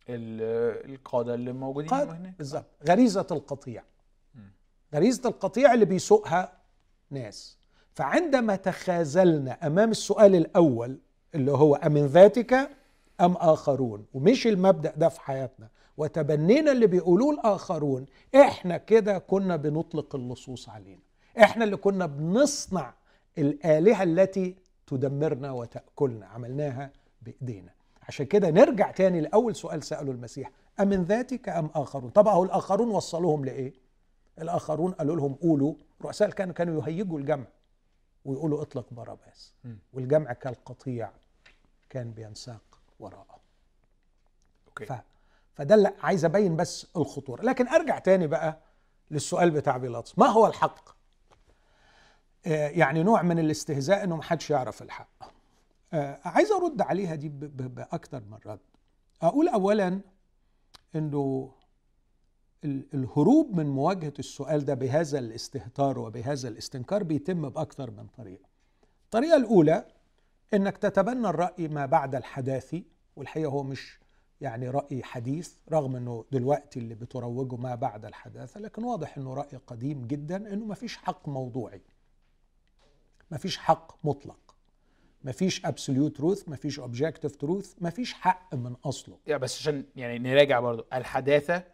ال- 0.08 0.90
القادة 0.94 1.34
اللي 1.34 1.52
موجودين 1.52 1.92
هناك. 1.92 2.34
بالظبط. 2.38 2.66
غريزة 2.88 3.26
القطيع. 3.30 3.84
غريزة 4.94 5.28
القطيع 5.28 5.74
اللي 5.74 5.84
بيسوقها 5.84 6.52
ناس. 7.10 7.58
فعندما 7.94 8.56
تخاذلنا 8.56 9.66
أمام 9.66 9.90
السؤال 9.90 10.34
الأول 10.34 10.98
اللي 11.34 11.52
هو 11.52 11.74
أمن 11.74 12.06
ذاتك 12.06 12.70
أم 13.24 13.32
آخرون؟ 13.36 14.06
ومش 14.14 14.46
المبدأ 14.46 14.92
ده 14.96 15.08
في 15.08 15.20
حياتنا. 15.20 15.68
وتبنينا 15.96 16.72
اللي 16.72 16.86
بيقولوه 16.86 17.34
الآخرون 17.34 18.06
إحنا 18.34 18.76
كده 18.76 19.18
كنا 19.18 19.56
بنطلق 19.56 20.14
اللصوص 20.14 20.68
علينا. 20.68 21.02
إحنا 21.42 21.64
اللي 21.64 21.76
كنا 21.76 22.06
بنصنع 22.06 22.94
الآلهة 23.38 24.02
التي 24.02 24.56
تدمرنا 24.86 25.52
وتأكلنا. 25.52 26.26
عملناها 26.26 26.90
بإيدينا. 27.22 27.70
عشان 28.02 28.26
كده 28.26 28.50
نرجع 28.50 28.90
تاني 28.90 29.20
لأول 29.20 29.56
سؤال 29.56 29.82
سأله 29.82 30.12
المسيح. 30.12 30.50
أمن 30.80 31.02
ذاتك 31.02 31.48
أم 31.48 31.70
آخرون؟ 31.74 32.10
طب 32.10 32.28
أهو 32.28 32.44
الآخرون 32.44 32.88
وصلوهم 32.90 33.44
لإيه؟ 33.44 33.72
الآخرون 34.38 34.92
قالوا 34.92 35.16
لهم 35.16 35.34
قولوا. 35.34 35.74
رؤساء 36.02 36.30
كانوا 36.30 36.54
كانوا 36.54 36.82
يهيجوا 36.82 37.18
الجمع 37.18 37.44
ويقولوا 38.24 38.62
اطلق 38.62 38.86
باراباس 38.90 39.52
والجمع 39.92 40.32
كالقطيع 40.32 41.10
كان 41.90 42.10
بينساق. 42.10 42.73
وراءه. 43.00 43.40
okay. 44.68 44.86
ف... 44.86 44.92
فده 45.54 45.74
اللي 45.74 45.92
عايز 46.00 46.24
أبين 46.24 46.56
بس 46.56 46.86
الخطورة. 46.96 47.42
لكن 47.42 47.68
أرجع 47.68 47.98
تاني 47.98 48.26
بقى 48.26 48.58
للسؤال 49.10 49.50
بتاع 49.50 49.76
بيلاطس. 49.76 50.18
ما 50.18 50.26
هو 50.26 50.46
الحق؟ 50.46 50.88
آه 52.46 52.68
يعني 52.68 53.02
نوع 53.02 53.22
من 53.22 53.38
الاستهزاء 53.38 54.04
إنه 54.04 54.16
محدش 54.16 54.50
يعرف 54.50 54.82
الحق. 54.82 55.08
آه 55.92 56.20
عايز 56.24 56.52
أرد 56.52 56.80
عليها 56.80 57.14
دي 57.14 57.28
ب... 57.28 57.40
ب... 57.40 57.74
بأكتر 57.74 58.20
من 58.20 58.38
رد. 58.46 58.60
أقول 59.22 59.48
اولا 59.48 60.00
إنه 60.94 61.52
ال- 62.64 62.86
الهروب 62.94 63.56
من 63.56 63.66
مواجهة 63.66 64.12
السؤال 64.18 64.64
ده 64.64 64.74
بهذا 64.74 65.18
الاستهتار 65.18 65.98
وبهذا 65.98 66.48
الاستنكار 66.48 67.02
بيتم 67.02 67.48
باكثر 67.48 67.90
من 67.90 68.06
طريقة. 68.06 68.44
الطريقة 69.04 69.36
الأولى 69.36 69.84
إنك 70.54 70.78
تتبنى 70.78 71.28
الرأي 71.28 71.68
ما 71.68 71.86
بعد 71.86 72.14
الحداثي 72.14 72.84
والحقيقة 73.16 73.50
هو 73.50 73.62
مش 73.62 73.98
يعني 74.40 74.70
رأي 74.70 75.02
حديث 75.02 75.54
رغم 75.72 75.96
إنه 75.96 76.24
دلوقتي 76.32 76.78
اللي 76.78 76.94
بتروجه 76.94 77.56
ما 77.56 77.74
بعد 77.74 78.04
الحداثه 78.04 78.60
لكن 78.60 78.84
واضح 78.84 79.18
إنه 79.18 79.34
رأي 79.34 79.58
قديم 79.66 80.06
جدا 80.06 80.36
إنه 80.52 80.64
ما 80.64 80.74
فيش 80.74 80.96
حق 80.96 81.28
موضوعي. 81.28 81.82
ما 83.30 83.38
فيش 83.38 83.58
حق 83.58 84.06
مطلق. 84.06 84.56
ما 85.22 85.32
فيش 85.32 85.66
absolute 85.66 86.18
truth 86.18 86.48
ما 86.48 86.56
فيش 86.56 86.80
objective 86.80 87.32
truth 87.44 87.66
ما 87.78 87.90
فيش 87.90 88.12
حق 88.14 88.54
من 88.54 88.76
أصله. 88.84 89.18
يعني 89.26 89.42
بس 89.42 89.58
عشان 89.60 89.84
يعني 89.96 90.18
نراجع 90.18 90.60
برضو. 90.60 90.84
الحداثة 90.92 91.64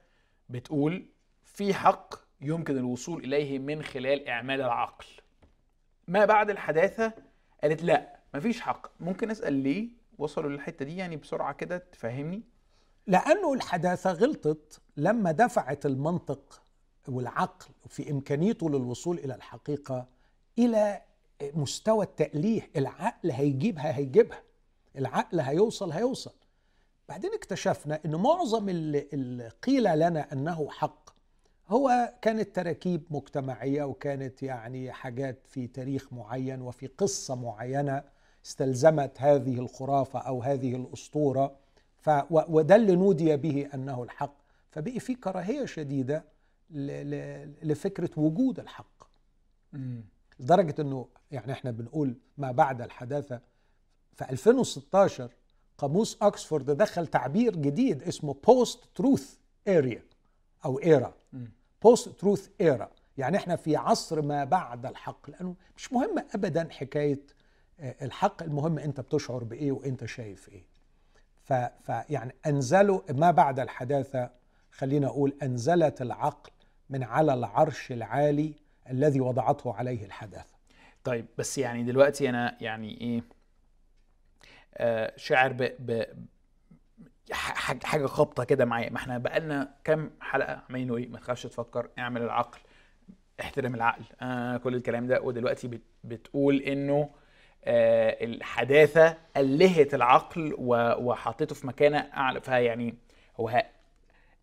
بتقول 0.48 1.06
في 1.44 1.74
حق 1.74 2.14
يمكن 2.40 2.76
الوصول 2.76 3.24
إليه 3.24 3.58
من 3.58 3.82
خلال 3.82 4.28
إعمال 4.28 4.60
العقل. 4.60 5.06
ما 6.08 6.24
بعد 6.24 6.50
الحداثة 6.50 7.12
قالت 7.62 7.82
لا. 7.82 8.19
مفيش 8.34 8.60
حق. 8.60 8.86
ممكن 9.00 9.30
أسأل 9.30 9.52
ليه 9.52 9.88
وصلوا 10.18 10.50
للحتة 10.50 10.84
دي؟ 10.84 10.96
يعني 10.96 11.16
بسرعة 11.16 11.52
كده 11.52 11.78
تفهمني. 11.78 12.42
لأنه 13.06 13.52
الحداثة 13.52 14.12
غلطت 14.12 14.80
لما 14.96 15.32
دفعت 15.32 15.86
المنطق 15.86 16.62
والعقل 17.08 17.66
في 17.88 18.10
إمكانيته 18.10 18.70
للوصول 18.70 19.18
إلى 19.18 19.34
الحقيقة 19.34 20.06
إلى 20.58 21.02
مستوى 21.42 22.04
التأليه. 22.04 22.70
العقل 22.76 23.30
هيجيبها 23.30 23.96
هيجيبها. 23.96 24.42
العقل 24.98 25.40
هيوصل 25.40 25.90
هيوصل. 25.92 26.34
بعدين 27.08 27.30
اكتشفنا 27.34 28.00
أن 28.04 28.16
معظم 28.16 28.68
اللي 28.68 29.48
قيل 29.62 29.98
لنا 29.98 30.32
أنه 30.32 30.70
حق. 30.70 31.10
هو 31.68 32.14
كانت 32.22 32.56
تراكيب 32.56 33.02
مجتمعية 33.10 33.84
وكانت 33.84 34.42
يعني 34.42 34.92
حاجات 34.92 35.46
في 35.46 35.66
تاريخ 35.66 36.12
معين 36.12 36.62
وفي 36.62 36.86
قصة 36.86 37.34
معينة. 37.34 38.02
استلزمت 38.46 39.20
هذه 39.20 39.58
الخرافة 39.58 40.18
أو 40.18 40.42
هذه 40.42 40.76
الأسطورة 40.76 41.56
ف 41.98 42.10
وده 42.30 42.76
اللي 42.76 42.96
نودي 42.96 43.36
به 43.36 43.68
أنه 43.74 44.02
الحق. 44.02 44.34
فبقي 44.70 45.00
في 45.00 45.14
كراهية 45.14 45.64
شديدة 45.66 46.24
لفكرة 47.62 48.10
وجود 48.16 48.60
الحق. 48.60 49.08
لدرجة 50.40 50.74
إنه 50.78 51.06
يعني 51.30 51.52
إحنا 51.52 51.70
بنقول 51.70 52.14
ما 52.38 52.52
بعد 52.52 52.82
الحداثة 52.82 53.40
في 54.14 54.30
2016 54.30 55.30
قاموس 55.78 56.16
اوكسفورد 56.22 56.70
دخل 56.70 57.06
تعبير 57.06 57.56
جديد 57.56 58.02
اسمه 58.02 58.36
post-truth 58.46 59.34
area 59.68 60.02
أو 60.64 60.78
era 60.78 61.14
post-truth 61.82 62.48
era 62.60 62.90
يعني 63.18 63.36
إحنا 63.36 63.56
في 63.56 63.76
عصر 63.76 64.22
ما 64.22 64.44
بعد 64.44 64.86
الحق 64.86 65.30
لأنه 65.30 65.54
مش 65.76 65.92
مهم 65.92 66.18
ابدا 66.34 66.68
حكاية 66.70 67.20
الحق 67.80 68.42
المهم 68.42 68.78
انت 68.78 69.00
بتشعر 69.00 69.44
بإيه 69.44 69.72
وانت 69.72 70.04
شايف 70.04 70.48
إيه. 70.48 70.64
ف 71.42 71.52
ف- 71.52 72.10
يعني 72.10 72.34
أنزلوا 72.46 73.00
ما 73.12 73.30
بعد 73.30 73.60
الحداثة 73.60 74.30
خلينا 74.70 75.06
أقول 75.06 75.36
أنزلت 75.42 76.02
العقل 76.02 76.50
من 76.90 77.02
على 77.02 77.34
العرش 77.34 77.92
العالي 77.92 78.54
الذي 78.90 79.20
وضعته 79.20 79.74
عليه 79.74 80.04
الحداثة. 80.04 80.54
طيب 81.04 81.26
بس 81.38 81.58
يعني 81.58 81.82
دلوقتي 81.82 82.28
أنا 82.28 82.56
يعني 82.60 83.00
إيه 83.00 83.22
آه 84.74 85.12
شاعر 85.16 85.52
ب, 85.52 85.62
ب 85.78 86.04
ح- 87.32 87.54
حاجة 87.54 87.86
حاجة 87.86 88.06
خابطة 88.06 88.44
كده 88.44 88.64
معايا. 88.64 88.90
ما 88.90 88.96
إحنا 88.96 89.18
بقالنا 89.18 89.74
كام 89.84 90.10
حلقة 90.20 90.62
عمالين 90.68 90.92
إيه؟ 90.94 91.08
ما 91.08 91.18
تخافش 91.18 91.42
تفكر 91.42 91.88
اعمل 91.98 92.22
العقل 92.22 92.58
احترم 93.40 93.74
العقل. 93.74 94.04
آه 94.20 94.56
كل 94.56 94.74
الكلام 94.74 95.06
ده. 95.06 95.20
ودلوقتي 95.22 95.68
بت 95.68 95.82
بتقول 96.04 96.56
إنه 96.56 97.10
آه 97.64 98.24
الحداثة 98.24 99.16
ألهت 99.36 99.94
العقل 99.94 100.54
وحطيته 100.58 101.54
في 101.54 101.66
مكانة 101.66 101.98
أعلى. 101.98 102.40
فيعني 102.40 102.94
هو 103.40 103.48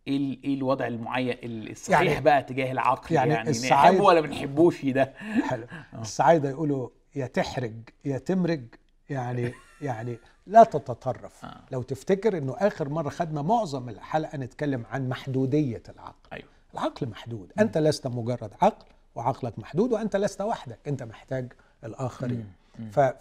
إيه 0.07 0.43
إيه 0.43 0.55
الوضع 0.55 0.87
المعين 0.87 1.37
الصحيح 1.43 2.01
يعني- 2.01 2.21
بقى 2.23 2.43
تجاه 2.43 2.71
العقل 2.71 3.15
يعني 3.15 3.33
يعني, 3.33 3.49
نحبه 3.51 4.01
ولا 4.03 4.21
ما 4.21 4.27
بنحبوش 4.27 4.85
ده؟ 4.85 5.13
حلو. 5.49 5.65
الصعايده 6.01 6.49
يقولوا 6.49 6.89
يا 7.15 7.27
تحرج 7.27 7.73
يا 8.05 8.17
تمرج 8.17 8.63
يعني 9.09 9.53
يعني 9.81 10.17
لا 10.47 10.63
تتطرف. 10.63 11.45
آه. 11.45 11.61
لو 11.71 11.81
تفتكر 11.81 12.37
إنه 12.37 12.55
آخر 12.59 12.89
مرة 12.89 13.09
خدنا 13.09 13.41
معظم 13.41 13.89
الحلقة 13.89 14.37
نتكلم 14.37 14.83
عن 14.91 15.09
محدودية 15.09 15.83
العقل. 15.89 16.29
أيوه. 16.33 16.47
العقل 16.73 17.07
محدود. 17.09 17.51
أنت 17.59 17.77
لست 17.77 18.07
مجرد 18.07 18.51
عقل 18.61 18.85
وعقلك 19.15 19.59
محدود 19.59 19.91
وأنت 19.93 20.15
لست 20.15 20.41
وحدك. 20.41 20.79
أنت 20.87 21.03
محتاج 21.03 21.53
الآخرين. 21.83 22.51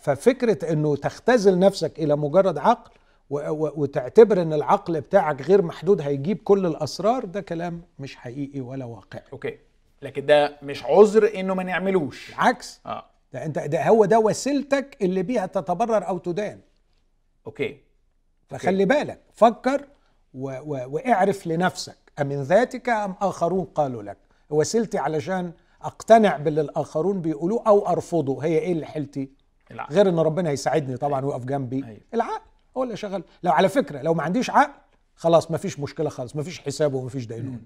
ففكرة 0.00 0.72
إنه 0.72 0.96
تختزل 0.96 1.58
نفسك 1.58 1.98
إلى 1.98 2.16
مجرد 2.16 2.58
عقل 2.58 2.90
وتعتبر 3.30 4.42
إن 4.42 4.52
العقل 4.52 5.00
بتاعك 5.00 5.42
غير 5.42 5.62
محدود 5.62 6.00
هيجيب 6.00 6.38
كل 6.38 6.66
الأسرار 6.66 7.24
ده 7.24 7.40
كلام 7.40 7.82
مش 7.98 8.16
حقيقي 8.16 8.60
ولا 8.60 8.84
واقعي. 8.84 9.22
okay. 9.32 9.58
لكن 10.02 10.26
ده 10.26 10.56
مش 10.62 10.84
عذر 10.84 11.30
إنه 11.34 11.54
ما 11.54 11.62
نعملوش. 11.62 12.30
بالعكس 12.30 12.80
آه. 12.86 13.04
ده 13.32 13.44
أنت 13.44 13.58
ده 13.58 13.88
هو 13.88 14.04
ده 14.04 14.18
وسيلتك 14.18 14.96
اللي 15.02 15.22
بيها 15.22 15.46
تتبرر 15.46 16.08
أو 16.08 16.18
تدان. 16.18 16.60
okay. 17.46 17.76
فخلي 18.48 18.84
بالك 18.84 19.20
فكر 19.34 19.84
و 20.34 20.50
و 20.50 20.86
واعرف 20.88 21.46
لنفسك 21.46 21.96
أمن 22.20 22.42
ذاتك 22.42 22.88
أم 22.88 23.14
آخرون؟ 23.20 23.64
قالوا 23.64 24.02
لك. 24.02 24.16
وسيلتي 24.50 24.98
علشان 24.98 25.52
أقتنع 25.82 26.36
باللي 26.36 26.60
الآخرون 26.60 27.20
بيقولوه 27.20 27.62
أو 27.66 27.88
أرفضه 27.88 28.44
هي 28.44 28.58
إيه 28.58 28.72
اللي 28.72 28.86
حيلتي 28.86 29.30
العقل. 29.70 29.94
غير 29.94 30.08
إن 30.08 30.18
ربنا 30.18 30.50
هيساعدني 30.50 30.96
طبعا 30.96 31.24
ويقف 31.24 31.44
جنبي. 31.44 31.84
أيوة. 31.84 32.00
العقل 32.14 32.40
هو 32.76 32.82
اللي 32.82 32.96
شغال. 32.96 33.24
لو 33.42 33.52
على 33.52 33.68
فكرة 33.68 34.02
لو 34.02 34.14
ما 34.14 34.22
عنديش 34.22 34.50
عقل 34.50 34.72
خلاص 35.14 35.50
ما 35.50 35.58
فيش 35.58 35.80
مشكلة 35.80 36.08
خالص 36.08 36.36
ما 36.36 36.42
فيش 36.42 36.60
حساب 36.60 36.94
وما 36.94 37.08
فيش 37.08 37.26
دينونة. 37.26 37.62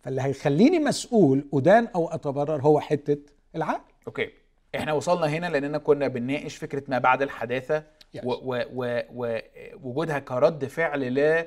فاللي 0.00 0.22
هيخليني 0.22 0.78
مسؤول 0.78 1.46
أدان 1.54 1.88
أو 1.94 2.08
أتبرر 2.08 2.62
هو 2.62 2.80
حتة 2.80 3.18
العقل. 3.56 3.92
okay. 4.06 4.30
إحنا 4.76 4.92
وصلنا 4.92 5.26
هنا 5.26 5.46
لأننا 5.46 5.78
كنا 5.78 6.08
بنناقش 6.08 6.56
فكرة 6.56 6.82
ما 6.88 6.98
بعد 6.98 7.22
الحداثة. 7.22 7.84
ووجودها 8.24 10.18
كرد 10.18 10.64
فعل 10.64 11.14
ل 11.14 11.46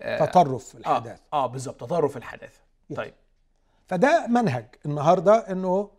تطرف 0.00 0.76
آه 0.76 0.78
الحداثة. 0.78 1.22
آه 1.32 1.46
بالظبط 1.46 1.80
تطرف 1.80 2.16
الحداثة. 2.16 2.60
طيب. 2.96 3.14
فده 3.86 4.26
منهج 4.26 4.66
النهارده 4.86 5.34
إنه 5.34 5.68
آه، 5.68 5.90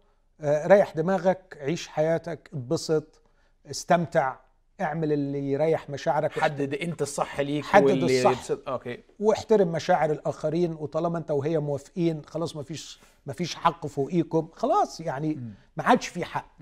ريح 0.42 0.92
دماغك 0.96 1.58
عيش 1.62 1.88
حياتك 1.88 2.50
اتبسط 2.54 3.22
استمتع 3.70 4.36
اعمل 4.82 5.12
اللي 5.14 5.52
يريح 5.52 5.90
مشاعرك 5.90 6.32
حدد 6.40 6.74
انت 6.74 7.02
الصح 7.02 7.40
ليك 7.40 7.66
حدد 7.66 7.84
واللي 7.86 8.20
الصح. 8.20 8.32
يبسط. 8.40 8.70
okay. 8.70 9.04
واحترم 9.20 9.72
مشاعر 9.72 10.12
الآخرين 10.12 10.74
وطالما 10.74 11.18
انت 11.18 11.32
وهي 11.32 11.60
موافقين 11.60 12.26
خلاص 12.26 12.56
ما 12.56 12.64
فيش 12.64 13.00
ما 13.26 13.34
فيش 13.34 13.56
حق 13.56 13.88
فوقيكم 13.88 14.50
خلاص 14.54 15.00
يعني 15.00 15.40
ما 15.78 15.84
عادش 15.84 16.08
في 16.08 16.26
حق. 16.26 16.58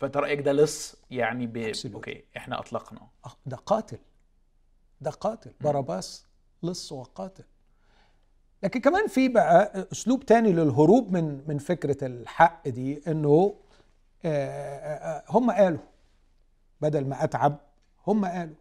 فانت 0.00 0.16
رأيك 0.16 0.40
ده 0.40 0.52
لص؟ 0.52 0.96
يعني 1.10 1.46
ب... 1.46 1.72
okay 1.94 2.24
إحنا 2.36 2.58
أطلقنا. 2.60 3.00
آه، 3.26 3.32
ده 3.46 3.56
قاتل. 3.56 3.98
ده 5.00 5.10
قاتل. 5.10 5.52
باراباس 5.60 6.26
لص 6.62 6.92
وقاتل. 6.92 7.44
لكن 8.64 8.80
كمان 8.80 9.06
في 9.06 9.28
بقى 9.28 9.86
أسلوب 9.92 10.26
تاني 10.26 10.52
للهروب 10.52 11.12
من 11.12 11.42
من 11.48 11.58
فكرة 11.58 12.06
الحق 12.06 12.68
دي 12.68 13.02
إنه 13.08 13.54
آه، 14.24 14.28
آه، 14.28 15.18
آه، 15.18 15.24
هم 15.28 15.50
قالوا 15.50 15.80
بدل 16.80 17.06
ما 17.06 17.24
أتعب 17.24 17.58
هم 18.06 18.24
قالوا. 18.24 18.54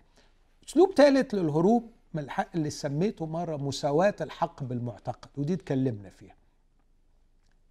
أسلوب 0.68 0.94
ثالث 0.94 1.34
للهروب 1.34 1.92
من 2.14 2.24
الحق 2.24 2.48
اللي 2.56 2.70
سميته 2.70 3.26
مرة 3.26 3.58
مساواة 3.58 4.16
الحق 4.22 4.64
بالمعتقد 4.64 5.30
ودي 5.38 5.54
اتكلمنا 5.54 6.10
فيها. 6.10 6.36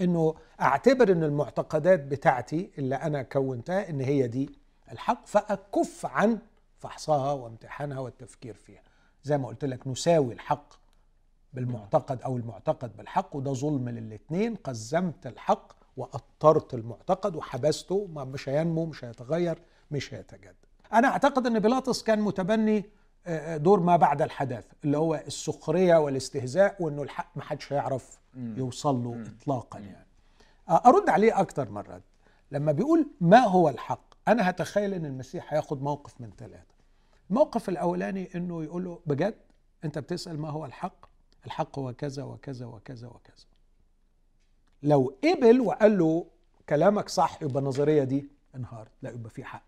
إنه 0.01 0.35
أعتبر 0.61 1.13
إن 1.13 1.25
المعتقدات 1.25 2.01
بتاعتي 2.01 2.71
اللي 2.79 2.95
أنا 2.95 3.23
كونتها 3.23 3.91
إن 3.91 4.01
هي 4.01 4.27
دي 4.27 4.51
الحق 4.93 5.27
فأكف 5.27 6.07
عن 6.07 6.39
فحصها 6.79 7.33
وامتحانها 7.33 7.99
والتفكير 7.99 8.55
فيها. 8.55 8.83
زي 9.23 9.39
ما 9.39 9.49
قلت 9.49 9.65
لك 9.65 9.87
نساوي 9.87 10.35
الحق 10.35 10.82
بالمعتقد 11.53 12.23
أو 12.23 12.37
المعتقد 12.37 12.97
بالحق 12.97 13.37
وده 13.37 13.53
ظلم 13.53 13.89
للاثنين 13.89 14.55
قزمت 14.55 15.27
الحق 15.27 15.73
وأطرت 15.97 16.75
المعتقد 16.75 17.37
وحبسته 17.37 18.09
ما 18.15 18.25
مش 18.25 18.49
هينمو 18.49 18.87
مش 18.87 19.05
هيتغير 19.05 19.59
مش 19.91 20.15
هيتجدد. 20.15 20.55
أنا 20.93 21.09
أعتقد 21.09 21.47
إن 21.47 21.59
بيلاطس 21.59 22.03
كان 22.03 22.21
متبني 22.21 22.85
آه، 23.27 23.55
آه، 23.55 23.57
دور 23.57 23.81
ما 23.81 23.97
بعد 23.97 24.23
الحداثة 24.23 24.75
اللي 24.85 24.99
هو 24.99 25.15
السخرية 25.15 25.97
والاستهزاء 25.97 26.77
وإنه 26.83 27.03
الحق 27.03 27.31
ما 27.37 27.43
حدش 27.43 27.73
هيعرف 27.73 28.19
يوصل 28.37 29.05
له 29.05 29.25
اطلاقا 29.41 29.79
يعني. 29.79 30.07
آه، 30.69 30.83
أرد 30.87 31.09
عليه 31.09 31.41
أكتر 31.41 31.71
من 31.71 31.79
رد 31.79 32.03
لما 32.53 32.73
بيقول 32.73 33.07
ما 33.21 33.39
هو 33.39 33.69
الحق 33.69 34.15
أنا 34.29 34.51
هتخيل 34.51 34.95
إن 34.95 35.07
المسيح 35.07 35.53
هياخد 35.55 35.83
موقف 35.83 36.21
من 36.21 36.31
ثلاثة. 36.39 36.73
الموقف 37.31 37.69
الأولاني 37.69 38.29
إنه 38.35 38.65
يقول 38.65 38.85
له 38.85 39.01
بجد 39.07 39.35
أنت 39.85 39.99
بتسأل 39.99 40.41
ما 40.41 40.51
هو 40.51 40.65
الحق؟ 40.65 41.12
الحق 41.47 41.79
هو 41.79 41.93
كذا 41.93 42.23
وكذا 42.23 42.67
وكذا 42.67 43.09
وكذا. 43.09 43.47
لو 44.83 45.15
قبل 45.25 45.61
وقال 45.61 45.99
له 45.99 46.27
كلامك 46.69 47.09
صح 47.09 47.43
يبقى 47.43 47.59
النظرية 47.59 48.05
دي 48.05 48.29
انهارت. 48.55 48.91
لا 49.03 49.11
يبقى 49.11 49.31
في 49.31 49.45
حق. 49.45 49.65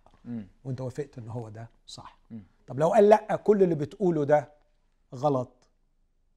وانت 0.65 0.81
وافقت 0.81 1.19
ان 1.19 1.29
هو 1.29 1.49
ده 1.49 1.69
صح. 1.87 2.19
طب 2.67 2.79
لو 2.79 2.89
قال 2.89 3.09
لا 3.09 3.37
كل 3.37 3.63
اللي 3.63 3.75
بتقوله 3.75 4.25
ده 4.25 4.53
غلط. 5.15 5.69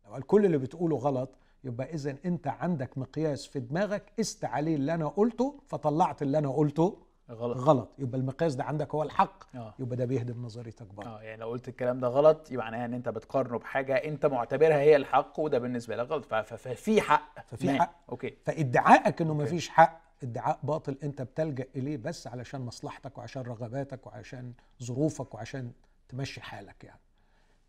لو 0.05 0.11
قال 0.13 0.23
كل 0.23 0.45
اللي 0.45 0.57
بتقوله 0.57 0.95
غلط 0.97 1.29
يبقى 1.63 1.93
اذا 1.93 2.17
انت 2.25 2.47
عندك 2.47 2.97
مقياس 2.97 3.45
في 3.45 3.59
دماغك 3.59 4.13
قست 4.19 4.45
عليه 4.45 4.75
اللي 4.75 4.93
أنا 4.93 5.07
قلته 5.07 5.59
فطلعت 5.67 6.21
اللي 6.21 6.37
أنا 6.37 6.49
قلته. 6.51 6.97
غلط. 7.29 7.57
غلط. 7.57 7.89
يبقى 7.97 8.19
المقياس 8.19 8.55
ده 8.55 8.63
عندك 8.63 8.95
هو 8.95 9.03
الحق. 9.03 9.55
آه. 9.55 9.73
يبقى 9.79 9.95
ده 9.97 10.05
بيهدم 10.05 10.45
نظريتك 10.45 10.85
برضه. 10.87 11.09
آه 11.09 11.21
يعني 11.21 11.41
لو 11.41 11.49
قلت 11.49 11.67
الكلام 11.67 11.99
ده 11.99 12.07
غلط 12.07 12.51
يبقى 12.51 12.65
معناها 12.65 12.85
إن 12.85 12.93
أنت 12.93 13.09
بتقارنه 13.09 13.59
بحاجة 13.59 13.95
أنت 13.95 14.25
معتبرها 14.25 14.77
هي 14.79 14.95
الحق 14.95 15.39
وده 15.39 15.59
بالنسبة 15.59 15.95
لك 15.95 16.07
غلط. 16.09 16.25
ففي 16.33 17.01
حق. 17.01 17.39
ففي 17.47 17.79
حق. 17.79 17.95
أوكي. 18.09 18.37
فادعائك 18.45 19.21
إنه 19.21 19.33
مفيش 19.33 19.69
حق. 19.69 20.01
ادعاء 20.23 20.59
باطل 20.63 20.97
أنت 21.03 21.21
بتلجأ 21.21 21.67
إليه 21.75 21.97
بس 21.97 22.27
علشان 22.27 22.61
مصلحتك 22.61 23.17
وعشان 23.17 23.41
رغباتك 23.41 24.07
وعشان 24.07 24.53
ظروفك 24.83 25.33
وعشان 25.33 25.71
تمشي 26.09 26.41
حالك 26.41 26.83
يعني. 26.83 26.99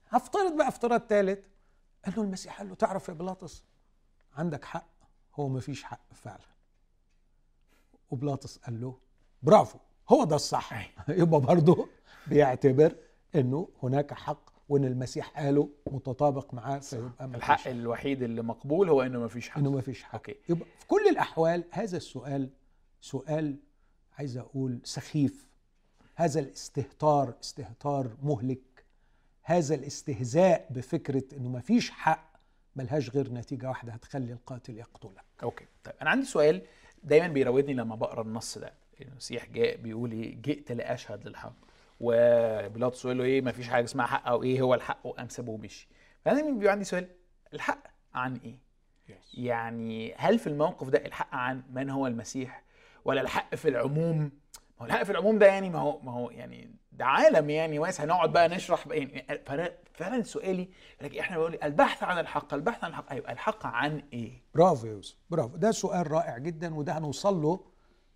هفترض 0.09 0.57
بقى 0.57 0.69
افتراض 0.69 1.01
ثالث 1.01 1.39
قال 2.05 2.15
له 2.17 2.23
المسيح 2.23 2.59
قال 2.59 2.69
له 2.69 2.75
تعرف 2.75 3.09
يا 3.09 3.15
بيلاطس 3.15 3.65
عندك 4.37 4.65
حق. 4.65 4.87
هو 5.35 5.49
مفيش 5.49 5.85
حق 5.85 6.01
فعلا. 6.15 6.45
وبلاطس 8.11 8.59
قال 8.59 8.81
له 8.81 8.99
برافو 9.43 9.78
هو 10.09 10.24
ده 10.24 10.36
الصح. 10.36 10.72
يبقى 11.09 11.41
برضه 11.41 11.89
بيعتبر 12.26 12.95
إنه 13.34 13.68
هناك 13.82 14.14
حق 14.14 14.51
وإن 14.68 14.84
المسيح 14.84 15.28
قاله 15.28 15.68
متطابق 15.86 16.55
معاه 16.55 16.78
فيبقى 16.78 17.24
الحق 17.24 17.59
حق. 17.59 17.68
الوحيد 17.70 18.22
اللي 18.22 18.43
مقبول 18.43 18.89
هو 18.89 19.03
إنه 19.03 19.18
ما 19.18 19.28
فيش 19.28 19.49
حق. 19.49 19.59
إنه 19.59 19.70
ما 19.70 19.80
فيش 19.80 20.03
حق. 20.03 20.14
أوكي. 20.14 20.34
يبقى 20.49 20.66
في 20.78 20.86
كل 20.86 21.09
الأحوال 21.11 21.64
هذا 21.70 21.97
السؤال 21.97 22.51
سؤال 23.01 23.57
عايز 24.18 24.36
أقول 24.36 24.80
سخيف. 24.84 25.49
هذا 26.14 26.41
الاستهتار 26.41 27.34
استهتار 27.43 28.16
مهلك. 28.22 28.84
هذا 29.43 29.74
الاستهزاء 29.74 30.66
بفكرة 30.70 31.24
إنه 31.36 31.49
ما 31.49 31.61
فيش 31.61 31.91
حق 31.91 32.28
ملهاش 32.76 33.11
غير 33.11 33.32
نتيجة 33.32 33.68
واحدة 33.68 33.93
هتخلي 33.93 34.32
القاتل 34.32 34.76
يقتلك. 34.76 35.24
أوكي. 35.43 35.64
طيب 35.84 35.95
أنا 36.03 36.11
عندي 36.11 36.26
سؤال 36.26 36.62
دايما 37.05 37.28
بيراودني 37.28 37.74
لما 37.74 37.95
بقرأ 37.97 38.22
النص 38.22 38.59
ده. 38.59 38.72
المسيح 39.05 39.46
جاء 39.46 39.76
بيقول 39.76 40.12
إيه 40.12 40.42
جئت 40.42 40.72
لأشهد 40.72 41.28
للحق. 41.28 41.53
وبيلاطس 42.01 43.05
يقول 43.05 43.18
له 43.18 43.24
إيه 43.24 43.40
ما 43.40 43.53
فيش 43.53 43.68
حاجة 43.68 43.84
اسمها 43.84 44.07
حق 44.07 44.28
أو 44.28 44.42
إيه 44.42 44.61
هو 44.61 44.74
الحق؟ 44.74 45.07
وقام 45.07 45.28
سابه 45.28 45.53
ومشي. 45.53 45.88
فانا 46.24 46.42
بيبقى 46.42 46.72
عندي 46.72 46.84
سؤال 46.84 47.09
الحق 47.55 47.82
عن 48.14 48.36
إيه؟ 48.44 48.68
Yes. 49.09 49.12
يعني 49.34 50.14
هل 50.16 50.38
في 50.38 50.46
الموقف 50.46 50.88
ده 50.88 51.07
الحق 51.07 51.34
عن 51.34 51.62
من 51.70 51.90
هو 51.90 52.07
المسيح؟ 52.07 52.62
ولا 53.05 53.20
الحق 53.20 53.55
في 53.55 53.68
العموم؟ 53.68 54.18
ما 54.20 54.30
هو 54.82 54.86
الحق 54.86 55.03
في 55.03 55.12
العموم 55.12 55.38
ده 55.38 55.46
يعني 55.46 55.70
ما 55.70 55.78
هو 55.78 56.01
ما 56.01 56.12
هو 56.12 56.30
يعني 56.30 56.70
ده 56.92 57.05
عالم 57.05 57.51
يعني 57.51 57.78
واسع. 57.78 58.05
هنقعد 58.05 58.32
بقى 58.32 58.49
نشرح 58.49 58.88
بقى 58.88 58.99
يعني. 58.99 59.72
فعلا 59.94 60.22
سؤالي 60.22 60.68
لكن 61.03 61.18
إحنا 61.18 61.36
بنقول 61.36 61.59
البحث 61.62 62.03
عن 62.03 62.18
الحق 62.18 62.55
البحث 62.55 62.84
عن 62.84 62.90
الحق 62.90 63.11
أيوه 63.12 63.32
الحق 63.32 63.66
عن 63.66 64.03
إيه؟ 64.12 64.42
برافو 64.55 64.86
يا 64.86 64.92
يوسف 64.92 65.16
برافو. 65.30 65.57
ده 65.57 65.70
سؤال 65.70 66.11
رائع 66.11 66.38
جدا 66.38 66.74
وده 66.74 66.99
هنوصل 66.99 67.42
له 67.42 67.61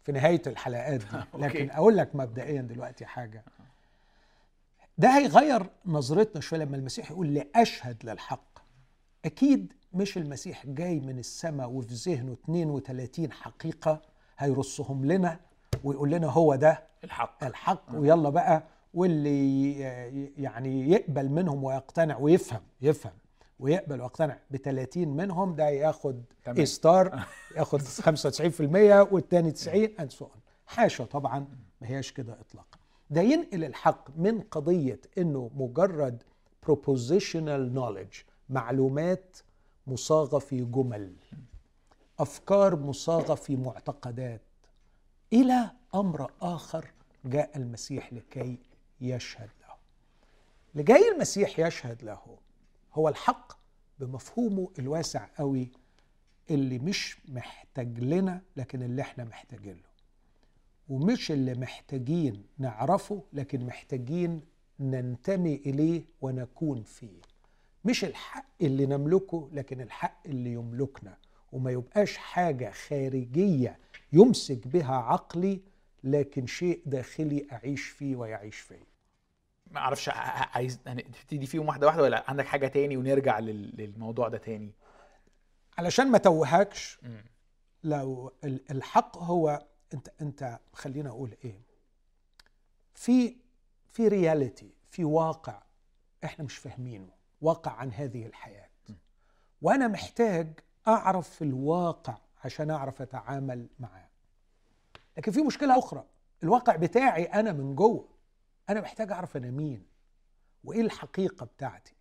في 0.04 0.12
نهاية 0.12 0.42
الحلقات 0.46 1.00
دي. 1.00 1.18
لكن 1.44 1.70
أقول 1.70 1.96
لك 1.96 2.16
مبدئيا 2.16 2.62
دلوقتي 2.62 3.06
حاجة. 3.06 3.44
ده 4.98 5.08
هيغير 5.18 5.66
نظرتنا 5.86 6.40
شوية 6.40 6.60
لما 6.60 6.76
المسيح 6.76 7.10
يقول 7.10 7.34
لأشهد 7.34 7.96
للحق. 8.04 8.58
أكيد 9.24 9.72
مش 9.94 10.16
المسيح 10.16 10.66
جاي 10.66 11.00
من 11.00 11.18
السماء 11.18 11.70
وفي 11.70 11.94
ذهنه 11.94 12.32
32 12.32 13.32
حقيقة 13.32 14.02
هيرصهم 14.38 15.04
لنا 15.04 15.40
ويقول 15.84 16.10
لنا 16.10 16.26
هو 16.26 16.54
ده 16.54 16.82
الحق. 17.04 17.44
الحق. 17.44 17.82
ويلا 17.94 18.28
بقى 18.30 18.62
واللي 18.94 19.78
يعني 20.38 20.90
يقبل 20.90 21.28
منهم 21.28 21.64
ويقتنع 21.64 22.16
ويفهم 22.18 22.60
يفهم. 22.82 23.12
ويقبل 23.62 24.00
ويقتنع 24.00 24.38
ب 24.50 24.56
30 24.56 25.08
منهم 25.08 25.54
ده 25.54 25.68
ياخد 25.68 26.22
A 26.48 26.66
star 26.66 27.24
ياخد 27.56 27.82
95% 27.82 28.60
والتاني 29.12 29.50
90 29.52 29.84
and 30.00 30.10
so 30.10 30.28
حاشا 30.66 31.04
طبعا 31.04 31.38
ما 31.80 31.88
هياش 31.88 32.12
كده 32.12 32.40
اطلاقا. 32.40 32.78
ده 33.10 33.20
ينقل 33.20 33.64
الحق 33.64 34.08
من 34.16 34.40
قضية 34.40 35.00
إنه 35.18 35.50
مجرد 35.54 36.22
propositional 36.66 37.74
knowledge 37.76 38.16
معلومات 38.48 39.36
مصاغة 39.86 40.38
في 40.38 40.64
جمل 40.64 41.12
أفكار 42.18 42.76
مصاغة 42.76 43.34
في 43.34 43.56
معتقدات 43.56 44.40
إلى 45.32 45.70
أمر 45.94 46.30
آخر 46.42 46.86
جاء 47.24 47.56
المسيح 47.56 48.12
لكي 48.12 48.58
يشهد 49.00 49.50
له. 49.60 49.74
لجاي 50.74 51.12
المسيح 51.14 51.58
يشهد 51.58 52.04
له 52.04 52.20
هو 52.94 53.08
الحق 53.08 53.52
بمفهومه 53.98 54.70
الواسع 54.78 55.26
قوي 55.38 55.68
اللي 56.50 56.78
مش 56.78 57.16
محتاج 57.28 58.00
لنا 58.00 58.42
لكن 58.56 58.82
اللي 58.82 59.02
إحنا 59.02 59.24
محتاجين 59.24 59.74
له 59.74 59.92
ومش 60.88 61.30
اللي 61.30 61.54
محتاجين 61.54 62.44
نعرفه 62.58 63.22
لكن 63.32 63.66
محتاجين 63.66 64.40
ننتمي 64.80 65.54
إليه 65.54 66.02
ونكون 66.20 66.82
فيه. 66.82 67.20
مش 67.84 68.04
الحق 68.04 68.44
اللي 68.62 68.86
نملكه 68.86 69.48
لكن 69.52 69.80
الحق 69.80 70.20
اللي 70.26 70.52
يملكنا. 70.52 71.16
وما 71.52 71.70
يبقاش 71.70 72.16
حاجة 72.16 72.70
خارجية 72.70 73.78
يمسك 74.12 74.66
بها 74.68 74.94
عقلي 74.94 75.60
لكن 76.04 76.46
شيء 76.46 76.82
داخلي 76.86 77.46
أعيش 77.52 77.82
فيه 77.88 78.16
ويعيش 78.16 78.56
فيه. 78.58 78.84
ما 79.72 79.78
أعرفش 79.78 80.08
عايز 80.54 80.78
تبتدي 80.84 81.46
فيهم 81.46 81.68
واحدة 81.68 81.86
واحدة 81.86 82.02
ولا 82.02 82.24
عندك 82.28 82.46
حاجة 82.46 82.66
تاني 82.66 82.96
ونرجع 82.96 83.38
للموضوع 83.38 84.28
ده 84.28 84.38
تاني؟ 84.38 84.72
علشان 85.78 86.10
ما 86.10 86.18
توهكش 86.18 87.00
لو 87.84 88.32
الحق 88.44 89.18
هو 89.18 89.66
انت 89.94 90.08
انت 90.20 90.58
خلينا 90.72 91.10
أقول 91.10 91.36
إيه 91.44 91.60
في 92.94 93.36
في 93.92 94.08
رياليتي 94.08 94.74
في 94.90 95.04
واقع 95.04 95.62
إحنا 96.24 96.44
مش 96.44 96.56
فاهمينه 96.56 97.08
واقع 97.40 97.72
عن 97.72 97.92
هذه 97.92 98.26
الحياة. 98.26 98.68
وأنا 99.62 99.88
محتاج 99.88 100.60
اعرف 100.88 101.28
في 101.28 101.42
الواقع 101.44 102.16
عشان 102.44 102.70
اعرف 102.70 103.02
اتعامل 103.02 103.66
معاه. 103.80 104.08
لكن 105.16 105.32
في 105.32 105.40
مشكلة 105.42 105.78
أخرى 105.78 106.04
الواقع 106.42 106.76
بتاعي 106.76 107.24
أنا 107.24 107.52
من 107.52 107.74
جوه. 107.76 108.08
أنا 108.72 108.80
محتاج 108.80 109.12
أعرف 109.12 109.36
أنا 109.36 109.50
مين 109.50 109.86
وإيه 110.64 110.80
الحقيقة 110.80 111.46
بتاعتي. 111.46 111.94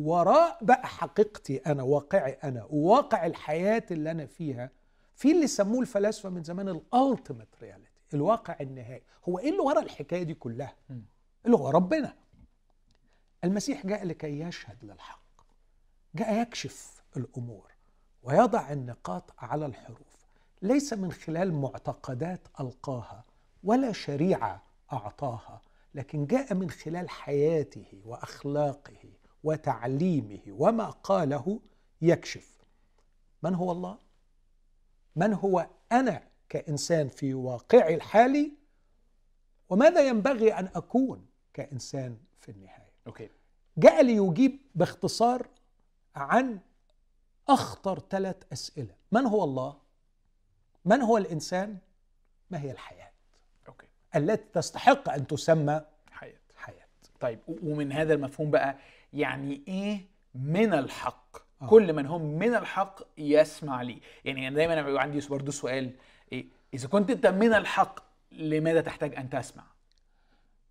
وراء 0.00 0.58
بقى 0.64 0.86
حقيقتي 0.86 1.56
أنا 1.56 1.82
واقعي 1.82 2.32
أنا 2.32 2.64
وواقع 2.70 3.26
الحياة 3.26 3.82
اللي 3.90 4.10
أنا 4.10 4.26
فيها 4.26 4.70
في 5.14 5.32
اللي 5.32 5.46
سموه 5.46 5.80
الفلاسفة 5.80 6.28
من 6.28 6.42
زمان 6.42 6.68
ال 6.68 6.77
ultimate 6.77 7.48
reality 7.62 7.90
الواقع 8.14 8.56
النهائي. 8.60 9.02
هو 9.28 9.38
إيه 9.38 9.50
اللي 9.50 9.60
ورا 9.60 9.80
الحكاية 9.80 10.22
دي 10.22 10.34
كلها؟ 10.34 10.74
اللي 11.46 11.56
هو 11.56 11.70
ربنا. 11.70 12.14
المسيح 13.44 13.86
جاء 13.86 14.04
لكي 14.06 14.40
يشهد 14.40 14.84
للحق 14.84 15.22
جاء 16.14 16.42
يكشف 16.42 17.02
الأمور 17.16 17.72
ويضع 18.22 18.72
النقاط 18.72 19.34
على 19.38 19.66
الحروف. 19.66 20.26
ليس 20.62 20.92
من 20.92 21.12
خلال 21.12 21.52
معتقدات 21.54 22.40
ألقاها 22.60 23.24
ولا 23.64 23.92
شريعة 23.92 24.62
أعطاها 24.92 25.62
لكن 25.94 26.26
جاء 26.26 26.54
من 26.54 26.70
خلال 26.70 27.10
حياته 27.10 28.02
وأخلاقه 28.04 29.12
وتعليمه 29.44 30.40
وما 30.48 30.90
قاله 30.90 31.60
يكشف. 32.02 32.58
من 33.42 33.54
هو 33.54 33.72
الله؟ 33.72 33.98
من 35.16 35.32
هو 35.32 35.66
أنا 35.92 36.22
كإنسان 36.48 37.08
في 37.08 37.34
واقعي 37.34 37.94
الحالي 37.94 38.52
وماذا 39.68 40.08
ينبغي 40.08 40.52
أن 40.54 40.68
أكون 40.74 41.26
كإنسان 41.54 42.18
في 42.40 42.48
النهاية؟ 42.48 42.92
أوكي. 43.06 43.30
جاء 43.76 44.02
ليجيب 44.02 44.60
باختصار 44.74 45.48
عن 46.14 46.60
أخطر 47.48 47.98
ثلاث 48.10 48.36
أسئلة. 48.52 48.94
من 49.12 49.26
هو 49.26 49.44
الله؟ 49.44 49.76
من 50.84 51.02
هو 51.02 51.16
الإنسان؟ 51.18 51.78
ما 52.50 52.60
هي 52.60 52.70
الحياة؟ 52.70 53.07
التي 54.16 54.44
تستحق 54.52 55.08
أن 55.10 55.26
تسمى 55.26 55.80
حياة. 56.10 56.38
حياة. 56.56 56.86
طيب 57.20 57.38
ومن 57.62 57.92
هذا 57.92 58.14
المفهوم 58.14 58.50
بقى 58.50 58.76
يعني 59.12 59.62
إيه 59.68 60.00
من 60.34 60.74
الحق؟ 60.74 61.36
آه. 61.62 61.66
كل 61.66 61.92
من 61.92 62.06
هم 62.06 62.38
من 62.38 62.54
الحق 62.54 63.00
يسمع 63.18 63.82
لي. 63.82 64.00
يعني 64.24 64.48
أنا 64.48 64.56
دايما 64.56 64.82
بيبقى 64.82 65.02
عندي 65.02 65.28
برضه 65.28 65.52
سؤال 65.52 65.90
إيه 66.32 66.46
إذا 66.74 66.88
كنت 66.88 67.10
أنت 67.10 67.26
من 67.26 67.54
الحق 67.54 68.00
لماذا 68.32 68.80
تحتاج 68.80 69.14
أن 69.14 69.30
تسمع؟ 69.30 69.64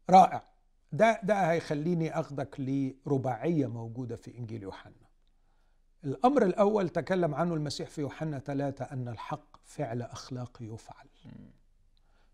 رائع. 0.10 0.44
ده 0.92 1.20
ده 1.24 1.52
هيخليني 1.52 2.20
اخدك 2.20 2.56
لرباعية 2.60 3.68
موجودة 3.68 4.16
في 4.16 4.38
إنجيل 4.38 4.64
يوحنا. 4.64 4.92
الأمر 6.04 6.44
الأول 6.44 6.90
تكلم 6.90 7.36
عنه 7.36 7.54
المسيح 7.54 7.90
في 7.90 8.02
يوحنا 8.02 8.40
ثلاثة 8.40 8.86
أن 8.86 9.08
الحق 9.08 9.58
فعل 9.66 10.02
اخلاقي 10.02 10.66
يفعل. 10.66 11.08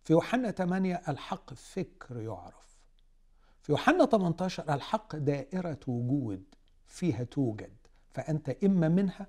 في 0.03 0.13
يوحنا 0.13 0.51
8 0.51 1.01
الحق 1.07 1.53
فكر 1.53 2.21
يعرف. 2.21 2.77
في 3.61 3.71
يوحنا 3.71 4.05
18 4.05 4.73
الحق 4.73 5.15
دائرة 5.15 5.79
وجود 5.87 6.43
فيها 6.87 7.23
توجد 7.23 7.73
فأنت 8.13 8.49
إما 8.49 8.89
منها 8.89 9.27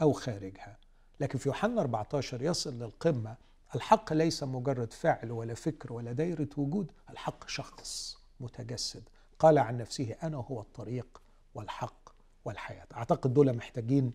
أو 0.00 0.12
خارجها. 0.12 0.78
لكن 1.20 1.38
في 1.38 1.48
يوحنا 1.48 1.80
14 1.80 2.42
يصل 2.42 2.74
للقمة 2.78 3.36
الحق 3.74 4.12
ليس 4.12 4.42
مجرد 4.42 4.92
فعل 4.92 5.32
ولا 5.32 5.54
فكر 5.54 5.92
ولا 5.92 6.12
دائرة 6.12 6.48
وجود 6.56 6.92
الحق 7.10 7.48
شخص 7.48 8.18
متجسد. 8.40 9.02
قال 9.38 9.58
عن 9.58 9.76
نفسه 9.76 10.16
أنا 10.22 10.36
هو 10.36 10.60
الطريق 10.60 11.22
والحق 11.54 12.08
والحياة. 12.44 12.86
أعتقد 12.94 13.34
دول 13.34 13.56
محتاجين 13.56 14.12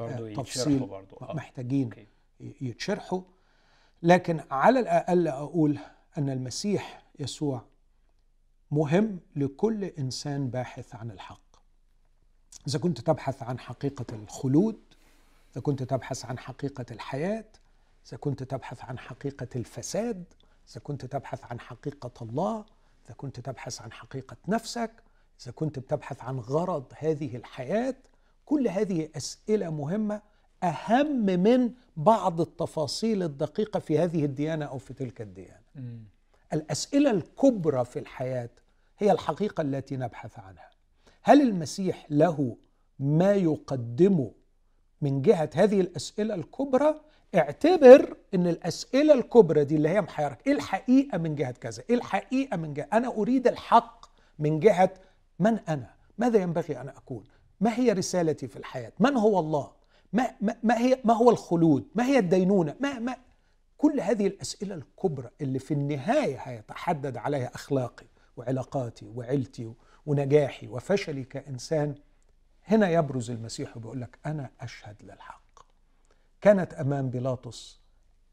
آه، 0.00 0.04
يتشرحوا 0.28 0.42
تفصيل. 0.44 0.78
برضه 0.78 1.16
آه. 1.22 1.34
محتاجين 1.34 1.84
أوكي. 1.84 2.06
يتشرحوا. 2.40 3.22
لكن 4.02 4.40
على 4.50 4.80
الأقل 4.80 5.28
أقول 5.28 5.78
أن 6.18 6.30
المسيح 6.30 7.02
يسوع 7.18 7.62
مهم 8.70 9.20
لكل 9.36 9.84
إنسان 9.84 10.50
باحث 10.50 10.94
عن 10.94 11.10
الحق. 11.10 11.50
إذا 12.68 12.78
كنت 12.78 13.00
تبحث 13.00 13.42
عن 13.42 13.58
حقيقة 13.58 14.06
الخلود 14.12 14.80
إذا 15.52 15.60
كنت 15.60 15.82
تبحث 15.82 16.24
عن 16.24 16.38
حقيقة 16.38 16.86
الحياة 16.90 17.44
إذا 18.08 18.16
كنت 18.16 18.42
تبحث 18.42 18.84
عن 18.84 18.98
حقيقة 18.98 19.48
الفساد 19.56 20.24
إذا 20.72 20.80
كنت 20.80 21.04
تبحث 21.04 21.44
عن 21.44 21.60
حقيقة 21.60 22.10
الله 22.22 22.64
إذا 23.06 23.14
كنت 23.14 23.40
تبحث 23.40 23.82
عن 23.82 23.92
حقيقة 23.92 24.36
نفسك 24.48 24.90
إذا 25.42 25.52
كنت 25.52 25.78
بتبحث 25.78 26.22
عن 26.22 26.38
غرض 26.38 26.84
هذه 26.98 27.36
الحياة 27.36 27.94
كل 28.46 28.68
هذه 28.68 29.08
أسئلة 29.16 29.70
مهمة 29.70 30.22
أهم 30.62 31.26
من 31.26 31.70
بعض 31.96 32.40
التفاصيل 32.40 33.22
الدقيقة 33.22 33.80
في 33.80 33.98
هذه 33.98 34.24
الديانة 34.24 34.64
أو 34.64 34.78
في 34.78 34.94
تلك 34.94 35.20
الديانة. 35.20 35.60
مم. 35.74 36.04
الأسئلة 36.52 37.10
الكبرى 37.10 37.84
في 37.84 37.98
الحياة 37.98 38.50
هي 38.98 39.12
الحقيقة 39.12 39.60
التي 39.60 39.96
نبحث 39.96 40.38
عنها. 40.38 40.70
هل 41.22 41.40
المسيح 41.40 42.06
له 42.10 42.56
ما 42.98 43.32
يقدمه 43.34 44.32
من 45.02 45.22
جهة 45.22 45.50
هذه 45.54 45.80
الأسئلة 45.80 46.34
الكبرى؟ 46.34 47.00
اعتبر 47.34 48.16
إن 48.34 48.46
الأسئلة 48.46 49.14
الكبرى 49.14 49.64
دي 49.64 49.76
اللي 49.76 49.88
هي 49.88 50.00
محيرك 50.00 50.46
إيه 50.46 50.52
الحقيقة 50.52 51.18
من 51.18 51.34
جهة 51.34 51.50
كذا؟ 51.50 51.82
إيه 51.90 51.96
الحقيقة 51.96 52.56
من 52.56 52.74
جهة؟ 52.74 52.88
أنا 52.92 53.08
أريد 53.08 53.46
الحق 53.46 54.06
من 54.38 54.60
جهة 54.60 54.94
من 55.38 55.58
أنا؟ 55.68 55.94
ماذا 56.18 56.38
ينبغي 56.42 56.80
أن 56.80 56.88
اكون 56.88 57.24
ما 57.60 57.78
هي 57.78 57.92
رسالتي 57.92 58.48
في 58.48 58.56
الحياة؟ 58.56 58.92
من 59.00 59.16
هو 59.16 59.40
الله؟ 59.40 59.70
ما, 60.12 60.30
ما, 60.40 60.56
ما 60.62 60.78
هي 60.78 61.00
ما 61.04 61.14
هو 61.14 61.30
الخلود؟ 61.30 61.88
ما 61.94 62.04
هي 62.06 62.18
الدينونة؟ 62.18 62.76
ما, 62.80 62.98
ما. 62.98 63.16
كل 63.78 64.00
هذه 64.00 64.26
الأسئلة 64.26 64.74
الكبرى 64.74 65.30
اللي 65.40 65.58
في 65.58 65.74
النهاية 65.74 66.38
هيتحدد 66.38 67.16
عليها 67.16 67.54
أخلاقي 67.54 68.06
وعلاقاتي 68.36 69.06
وعيلتي 69.14 69.72
ونجاحي 70.06 70.68
وفشلي 70.68 71.24
كإنسان 71.24 71.94
هنا 72.64 72.90
يبرز 72.90 73.30
المسيح 73.30 73.76
وبيقول 73.76 74.00
لك 74.00 74.18
أنا 74.26 74.50
أشهد 74.60 74.96
للحق. 75.02 75.40
كانت 76.40 76.74
أمام 76.74 77.10
بيلاطس 77.10 77.80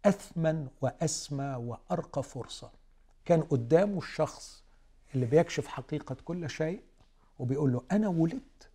أثمن 0.05 0.67
وأسمى 0.81 1.55
وأرقى 1.55 2.23
فرصة. 2.23 2.71
كان 3.25 3.41
قدامه 3.41 3.97
الشخص 3.97 4.63
اللي 5.15 5.25
بيكشف 5.25 5.67
حقيقة 5.67 6.15
كل 6.25 6.49
شيء 6.49 6.81
وبيقول 7.39 7.73
له 7.73 7.81
أنا 7.91 8.07
ولدت 8.07 8.69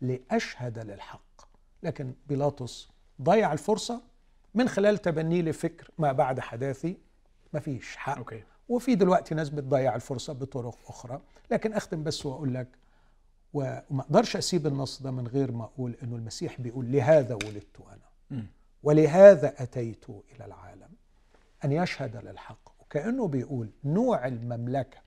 لأشهد 0.00 0.78
للحق. 0.78 1.31
لكن 1.82 2.14
بيلاطس 2.26 2.88
ضيع 3.22 3.52
الفرصة 3.52 4.00
من 4.54 4.68
خلال 4.68 4.98
تبنيه 4.98 5.42
لفكر 5.42 5.90
ما 5.98 6.12
بعد 6.12 6.40
حداثي. 6.40 6.96
مفيش 7.54 7.96
حق. 7.96 8.18
أوكي. 8.18 8.42
وفي 8.68 8.94
دلوقتي 8.94 9.34
ناس 9.34 9.50
بتضيع 9.50 9.94
الفرصة 9.94 10.32
بطرق 10.32 10.78
أخرى. 10.88 11.20
لكن 11.50 11.72
أختم 11.72 12.02
بس 12.02 12.26
وأقول 12.26 12.54
لك 12.54 12.68
وما 13.54 14.00
أقدرش 14.00 14.36
أسيب 14.36 14.66
النص 14.66 15.02
ده 15.02 15.10
من 15.10 15.26
غير 15.26 15.52
ما 15.52 15.64
أقول 15.64 15.96
إنه 16.02 16.16
المسيح 16.16 16.60
بيقول 16.60 16.92
لهذا 16.92 17.34
ولدت 17.34 17.76
أنا. 17.92 18.46
ولهذا 18.82 19.62
أتيت 19.62 20.04
إلى 20.10 20.44
العالم. 20.44 20.88
أن 21.64 21.72
يشهد 21.72 22.16
للحق. 22.16 22.72
وكأنه 22.80 23.28
بيقول 23.28 23.70
نوع 23.84 24.26
المملكة 24.26 24.98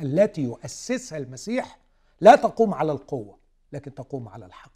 التي 0.00 0.42
يؤسسها 0.42 1.18
المسيح 1.18 1.78
لا 2.20 2.36
تقوم 2.36 2.74
على 2.74 2.92
القوة 2.92 3.38
لكن 3.72 3.94
تقوم 3.94 4.28
على 4.28 4.46
الحق. 4.46 4.72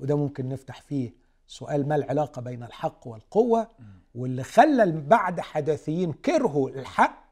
وده 0.00 0.16
ممكن 0.16 0.48
نفتح 0.48 0.80
فيه 0.80 1.14
سؤال 1.46 1.88
ما 1.88 1.94
العلاقة 1.96 2.42
بين 2.42 2.62
الحق 2.62 3.06
والقوة 3.06 3.68
واللي 4.14 4.42
خلى 4.42 4.86
بعد 4.86 5.40
حداثيين 5.40 6.12
كرهوا 6.12 6.70
الحق 6.70 7.28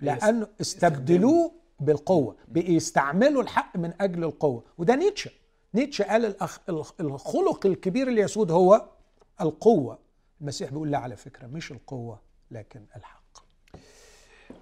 لأنه 0.00 0.46
استبدلوه 0.60 1.52
بالقوة 1.80 2.36
بيستعملوا 2.48 3.42
الحق 3.42 3.76
من 3.76 3.92
أجل 4.00 4.24
القوة. 4.24 4.64
وده 4.78 4.94
نيتشه. 4.94 5.30
نيتشه 5.74 6.04
قال 6.04 6.24
الأخ 6.24 6.58
الخلق 7.00 7.66
الكبير 7.66 8.08
اللي 8.08 8.20
يسود 8.20 8.50
هو 8.50 8.88
القوة. 9.40 9.98
المسيح 10.40 10.70
بيقول 10.70 10.90
لا 10.90 10.98
على 10.98 11.16
فكرة 11.16 11.46
مش 11.46 11.72
القوة 11.72 12.20
لكن 12.50 12.86
الحق. 12.96 13.22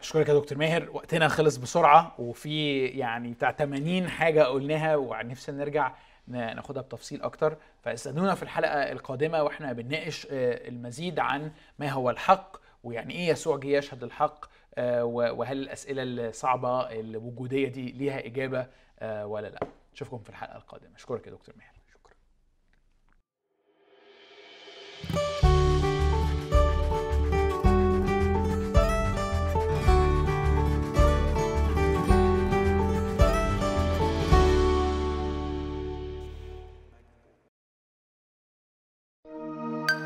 أشكرك 0.00 0.28
يا 0.28 0.34
دكتور 0.34 0.58
ماهر. 0.58 0.90
وقتنا 0.90 1.28
خلص 1.28 1.56
بسرعة 1.56 2.14
وفي 2.18 2.86
يعني 2.86 3.32
بتاع 3.32 3.52
80 3.52 4.08
حاجة 4.08 4.42
قلناها 4.42 4.96
ونفسي 4.96 5.52
نرجع 5.52 5.94
ناخدها 6.26 6.82
بتفصيل 6.82 7.22
أكتر. 7.22 7.56
فاستنونا 7.82 8.34
في 8.34 8.42
الحلقة 8.42 8.92
القادمة 8.92 9.42
وإحنا 9.42 9.72
بنناقش 9.72 10.26
آه، 10.30 10.68
المزيد 10.68 11.18
عن 11.18 11.52
ما 11.78 11.88
هو 11.88 12.10
الحق 12.10 12.56
ويعني 12.84 13.14
إيه 13.14 13.28
يسوع 13.28 13.56
جه 13.56 13.66
يشهد 13.66 14.04
الحق 14.04 14.44
آه، 14.74 15.04
وهل 15.04 15.58
الأسئلة 15.62 16.02
الصعبة 16.02 16.80
الوجودية 16.80 17.68
دي 17.68 17.92
ليها 17.92 18.26
إجابة 18.26 18.66
آه، 19.00 19.26
ولا 19.26 19.46
لأ. 19.46 19.60
أشوفكم 19.94 20.18
في 20.18 20.30
الحلقة 20.30 20.56
القادمة. 20.56 20.96
أشكرك 20.96 21.26
يا 21.26 21.32
دكتور 21.32 21.54
ماهر 21.58 21.73